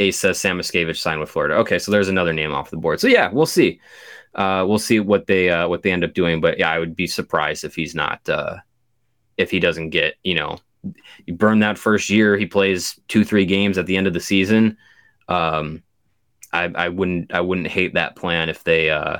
Ace 0.00 0.18
says 0.18 0.38
Samoskevich 0.38 0.96
signed 0.96 1.20
with 1.20 1.30
Florida. 1.30 1.54
Okay, 1.56 1.78
so 1.78 1.90
there's 1.90 2.08
another 2.08 2.32
name 2.32 2.52
off 2.52 2.70
the 2.70 2.76
board. 2.76 3.00
So 3.00 3.06
yeah, 3.06 3.30
we'll 3.30 3.46
see. 3.46 3.80
Uh, 4.34 4.64
we'll 4.66 4.78
see 4.78 5.00
what 5.00 5.26
they 5.26 5.50
uh, 5.50 5.68
what 5.68 5.82
they 5.82 5.92
end 5.92 6.04
up 6.04 6.14
doing. 6.14 6.40
But 6.40 6.58
yeah, 6.58 6.70
I 6.70 6.78
would 6.78 6.96
be 6.96 7.06
surprised 7.06 7.64
if 7.64 7.74
he's 7.74 7.94
not 7.94 8.26
uh, 8.28 8.56
if 9.36 9.50
he 9.50 9.60
doesn't 9.60 9.90
get 9.90 10.14
you 10.24 10.34
know 10.34 10.58
you 11.26 11.34
burn 11.34 11.60
that 11.60 11.78
first 11.78 12.10
year. 12.10 12.36
He 12.36 12.46
plays 12.46 12.98
two 13.08 13.24
three 13.24 13.46
games 13.46 13.78
at 13.78 13.86
the 13.86 13.96
end 13.96 14.06
of 14.06 14.12
the 14.12 14.20
season. 14.20 14.76
Um, 15.28 15.82
I, 16.52 16.64
I 16.74 16.88
wouldn't 16.88 17.32
I 17.32 17.40
wouldn't 17.40 17.68
hate 17.68 17.94
that 17.94 18.16
plan 18.16 18.48
if 18.48 18.64
they 18.64 18.90
uh, 18.90 19.18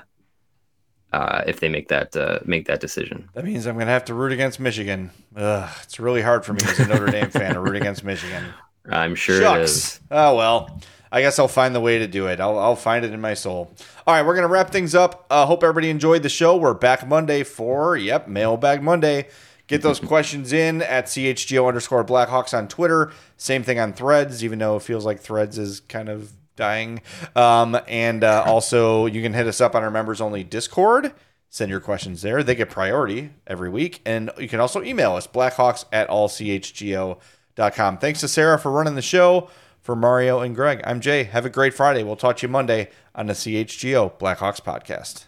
uh, 1.12 1.42
if 1.46 1.60
they 1.60 1.68
make 1.68 1.88
that 1.88 2.16
uh, 2.16 2.40
make 2.44 2.66
that 2.66 2.80
decision. 2.80 3.28
That 3.34 3.44
means 3.44 3.66
I'm 3.66 3.74
going 3.74 3.86
to 3.86 3.92
have 3.92 4.04
to 4.06 4.14
root 4.14 4.32
against 4.32 4.60
Michigan. 4.60 5.10
Ugh, 5.36 5.70
it's 5.82 5.98
really 5.98 6.22
hard 6.22 6.44
for 6.44 6.52
me 6.52 6.60
as 6.64 6.78
a 6.80 6.86
Notre 6.86 7.06
Dame 7.06 7.30
fan 7.30 7.54
to 7.54 7.60
root 7.60 7.76
against 7.76 8.04
Michigan. 8.04 8.44
I'm 8.88 9.14
sure 9.14 9.36
it 9.36 9.42
Shucks. 9.42 9.70
is. 9.70 10.00
Oh 10.10 10.36
well. 10.36 10.80
I 11.14 11.20
guess 11.20 11.38
I'll 11.38 11.46
find 11.46 11.74
the 11.74 11.80
way 11.80 11.98
to 11.98 12.06
do 12.06 12.26
it. 12.28 12.40
I'll, 12.40 12.58
I'll 12.58 12.74
find 12.74 13.04
it 13.04 13.12
in 13.12 13.20
my 13.20 13.34
soul. 13.34 13.70
All 14.06 14.14
right, 14.14 14.24
we're 14.24 14.34
gonna 14.34 14.48
wrap 14.48 14.70
things 14.70 14.94
up. 14.94 15.26
Uh, 15.28 15.44
hope 15.44 15.62
everybody 15.62 15.90
enjoyed 15.90 16.22
the 16.22 16.30
show. 16.30 16.56
We're 16.56 16.72
back 16.72 17.06
Monday 17.06 17.42
for 17.42 17.98
yep, 17.98 18.28
Mailbag 18.28 18.82
Monday. 18.82 19.28
Get 19.72 19.80
those 19.80 20.00
questions 20.14 20.52
in 20.52 20.82
at 20.82 21.06
chgo 21.06 21.66
underscore 21.66 22.04
Blackhawks 22.04 22.52
on 22.56 22.68
Twitter. 22.68 23.10
Same 23.38 23.62
thing 23.62 23.80
on 23.80 23.94
Threads, 23.94 24.44
even 24.44 24.58
though 24.58 24.76
it 24.76 24.82
feels 24.82 25.06
like 25.06 25.18
Threads 25.18 25.56
is 25.56 25.80
kind 25.80 26.10
of 26.10 26.30
dying. 26.56 27.00
Um, 27.34 27.80
and 27.88 28.22
uh, 28.22 28.44
also, 28.46 29.06
you 29.06 29.22
can 29.22 29.32
hit 29.32 29.46
us 29.46 29.62
up 29.62 29.74
on 29.74 29.82
our 29.82 29.90
members 29.90 30.20
only 30.20 30.44
Discord. 30.44 31.14
Send 31.48 31.70
your 31.70 31.80
questions 31.80 32.20
there. 32.20 32.42
They 32.42 32.54
get 32.54 32.68
priority 32.68 33.30
every 33.46 33.70
week. 33.70 34.02
And 34.04 34.30
you 34.38 34.46
can 34.46 34.60
also 34.60 34.82
email 34.82 35.14
us, 35.14 35.26
blackhawks 35.26 35.86
at 35.90 36.06
allchgo.com. 36.08 37.98
Thanks 37.98 38.20
to 38.20 38.28
Sarah 38.28 38.58
for 38.58 38.70
running 38.70 38.94
the 38.94 39.00
show. 39.00 39.48
For 39.80 39.96
Mario 39.96 40.38
and 40.38 40.54
Greg, 40.54 40.80
I'm 40.84 41.00
Jay. 41.00 41.24
Have 41.24 41.44
a 41.44 41.50
great 41.50 41.74
Friday. 41.74 42.04
We'll 42.04 42.14
talk 42.14 42.36
to 42.36 42.46
you 42.46 42.52
Monday 42.52 42.90
on 43.16 43.26
the 43.26 43.32
CHGO 43.32 44.16
Blackhawks 44.16 44.60
podcast. 44.60 45.24